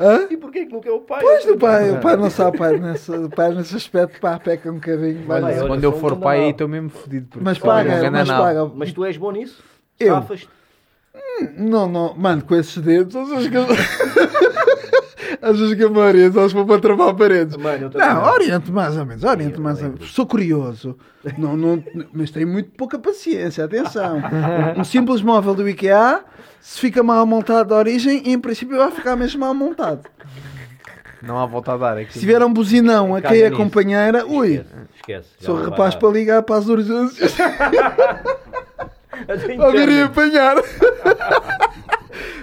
Hã? 0.00 0.26
E 0.30 0.36
porquê 0.38 0.64
que 0.64 0.72
nunca 0.72 0.88
é 0.88 0.92
o 0.92 1.00
pai? 1.00 1.20
Pois, 1.20 1.44
o 1.44 1.58
pai, 1.58 1.90
o 1.90 2.00
pai 2.00 2.16
não 2.16 2.30
sabe, 2.30 2.56
pai, 2.56 2.78
nesse, 2.78 3.10
o 3.10 3.28
pai 3.28 3.54
nesse 3.54 3.76
aspecto, 3.76 4.18
pá, 4.18 4.38
peca 4.38 4.70
um 4.70 4.76
bocadinho. 4.76 5.18
dizer. 5.18 5.60
olha, 5.60 5.66
Quando 5.66 5.84
eu 5.84 5.90
um 5.90 5.98
for 5.98 6.16
pai 6.16 6.44
aí 6.44 6.50
estou 6.50 6.66
mesmo 6.66 6.88
fodido. 6.88 7.38
Mas 7.42 7.58
um 7.58 7.60
paga, 7.60 8.10
mas 8.10 8.28
paga. 8.28 8.64
Mas 8.74 8.92
tu 8.94 9.04
és 9.04 9.18
bom 9.18 9.30
nisso? 9.30 9.62
Eu? 9.98 10.14
Safas-te? 10.14 10.48
Não, 11.58 11.86
não, 11.86 12.14
mano, 12.16 12.42
com 12.42 12.54
esses 12.54 12.82
dedos, 12.82 13.14
que. 13.14 13.66
Achas 15.40 15.74
que 15.74 15.82
a 15.84 15.88
maioria 15.90 16.30
só 16.32 16.48
se 16.48 16.54
for 16.54 16.66
para 16.66 16.80
travar 16.80 17.14
paredes? 17.14 17.56
Mano, 17.56 17.90
Não, 17.94 18.24
oriente 18.32 18.70
mais 18.70 18.96
ou 18.96 19.06
menos, 19.06 19.24
oriente 19.24 19.56
Eu 19.56 19.62
mais 19.62 19.78
ou 19.82 19.90
menos. 19.90 20.12
Sou 20.12 20.26
curioso, 20.26 20.96
não, 21.38 21.56
não, 21.56 21.82
mas 22.12 22.30
tenho 22.30 22.48
muito 22.48 22.70
pouca 22.70 22.98
paciência, 22.98 23.64
atenção. 23.64 24.22
Um 24.76 24.84
simples 24.84 25.22
móvel 25.22 25.54
do 25.54 25.68
IKEA, 25.68 26.22
se 26.60 26.80
fica 26.80 27.02
mal 27.02 27.24
montado 27.26 27.68
de 27.68 27.74
origem, 27.74 28.22
em 28.26 28.38
princípio 28.38 28.76
vai 28.76 28.90
ficar 28.90 29.16
mesmo 29.16 29.40
mal 29.40 29.54
montado. 29.54 30.08
Não 31.22 31.38
há 31.38 31.44
volta 31.44 31.74
a 31.74 31.76
dar 31.76 31.98
aqui. 31.98 32.14
Se 32.14 32.20
tiver 32.20 32.42
um 32.42 32.52
buzinão 32.52 33.14
a 33.14 33.18
é 33.18 33.50
nisso. 33.50 33.56
companheira, 33.56 34.26
ui, 34.26 34.64
Esquece, 34.96 35.28
sou 35.40 35.54
rapaz 35.62 35.94
para 35.94 36.08
ligar 36.08 36.42
para 36.42 36.56
as 36.56 36.66
urgências, 36.66 37.34
Até 39.28 39.62
ou 39.62 39.72
vir 39.72 39.88
e 39.88 40.02
apanhar. 40.02 40.56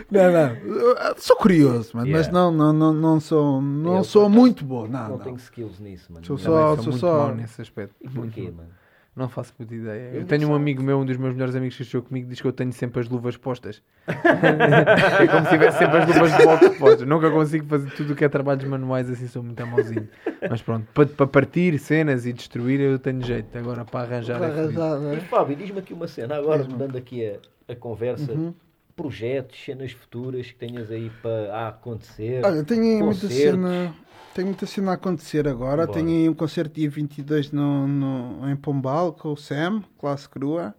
Não, 0.09 0.32
não. 0.32 1.15
Sou 1.17 1.36
curioso, 1.36 1.91
mano, 1.95 2.09
mas 2.11 2.28
Yeah. 2.28 2.32
não, 2.32 2.51
não, 2.51 2.71
não, 2.73 2.93
não 2.93 3.19
sou, 3.19 3.61
não 3.61 3.97
Eu, 3.97 4.03
sou 4.03 4.30
muito 4.30 4.63
bom. 4.63 4.88
Não, 4.88 5.03
Não, 5.03 5.09
não. 5.09 5.19
tenho 5.19 5.36
skills 5.38 5.80
nisso, 5.80 6.11
mano. 6.13 6.25
Sou 6.25 6.38
só- 6.38 6.75
sou 6.75 6.84
sou 6.84 6.91
muito 6.91 6.99
só- 6.99 7.17
mau 7.28 7.36
nesse 7.36 7.61
aspecto. 7.61 7.95
E 8.01 8.07
porquê, 8.09 8.43
mano? 8.43 8.69
Não 9.15 9.28
faço 9.28 9.51
puta 9.55 9.73
ideia. 9.73 10.11
Eu 10.13 10.21
Eu 10.21 10.25
tenho 10.28 10.43
um 10.43 10.47
sei. 10.51 10.55
amigo 10.55 10.84
meu, 10.84 10.99
um 10.99 11.03
dos 11.05 11.17
meus 11.17 11.34
melhores 11.34 11.55
amigos 11.55 11.75
que 11.75 11.82
estudou 11.82 12.03
comigo, 12.07 12.30
diz 12.30 12.39
que 12.39 12.45
eu 12.47 12.53
tenho 12.53 12.71
sempre 12.71 12.99
as 12.99 13.09
luvas 13.09 13.36
postas. 13.36 13.82
é 14.07 15.28
como 15.28 15.43
se 15.45 15.49
tivesse 15.49 15.80
sempre 15.80 15.97
as 15.97 16.07
luvas 16.07 16.38
de 16.38 16.43
boxe 16.45 16.69
postas. 16.78 17.07
Nunca 17.07 17.32
consigo 17.32 17.65
fazer 17.65 17.89
tudo 17.95 18.13
o 18.13 18.15
que 18.15 18.23
é 18.23 18.30
trabalhos 18.30 18.63
manuais, 18.65 19.09
assim 19.09 19.28
sou 19.28 19.41
muito 19.41 19.59
amauzinho. 19.59 20.07
Mas 20.47 20.61
pronto, 20.61 20.86
para, 20.93 21.07
para 21.07 21.25
partir 21.28 21.78
cenas 21.80 22.28
e 22.28 22.32
destruir 22.34 22.80
eu 22.80 22.99
tenho 22.99 23.21
jeito. 23.23 23.57
Agora 23.57 23.84
para 23.84 24.01
arranjar 24.07 24.38
Para 24.38 24.47
é 24.49 24.51
arranjar, 24.51 24.97
E 24.97 25.01
né? 25.01 25.19
Fábio, 25.21 25.55
diz-me 25.55 25.80
aqui 25.80 25.93
uma 25.95 26.07
cena, 26.07 26.36
agora 26.36 26.63
mudando 26.63 26.95
aqui 26.95 27.25
a, 27.28 27.73
a 27.73 27.75
conversa, 27.75 28.32
Uhum. 28.32 28.53
Projetos, 28.98 29.64
cenas 29.64 29.91
futuras 29.91 30.48
que 30.48 30.56
tenhas 30.56 30.89
aí 30.89 31.12
para 31.22 31.68
acontecer. 31.70 32.43
Olha, 32.43 32.64
tenho 32.64 32.82
aí 32.82 33.04
muita 33.04 33.30
cena. 33.30 33.95
Tenho 34.34 34.48
muita 34.48 34.66
cena 34.66 34.91
a 34.91 34.93
acontecer 34.95 35.48
agora. 35.48 35.86
Bora. 35.86 35.93
Tenho 35.93 36.10
aí 36.10 36.28
um 36.28 36.34
concerto 36.34 36.74
dia 36.74 36.89
22 36.89 37.52
no, 37.52 37.88
no, 37.88 38.50
em 38.50 38.56
Pombal 38.56 39.14
com 39.14 39.32
o 39.34 39.38
Sam, 39.38 39.84
classe 40.00 40.28
crua. 40.28 40.76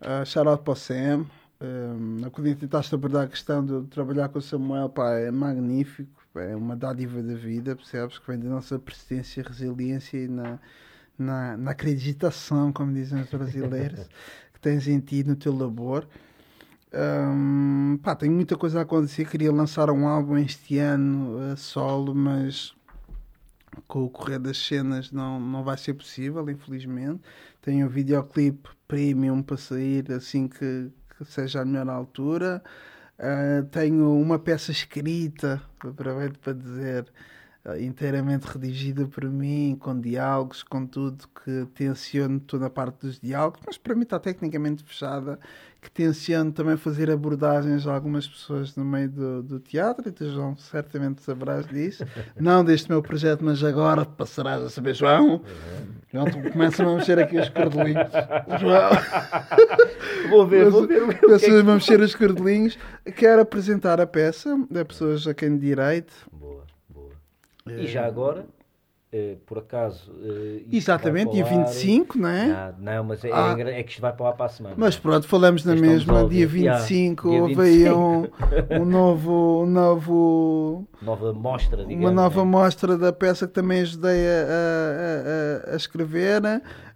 Uh, 0.00 0.26
shout 0.26 0.48
out 0.48 0.62
para 0.64 0.72
o 0.72 0.76
Sam. 0.76 1.26
Um, 1.60 2.26
a 2.26 2.30
quando 2.30 2.54
tentaste 2.56 2.94
abordar 2.94 3.24
a 3.24 3.28
questão 3.28 3.64
de 3.64 3.86
trabalhar 3.88 4.28
com 4.30 4.38
o 4.40 4.42
Samuel, 4.42 4.88
pá, 4.88 5.12
é 5.14 5.30
magnífico. 5.30 6.20
É 6.34 6.56
uma 6.56 6.74
dádiva 6.74 7.22
da 7.22 7.34
vida, 7.34 7.76
percebes? 7.76 8.18
Que 8.18 8.26
vem 8.26 8.38
da 8.40 8.48
nossa 8.48 8.78
persistência, 8.78 9.44
resiliência 9.46 10.16
e 10.18 10.28
na, 10.28 10.58
na, 11.16 11.56
na 11.56 11.70
acreditação, 11.70 12.72
como 12.72 12.92
dizem 12.92 13.20
os 13.20 13.28
brasileiros, 13.28 14.08
que 14.54 14.60
tens 14.60 14.88
em 14.88 14.98
ti, 14.98 15.22
no 15.22 15.36
teu 15.36 15.56
labor. 15.56 16.06
Hum, 16.92 17.98
pá, 18.02 18.16
tenho 18.16 18.32
muita 18.32 18.56
coisa 18.56 18.80
a 18.80 18.82
acontecer. 18.82 19.28
Queria 19.28 19.52
lançar 19.52 19.90
um 19.90 20.06
álbum 20.08 20.36
este 20.38 20.78
ano 20.78 21.52
a 21.52 21.56
solo, 21.56 22.14
mas 22.14 22.74
com 23.86 24.04
o 24.04 24.10
correr 24.10 24.38
das 24.38 24.58
cenas 24.58 25.12
não, 25.12 25.40
não 25.40 25.62
vai 25.62 25.76
ser 25.78 25.94
possível, 25.94 26.48
infelizmente. 26.50 27.20
Tenho 27.62 27.86
um 27.86 27.88
videoclipe 27.88 28.68
premium 28.88 29.42
para 29.42 29.56
sair 29.56 30.10
assim 30.12 30.48
que, 30.48 30.90
que 31.16 31.24
seja 31.24 31.62
a 31.62 31.64
melhor 31.64 31.88
altura. 31.88 32.62
Ah, 33.18 33.64
tenho 33.70 34.18
uma 34.18 34.38
peça 34.38 34.72
escrita, 34.72 35.62
aproveito 35.80 36.38
para 36.38 36.54
dizer, 36.54 37.06
inteiramente 37.78 38.44
redigida 38.44 39.06
por 39.06 39.24
mim, 39.24 39.76
com 39.78 39.98
diálogos, 40.00 40.62
com 40.62 40.86
tudo, 40.86 41.24
que 41.44 41.66
tenciono 41.74 42.40
toda 42.40 42.66
a 42.66 42.70
parte 42.70 43.06
dos 43.06 43.20
diálogos, 43.20 43.60
mas 43.66 43.76
para 43.76 43.94
mim 43.94 44.02
está 44.02 44.18
tecnicamente 44.18 44.82
fechada, 44.82 45.38
que 45.80 45.90
tenciono 45.90 46.52
também 46.52 46.76
fazer 46.76 47.10
abordagens 47.10 47.86
a 47.86 47.94
algumas 47.94 48.26
pessoas 48.26 48.74
no 48.76 48.84
meio 48.84 49.10
do, 49.10 49.42
do 49.42 49.60
teatro, 49.60 50.08
e 50.08 50.12
tu, 50.12 50.30
João, 50.30 50.56
certamente 50.56 51.22
saberás 51.22 51.66
disso. 51.66 52.04
Não 52.38 52.64
deste 52.64 52.88
meu 52.90 53.02
projeto, 53.02 53.44
mas 53.44 53.62
agora 53.62 54.04
passarás 54.04 54.62
a 54.62 54.70
saber, 54.70 54.94
João. 54.94 55.42
João, 56.12 56.24
tu 56.24 56.50
começas 56.50 56.80
a 56.80 56.94
mexer 56.94 57.18
aqui 57.18 57.38
os 57.38 57.48
cordelinhos. 57.50 58.10
João. 58.58 58.90
Vou 60.28 60.46
ver, 60.46 60.70
vou 60.70 60.86
ver. 60.86 61.02
é 61.02 61.14
Começas 61.14 61.60
a 61.60 61.62
mexer 61.62 62.00
os 62.00 62.14
cordelinhos. 62.14 62.78
Quero 63.16 63.42
apresentar 63.42 64.00
a 64.00 64.06
peça 64.06 64.56
a 64.78 64.84
pessoas 64.84 65.26
a 65.26 65.34
quem 65.34 65.58
direito. 65.58 66.12
E 67.66 67.86
já 67.86 68.06
agora, 68.06 68.46
eh, 69.12 69.36
por 69.46 69.58
acaso. 69.58 70.10
eh, 70.22 70.62
Exatamente, 70.72 71.32
dia 71.32 71.44
para 71.44 71.56
o 71.56 71.58
ar- 71.60 71.66
25, 71.66 72.18
não 72.18 72.28
é? 72.28 72.50
Ah, 72.50 72.74
não, 72.78 73.04
mas 73.04 73.24
é, 73.24 73.30
Ah. 73.32 73.48
é 73.48 73.52
engra- 73.52 73.70
é 73.72 73.82
que 73.82 73.90
isto 73.90 74.00
vai 74.00 74.12
para 74.12 74.26
lá 74.26 74.32
para 74.32 74.46
a 74.46 74.48
semana. 74.48 74.74
Mas 74.78 74.96
pronto, 74.96 75.26
falamos 75.28 75.64
na 75.64 75.74
Estamos 75.74 75.92
mesma. 76.06 76.28
Dia 76.28 76.46
vivo. 76.46 76.56
Yeah, 76.64 76.78
25 76.84 77.30
dia 77.30 77.42
houve 77.42 77.60
aí 77.60 77.78
25. 77.84 77.98
um, 77.98 78.82
um 78.82 78.84
novo, 78.84 79.62
um 79.64 79.66
novo, 79.66 80.86
Nova 81.02 81.32
mostra, 81.32 81.78
digamos. 81.84 82.04
uma 82.04 82.10
nova 82.10 82.44
né? 82.44 82.50
mostra 82.50 82.96
da 82.96 83.12
peça 83.12 83.46
que 83.46 83.52
também 83.52 83.80
ajudei 83.82 84.26
a, 84.26 84.46
a- 85.68 85.70
a- 85.70 85.74
a 85.74 85.76
escrever. 85.76 86.42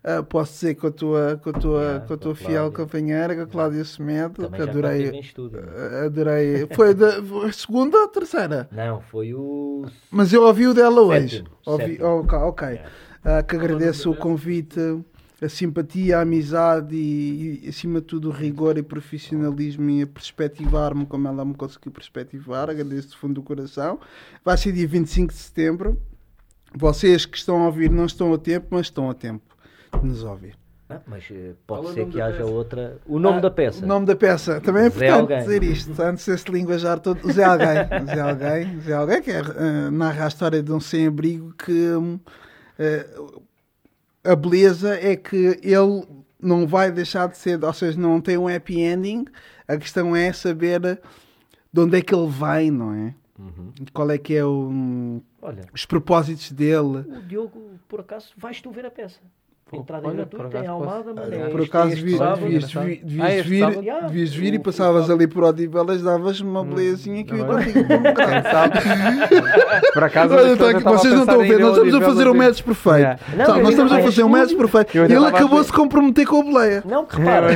Ah, 0.06 0.22
posso 0.22 0.52
dizer 0.52 0.74
com 0.74 0.86
a 0.88 0.90
tua, 0.90 1.40
com 1.42 1.48
a 1.48 1.52
tua, 1.54 1.82
Yeah, 1.82 2.06
com 2.06 2.12
a 2.12 2.16
tua 2.18 2.34
fiel 2.34 2.48
Cláudia. 2.70 2.76
companheira, 2.78 3.34
com 3.36 3.40
a 3.40 3.46
Cláudia 3.46 3.84
Semedo, 3.86 4.50
que 4.50 4.60
adorei. 4.62 5.08
em 5.08 5.20
estúdio. 5.20 5.60
Ah, 5.66 6.04
Adorei. 6.04 6.68
Foi 6.74 6.92
da 6.92 7.08
a 7.46 7.52
segunda 7.52 7.96
ou 7.96 8.04
a 8.04 8.08
terceira? 8.08 8.68
Não, 8.70 9.00
foi 9.00 9.32
o. 9.32 9.86
Mas 10.10 10.30
eu 10.30 10.42
ouvi 10.42 10.66
o 10.66 10.74
dela 10.74 11.00
hoje. 11.00 11.38
Sétimo, 11.38 11.48
Ouvi, 11.64 11.84
sétimo. 11.86 12.06
ok. 12.06 12.38
ok. 12.38 12.68
Yeah. 12.68 12.90
Ah, 13.24 13.42
que 13.42 13.56
agradeço 13.56 14.10
o 14.10 14.14
convite, 14.14 14.78
a 15.40 15.48
simpatia, 15.48 16.18
a 16.18 16.20
amizade 16.20 16.94
e, 16.94 17.64
e, 17.64 17.68
acima 17.70 18.00
de 18.02 18.06
tudo, 18.06 18.28
o 18.28 18.30
rigor 18.30 18.76
e 18.76 18.82
profissionalismo 18.82 19.88
e 19.88 20.02
a 20.02 20.06
perspectivar-me 20.06 21.06
como 21.06 21.26
ela 21.28 21.46
me 21.46 21.54
conseguiu 21.54 21.90
perspectivar. 21.90 22.68
Agradeço 22.68 23.08
do 23.08 23.16
fundo 23.16 23.34
do 23.34 23.42
coração. 23.42 23.98
Vai 24.44 24.58
ser 24.58 24.72
dia 24.72 24.86
25 24.86 25.32
de 25.32 25.38
setembro. 25.38 25.98
Vocês 26.76 27.24
que 27.24 27.38
estão 27.38 27.62
a 27.62 27.66
ouvir 27.66 27.88
não 27.90 28.04
estão 28.04 28.34
a 28.34 28.38
tempo, 28.38 28.66
mas 28.70 28.86
estão 28.88 29.08
a 29.08 29.14
tempo 29.14 29.42
de 29.48 29.53
nos 30.02 30.22
ouvir. 30.24 30.56
Ah, 30.88 31.00
mas 31.06 31.24
eh, 31.30 31.54
pode 31.66 31.92
ser 31.94 32.06
que 32.08 32.20
haja 32.20 32.38
peça? 32.38 32.50
outra. 32.50 32.98
O 33.06 33.18
nome 33.18 33.38
Ah, 33.38 33.40
da 33.40 33.50
peça. 33.50 33.84
O 33.84 33.88
nome 33.88 34.04
da 34.06 34.14
peça. 34.14 34.60
Também 34.60 34.84
é 34.84 34.86
importante 34.88 35.38
dizer 35.38 35.62
isto. 35.62 36.02
Antes 36.02 36.26
desse 36.26 36.50
linguajar 36.50 37.00
todo. 37.00 37.26
O 37.26 37.32
Zé 37.32 37.42
Alguém. 37.44 38.02
O 38.02 38.06
Zé 38.06 38.20
Alguém. 38.20 38.76
O 38.76 38.80
Zé 38.82 38.92
Alguém 38.92 39.22
que 39.22 39.30
é, 39.30 39.38
eh, 39.40 39.90
narra 39.90 40.24
a 40.26 40.28
história 40.28 40.62
de 40.62 40.70
um 40.70 40.78
sem-abrigo 40.80 41.54
que 41.54 41.72
hum, 41.72 42.20
eh, 42.78 43.06
a 44.22 44.36
beleza 44.36 44.94
é 44.98 45.16
que 45.16 45.58
ele 45.62 46.06
não 46.40 46.66
vai 46.66 46.92
deixar 46.92 47.28
de 47.28 47.38
ser, 47.38 47.64
ou 47.64 47.72
seja, 47.72 47.98
não 47.98 48.20
tem 48.20 48.36
um 48.36 48.46
happy 48.46 48.80
ending. 48.80 49.24
A 49.66 49.78
questão 49.78 50.14
é 50.14 50.30
saber 50.34 50.80
de 51.72 51.80
onde 51.80 51.96
é 51.96 52.02
que 52.02 52.14
ele 52.14 52.28
vem, 52.28 52.70
não 52.70 52.92
é? 52.92 53.14
Uhum. 53.38 53.72
Qual 53.92 54.10
é 54.10 54.18
que 54.18 54.34
é 54.36 54.44
o, 54.44 55.20
Olha, 55.40 55.62
os 55.72 55.86
propósitos 55.86 56.52
dele. 56.52 56.98
o 56.98 57.22
Diogo, 57.26 57.70
por 57.88 58.00
acaso, 58.00 58.32
vais 58.36 58.60
tu 58.60 58.70
ver 58.70 58.84
a 58.86 58.90
peça. 58.90 59.18
Entrada 59.76 60.06
olha, 60.06 60.16
gratuita 60.16 60.44
por 60.48 60.54
em 60.54 60.58
acaso 60.60 60.72
Almada, 60.72 61.10
é 61.34 61.48
Por 61.48 61.62
acaso 61.62 61.88
devias 61.90 62.20
Ah, 62.20 64.06
vir, 64.08 64.54
e 64.54 64.58
passavas 64.58 65.10
ali 65.10 65.26
por 65.26 65.44
Odivelas, 65.44 66.02
davas 66.02 66.40
uma 66.40 66.64
belezinha 66.64 67.24
que 67.24 67.32
eu. 67.34 67.46
Quem 67.46 68.42
sabe? 68.50 68.78
Por 69.92 70.04
acaso, 70.04 70.34
Olha, 70.34 70.56
tá 70.56 70.90
vocês 70.90 71.14
não 71.14 71.20
estão 71.20 71.40
a 71.40 71.44
ver, 71.44 71.58
nós 71.60 71.70
estamos 71.76 71.94
a 71.94 71.96
Odivelas 71.98 72.06
fazer 72.06 72.28
um 72.28 72.34
e- 72.34 72.38
match 72.38 72.62
perfeito. 72.62 73.20
Não, 73.36 73.58
nós 73.60 73.68
estamos 73.70 73.92
a 73.92 74.00
fazer 74.00 74.22
um 74.24 74.28
match 74.28 74.54
perfeito. 74.54 74.96
E 74.96 75.00
ele 75.00 75.14
a 75.16 75.28
acabou-se 75.28 75.70
de 75.70 75.76
comprometer 75.76 76.26
com 76.26 76.40
a 76.40 76.44
boleia. 76.44 76.82
Não, 76.84 77.04
que 77.04 77.16
repara. 77.16 77.48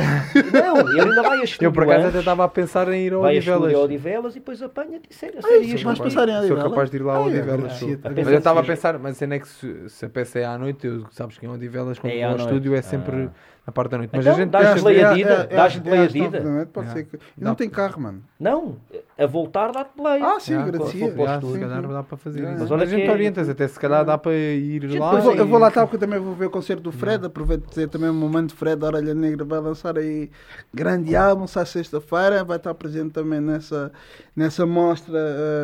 não, 0.53 0.89
ele 0.89 1.01
ainda 1.01 1.21
vai 1.23 1.39
a 1.41 1.45
Eu 1.61 1.71
por 1.71 1.83
acaso 1.83 2.07
até 2.07 2.19
estava 2.19 2.43
a 2.43 2.47
pensar 2.47 2.91
em 2.93 3.05
ir 3.05 3.13
ao 3.13 3.21
vai 3.21 3.35
a 3.35 3.37
Odivelas. 3.39 3.73
a 3.73 3.79
Odivelas 3.79 4.35
e 4.35 4.39
depois 4.39 4.61
apanha-te 4.61 5.09
e 5.09 5.13
sério. 5.13 5.39
Ah, 5.39 5.41
Sou 5.47 5.57
Odivelas? 5.57 6.63
capaz 6.63 6.89
de 6.89 6.97
ir 6.97 7.01
lá 7.03 7.15
ao 7.15 7.23
Ah, 7.23 7.27
Odivelas. 7.27 7.81
Mas 8.15 8.27
eu 8.27 8.37
estava 8.37 8.59
a 8.59 8.63
pensar, 8.63 8.97
mas 8.99 9.11
a 9.11 9.15
cena 9.15 9.35
é 9.35 9.39
que 9.39 9.47
se, 9.47 10.05
a 10.05 10.09
peça 10.09 10.39
é 10.39 10.45
à 10.45 10.57
noite, 10.57 10.85
eu, 10.87 11.05
sabes 11.11 11.37
que 11.37 11.45
em 11.45 11.49
Odivelas, 11.49 11.99
É 12.09 12.35
estúdio, 12.35 12.75
é 12.75 12.81
sempre 12.81 13.23
Ah. 13.25 13.29
na 13.67 13.73
parte 13.73 13.91
da 13.91 13.97
noite. 13.99 14.09
Mas 14.13 14.25
Então, 14.25 14.33
a 14.33 14.37
gente 14.39 14.49
deixa 14.49 14.75
boleia 14.75 14.97
ver- 14.99 15.05
Adida, 15.13 15.29
É, 15.49 15.53
é, 15.53 15.57
dás 15.57 15.75
é, 15.75 15.79
boleia 15.79 15.99
é, 15.99 16.03
Adida? 16.05 16.37
é, 16.37 16.65
Pode 16.65 16.87
Yeah. 16.87 16.93
ser 16.93 17.03
que... 17.05 17.19
Não 17.37 17.55
tem 17.55 17.69
carro, 17.69 18.01
mano. 18.01 18.23
Não, 18.39 18.77
a 19.17 19.25
voltar 19.27 19.71
dá-te 19.71 19.91
boleia. 19.95 20.25
Ah, 20.25 20.39
sim, 20.39 20.53
Yeah, 20.53 20.67
agradecia. 20.69 21.05
estúdio. 21.07 21.53
se 21.53 21.59
calhar 21.59 21.81
dá 21.87 22.03
para 22.03 22.17
fazer 22.17 22.39
isso. 22.43 22.55
Mas 22.59 22.71
olha 22.71 22.83
a 22.83 22.85
gente 22.85 23.03
que- 23.03 23.11
orientas, 23.11 23.49
até 23.49 23.67
se 23.67 23.79
calhar 23.79 24.03
dá 24.05 24.17
para 24.17 24.33
ir 24.33 24.97
lá. 24.97 25.13
Eu 25.19 25.45
vou, 25.45 25.59
lá 25.59 25.67
estar 25.67 25.81
porque 25.81 25.97
eu 25.97 25.99
também 25.99 26.19
vou 26.19 26.33
ver 26.33 26.45
o 26.45 26.49
concerto 26.49 26.81
do 26.83 26.91
Fred. 26.91 27.25
Aproveito 27.25 27.61
para 27.61 27.69
dizer 27.69 27.89
também 27.89 28.09
o 28.09 28.13
momento 28.13 28.55
Fred 28.55 28.77
da 28.77 28.87
Orelha 28.87 29.13
Negra 29.13 29.43
vai 29.45 29.59
lançar 29.59 29.97
aí 29.97 30.31
grande 30.73 31.15
álbum, 31.15 31.45
sai 31.45 31.65
sexta-feira. 31.65 32.43
Vai 32.43 32.57
estar 32.57 32.73
presente 32.73 33.11
também 33.11 33.39
nessa, 33.41 33.91
nessa 34.35 34.65
mostra 34.65 35.19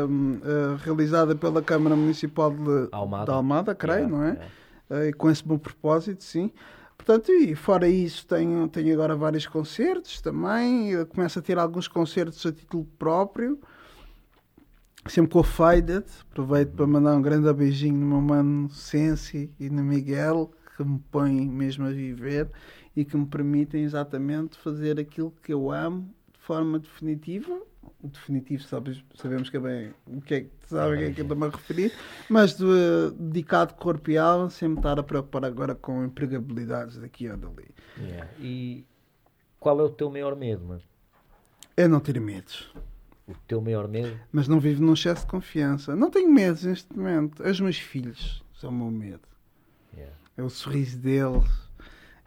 hum, 0.08 0.40
eh, 0.44 0.76
realizada 0.84 1.34
pela 1.36 1.62
Câmara 1.62 1.96
Municipal 1.96 2.52
de 2.52 2.90
Almada. 2.92 3.26
de 3.26 3.32
Almada 3.32 3.74
creio, 3.74 4.00
Yeah, 4.00 4.16
não 4.18 4.24
é? 4.24 4.30
yeah. 4.32 4.46
Eh, 4.90 5.12
com 5.14 5.30
esse 5.30 5.44
bom 5.44 5.58
propósito, 5.58 6.24
sim. 6.24 6.52
Portanto, 6.98 7.32
e 7.32 7.56
fora 7.56 7.88
isso, 7.88 8.26
tenho, 8.26 8.68
tenho 8.68 8.94
agora 8.94 9.16
vários 9.16 9.46
concertos 9.46 10.22
também. 10.22 10.92
Eu 10.92 11.06
começo 11.06 11.40
a 11.40 11.42
ter 11.42 11.58
alguns 11.58 11.88
concertos 11.88 12.46
a 12.46 12.52
título 12.52 12.86
próprio. 12.98 13.60
Sempre 15.08 15.34
com 15.34 15.40
o 15.40 15.44
Faded. 15.44 16.06
Aproveito 16.32 16.72
para 16.72 16.88
mandar 16.88 17.16
um 17.16 17.22
grande 17.22 17.52
beijinho 17.54 17.98
no 17.98 18.06
meu 18.06 18.22
mano 18.22 18.70
Sensi 18.70 19.52
e 19.60 19.70
no 19.70 19.84
Miguel, 19.84 20.52
que 20.76 20.84
me 20.84 21.00
põem 21.12 21.48
mesmo 21.48 21.86
a 21.86 21.92
viver 21.92 22.50
e 22.96 23.06
que 23.06 23.16
me 23.16 23.26
permitem 23.26 23.84
exatamente 23.84 24.58
fazer 24.58 25.00
aquilo 25.00 25.34
que 25.44 25.54
eu 25.54 25.70
amo 25.70 26.10
de 26.34 26.40
forma 26.40 26.80
definitiva. 26.80 27.62
Definitivo 28.08 28.64
sabes, 28.64 29.04
sabemos 29.16 29.50
que 29.50 29.58
é 29.58 29.60
bem 29.60 29.94
o 30.08 30.22
que 30.22 30.34
é 30.36 30.42
que 30.42 30.50
sabem 30.66 31.04
é 31.04 31.12
que 31.12 31.22
eu 31.22 31.24
estou-me 31.24 31.46
a 31.46 31.50
referir, 31.50 31.92
mas 32.30 32.56
de, 32.56 33.12
dedicado 33.18 33.74
corpo 33.74 34.12
e 34.12 34.18
alma, 34.18 34.50
sem 34.50 34.70
me 34.70 34.78
estar 34.78 35.00
a 35.00 35.04
preocupar 35.04 35.46
agora 35.46 35.74
com 35.74 36.04
empregabilidades 36.04 36.98
daqui 36.98 37.30
ou 37.30 37.38
dali. 37.38 37.70
Yeah. 37.98 38.30
E 38.40 38.86
qual 39.60 39.80
é 39.80 39.84
o 39.84 39.90
teu 39.90 40.10
maior 40.10 40.36
medo, 40.36 40.66
mano? 40.66 40.82
É 41.76 41.88
não 41.88 42.00
ter 42.00 42.20
medos. 42.20 42.72
O 43.28 43.34
teu 43.48 43.60
maior 43.60 43.88
medo? 43.88 44.20
mas 44.32 44.48
não 44.48 44.60
vivo 44.60 44.84
num 44.84 44.94
excesso 44.94 45.22
de 45.22 45.32
confiança. 45.32 45.96
Não 45.96 46.12
tenho 46.12 46.32
medo 46.32 46.60
neste 46.68 46.96
momento. 46.96 47.42
Os 47.44 47.60
meus 47.60 47.80
filhos 47.80 48.44
são 48.54 48.70
o 48.70 48.74
meu 48.74 48.92
medo. 48.92 49.28
Yeah. 49.96 50.16
É 50.38 50.44
o 50.44 50.50
sorriso 50.50 50.98
deles. 51.00 51.50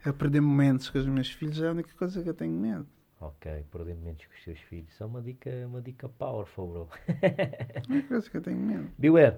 É 0.04 0.12
perder 0.12 0.40
momentos 0.40 0.90
com 0.90 0.98
os 0.98 1.06
meus 1.06 1.30
filhos. 1.30 1.60
É 1.60 1.68
a 1.68 1.70
única 1.70 1.90
coisa 1.96 2.22
que 2.22 2.28
eu 2.28 2.34
tenho 2.34 2.52
medo. 2.52 2.86
Ok, 3.20 3.64
perdendo 3.72 4.00
menos 4.00 4.24
que 4.24 4.34
os 4.36 4.44
seus 4.44 4.60
filhos. 4.60 5.00
É 5.00 5.04
uma 5.04 5.20
dica, 5.20 5.50
uma 5.66 5.82
dica 5.82 6.08
powerful, 6.08 6.68
bro. 6.68 6.88
É 7.20 7.82
uma 7.88 8.02
coisa 8.02 8.30
que 8.30 8.36
eu 8.36 8.42
tenho 8.42 8.58
medo. 8.58 8.88
Beware, 8.96 9.36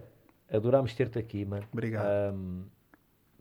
adorámos 0.53 0.95
ter-te 0.95 1.19
aqui, 1.19 1.45
mano. 1.47 1.67
Obrigado. 1.73 2.05
Ahm, 2.07 2.65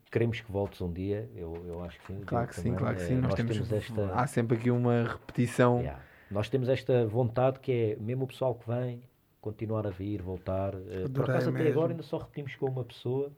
queremos 0.09 0.39
que 0.39 0.49
voltes 0.49 0.79
um 0.81 0.91
dia. 0.93 1.29
Eu, 1.35 1.61
eu 1.67 1.83
acho 1.83 1.99
que 1.99 2.07
sim. 2.07 2.21
Claro 2.25 2.47
que 2.47 2.55
sim, 2.55 2.73
claro 2.73 2.95
que 2.95 3.03
Eh, 3.03 3.07
sim. 3.07 3.15
Nós, 3.15 3.33
temos, 3.33 3.71
esta. 3.71 4.13
Há 4.13 4.27
sempre 4.27 4.57
aqui 4.57 4.71
uma 4.71 5.03
repetição. 5.03 5.79
Yeah. 5.79 6.01
Nós 6.31 6.47
temos 6.47 6.69
esta 6.69 7.05
vontade 7.05 7.59
que 7.59 7.71
é, 7.71 7.95
mesmo 8.01 8.23
o 8.23 8.27
pessoal 8.27 8.55
que 8.55 8.65
vem, 8.69 9.01
continuar 9.41 9.85
a 9.87 9.89
vir, 9.89 10.21
voltar. 10.21 10.73
Eh, 10.73 11.01
Por 11.01 11.05
Adorei 11.05 11.35
acaso, 11.35 11.49
até 11.49 11.67
agora, 11.67 11.91
ainda 11.91 12.03
só 12.03 12.17
repetimos 12.17 12.55
com 12.55 12.67
uma 12.67 12.85
pessoa, 12.85 13.31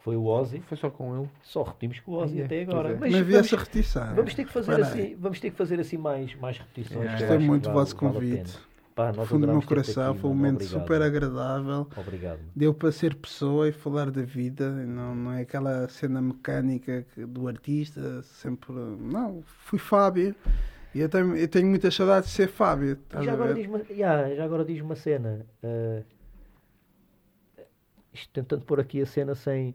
que 0.00 0.04
foi 0.04 0.16
o 0.16 0.24
Ozzy. 0.24 0.60
Foi 0.66 0.78
só 0.78 0.88
com 0.88 1.14
ele. 1.20 1.28
Só 1.42 1.62
repetimos 1.62 2.00
com 2.00 2.12
o 2.12 2.14
Ozzy 2.16 2.38
Yeah, 2.38 2.46
até 2.46 2.62
agora. 2.72 2.88
é. 2.92 2.96
Mas 2.98 3.12
Não 3.12 3.18
havia 3.18 3.32
vamos, 3.36 3.46
essa 3.52 3.56
repetição. 3.58 4.14
vamos 4.14 4.34
ter 4.34 4.44
que 4.46 4.52
fazer 4.52 4.80
assim, 4.80 5.00
aí. 5.00 5.14
vamos 5.18 5.40
ter 5.40 5.50
que 5.50 5.56
fazer 5.56 5.78
assim 5.80 5.96
mais, 5.98 6.34
mais 6.36 6.58
repetições. 6.58 7.04
Eu 7.04 7.18
Gostei 7.18 7.38
muito 7.38 7.62
do 7.64 7.66
vale- 7.66 7.78
vosso 7.80 7.96
vale 7.96 8.12
convite. 8.14 8.58
Pá, 8.94 9.12
nós 9.12 9.28
fundo 9.28 9.46
do 9.46 9.52
meu 9.52 9.62
coração, 9.62 10.10
aqui, 10.12 10.20
foi 10.20 10.30
um 10.30 10.34
momento 10.34 10.54
Obrigado, 10.64 10.80
super 10.80 11.02
agradável. 11.02 11.86
Obrigado. 11.96 12.40
Deu 12.56 12.74
para 12.74 12.90
ser 12.90 13.14
pessoa 13.14 13.68
e 13.68 13.72
falar 13.72 14.10
da 14.10 14.22
vida, 14.22 14.68
não, 14.70 15.14
não 15.14 15.32
é 15.32 15.42
aquela 15.42 15.86
cena 15.88 16.20
mecânica 16.20 17.06
do 17.16 17.46
artista, 17.46 18.22
sempre. 18.22 18.72
Não, 18.72 19.42
fui 19.44 19.78
Fábio 19.78 20.34
e 20.94 21.00
eu 21.00 21.08
tenho, 21.08 21.36
eu 21.36 21.46
tenho 21.48 21.68
muitas 21.68 21.94
saudades 21.94 22.30
de 22.30 22.34
ser 22.36 22.48
Fábio. 22.48 22.98
Já 23.20 23.32
agora, 23.32 23.54
diz-me, 23.54 23.80
yeah, 23.90 24.34
já 24.34 24.44
agora 24.44 24.64
diz-me 24.64 24.82
uma 24.82 24.96
cena. 24.96 25.46
eh, 25.62 26.02
isto 28.12 28.28
tentando 28.32 28.64
pôr 28.64 28.80
aqui 28.80 29.00
a 29.00 29.06
cena 29.06 29.34
sem. 29.34 29.74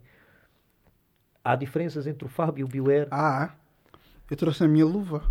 Há 1.46 1.56
diferenças 1.56 2.08
entre 2.08 2.26
o 2.26 2.28
Fábio 2.28 2.62
e 2.62 2.64
o 2.64 2.68
Beware? 2.68 3.08
Ah, 3.12 3.54
eu 4.32 4.36
trouxe 4.36 4.64
a 4.64 4.68
minha 4.68 4.84
luva. 4.86 5.22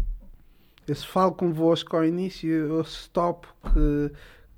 Eu 0.87 0.95
se 0.95 1.05
falo 1.05 1.33
convosco 1.35 1.97
ao 1.97 2.05
início, 2.05 2.49
eu 2.49 2.81
stop 2.83 3.49
que, 3.73 4.13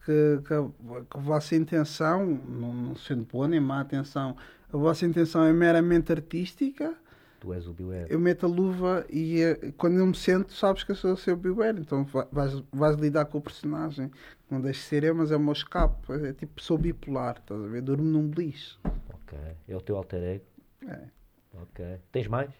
que, 0.04 0.42
que, 0.46 0.52
a, 0.52 0.68
que 1.10 1.16
a 1.16 1.20
vossa 1.20 1.56
intenção, 1.56 2.26
não, 2.26 2.74
não 2.74 2.94
sendo 2.96 3.24
boa 3.24 3.48
nem 3.48 3.58
má 3.58 3.80
atenção, 3.80 4.36
a 4.70 4.76
vossa 4.76 5.06
intenção 5.06 5.44
é 5.44 5.52
meramente 5.52 6.12
artística. 6.12 6.94
Tu 7.40 7.54
és 7.54 7.66
o 7.66 7.72
Beware. 7.72 8.06
eu 8.10 8.18
meto 8.20 8.44
a 8.44 8.48
luva 8.48 9.06
e 9.08 9.40
eh, 9.40 9.72
quando 9.78 9.98
eu 9.98 10.06
me 10.06 10.14
sento, 10.14 10.52
sabes 10.52 10.84
que 10.84 10.92
eu 10.92 10.96
sou 10.96 11.12
o 11.12 11.16
seu 11.16 11.36
Beware, 11.36 11.80
então 11.80 12.04
va- 12.04 12.28
vais, 12.30 12.62
vais 12.72 12.96
lidar 12.96 13.24
com 13.26 13.38
o 13.38 13.40
personagem. 13.40 14.10
Não 14.50 14.60
deixe 14.60 14.80
de 14.80 14.86
ser 14.86 15.04
eu, 15.04 15.14
mas 15.14 15.30
é 15.30 15.36
o 15.36 15.40
meu 15.40 15.52
escape. 15.54 16.12
É 16.12 16.32
tipo, 16.34 16.60
sou 16.60 16.76
bipolar, 16.76 17.36
estás 17.40 17.62
a 17.62 17.66
ver? 17.66 17.80
Durmo 17.80 18.04
num 18.04 18.28
beliche. 18.28 18.76
Ok. 18.84 19.38
É 19.68 19.74
o 19.76 19.80
teu 19.80 19.96
alter 19.96 20.22
ego? 20.22 20.44
É. 20.88 21.00
Ok. 21.62 21.84
Tens 22.12 22.26
mais? 22.28 22.50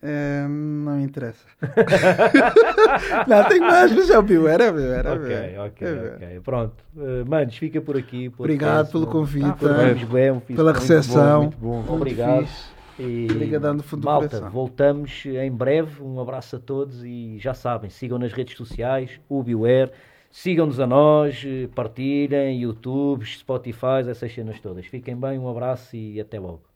Eh, 0.00 0.46
não 0.48 0.96
me 0.96 1.02
interessa. 1.04 1.44
não, 3.26 3.44
tenho 3.48 3.62
mais, 3.62 3.92
mas 3.92 4.08
é 4.10 4.18
o 4.18 4.22
Beware, 4.22 4.62
é 4.62 4.70
o 4.70 4.72
Beware. 4.74 5.08
é 5.08 5.10
o 5.10 5.14
ok, 5.14 5.28
Beware, 5.28 5.58
ok, 5.58 5.86
é 5.88 6.14
ok. 6.28 6.40
Pronto. 6.40 6.84
Uh, 6.96 7.28
manos, 7.28 7.56
fica 7.56 7.80
por 7.80 7.96
aqui. 7.96 8.30
podcast. 8.30 8.40
Obrigado 8.40 8.90
pelo 8.92 9.04
Não- 9.06 9.12
convite, 9.12 9.46
Ah, 9.66 9.88
eh, 9.90 10.04
bem, 10.06 10.30
um 10.30 10.40
fixe 10.40 10.54
pela 10.54 10.70
muito 10.72 10.80
recepção. 10.82 11.42
muito 11.42 11.58
bom. 11.58 11.76
Muito 11.78 11.92
Obrigado. 11.94 12.46
fixe. 12.46 12.78
E, 13.00 13.28
Obrigadão 13.30 13.78
fundo 13.80 14.00
do 14.02 14.04
malta, 14.06 14.40
voltamos 14.50 15.24
em 15.26 15.50
breve. 15.50 16.02
Um 16.02 16.20
abraço 16.20 16.56
a 16.56 16.58
todos 16.58 17.04
e 17.04 17.36
já 17.38 17.54
sabem, 17.54 17.90
sigam 17.90 18.18
nas 18.18 18.32
redes 18.32 18.56
sociais, 18.56 19.20
o 19.28 19.42
Beware. 19.42 19.90
Sigam-nos 20.30 20.78
a 20.78 20.86
nós, 20.86 21.42
eh, 21.46 21.68
partilhem, 21.74 22.60
YouTube, 22.60 23.24
Spotify, 23.24 24.06
essas 24.08 24.32
cenas 24.32 24.60
todas. 24.60 24.84
Fiquem 24.86 25.16
bem, 25.16 25.38
um 25.38 25.48
abraço 25.48 25.96
e 25.96 26.20
até 26.20 26.38
logo. 26.38 26.67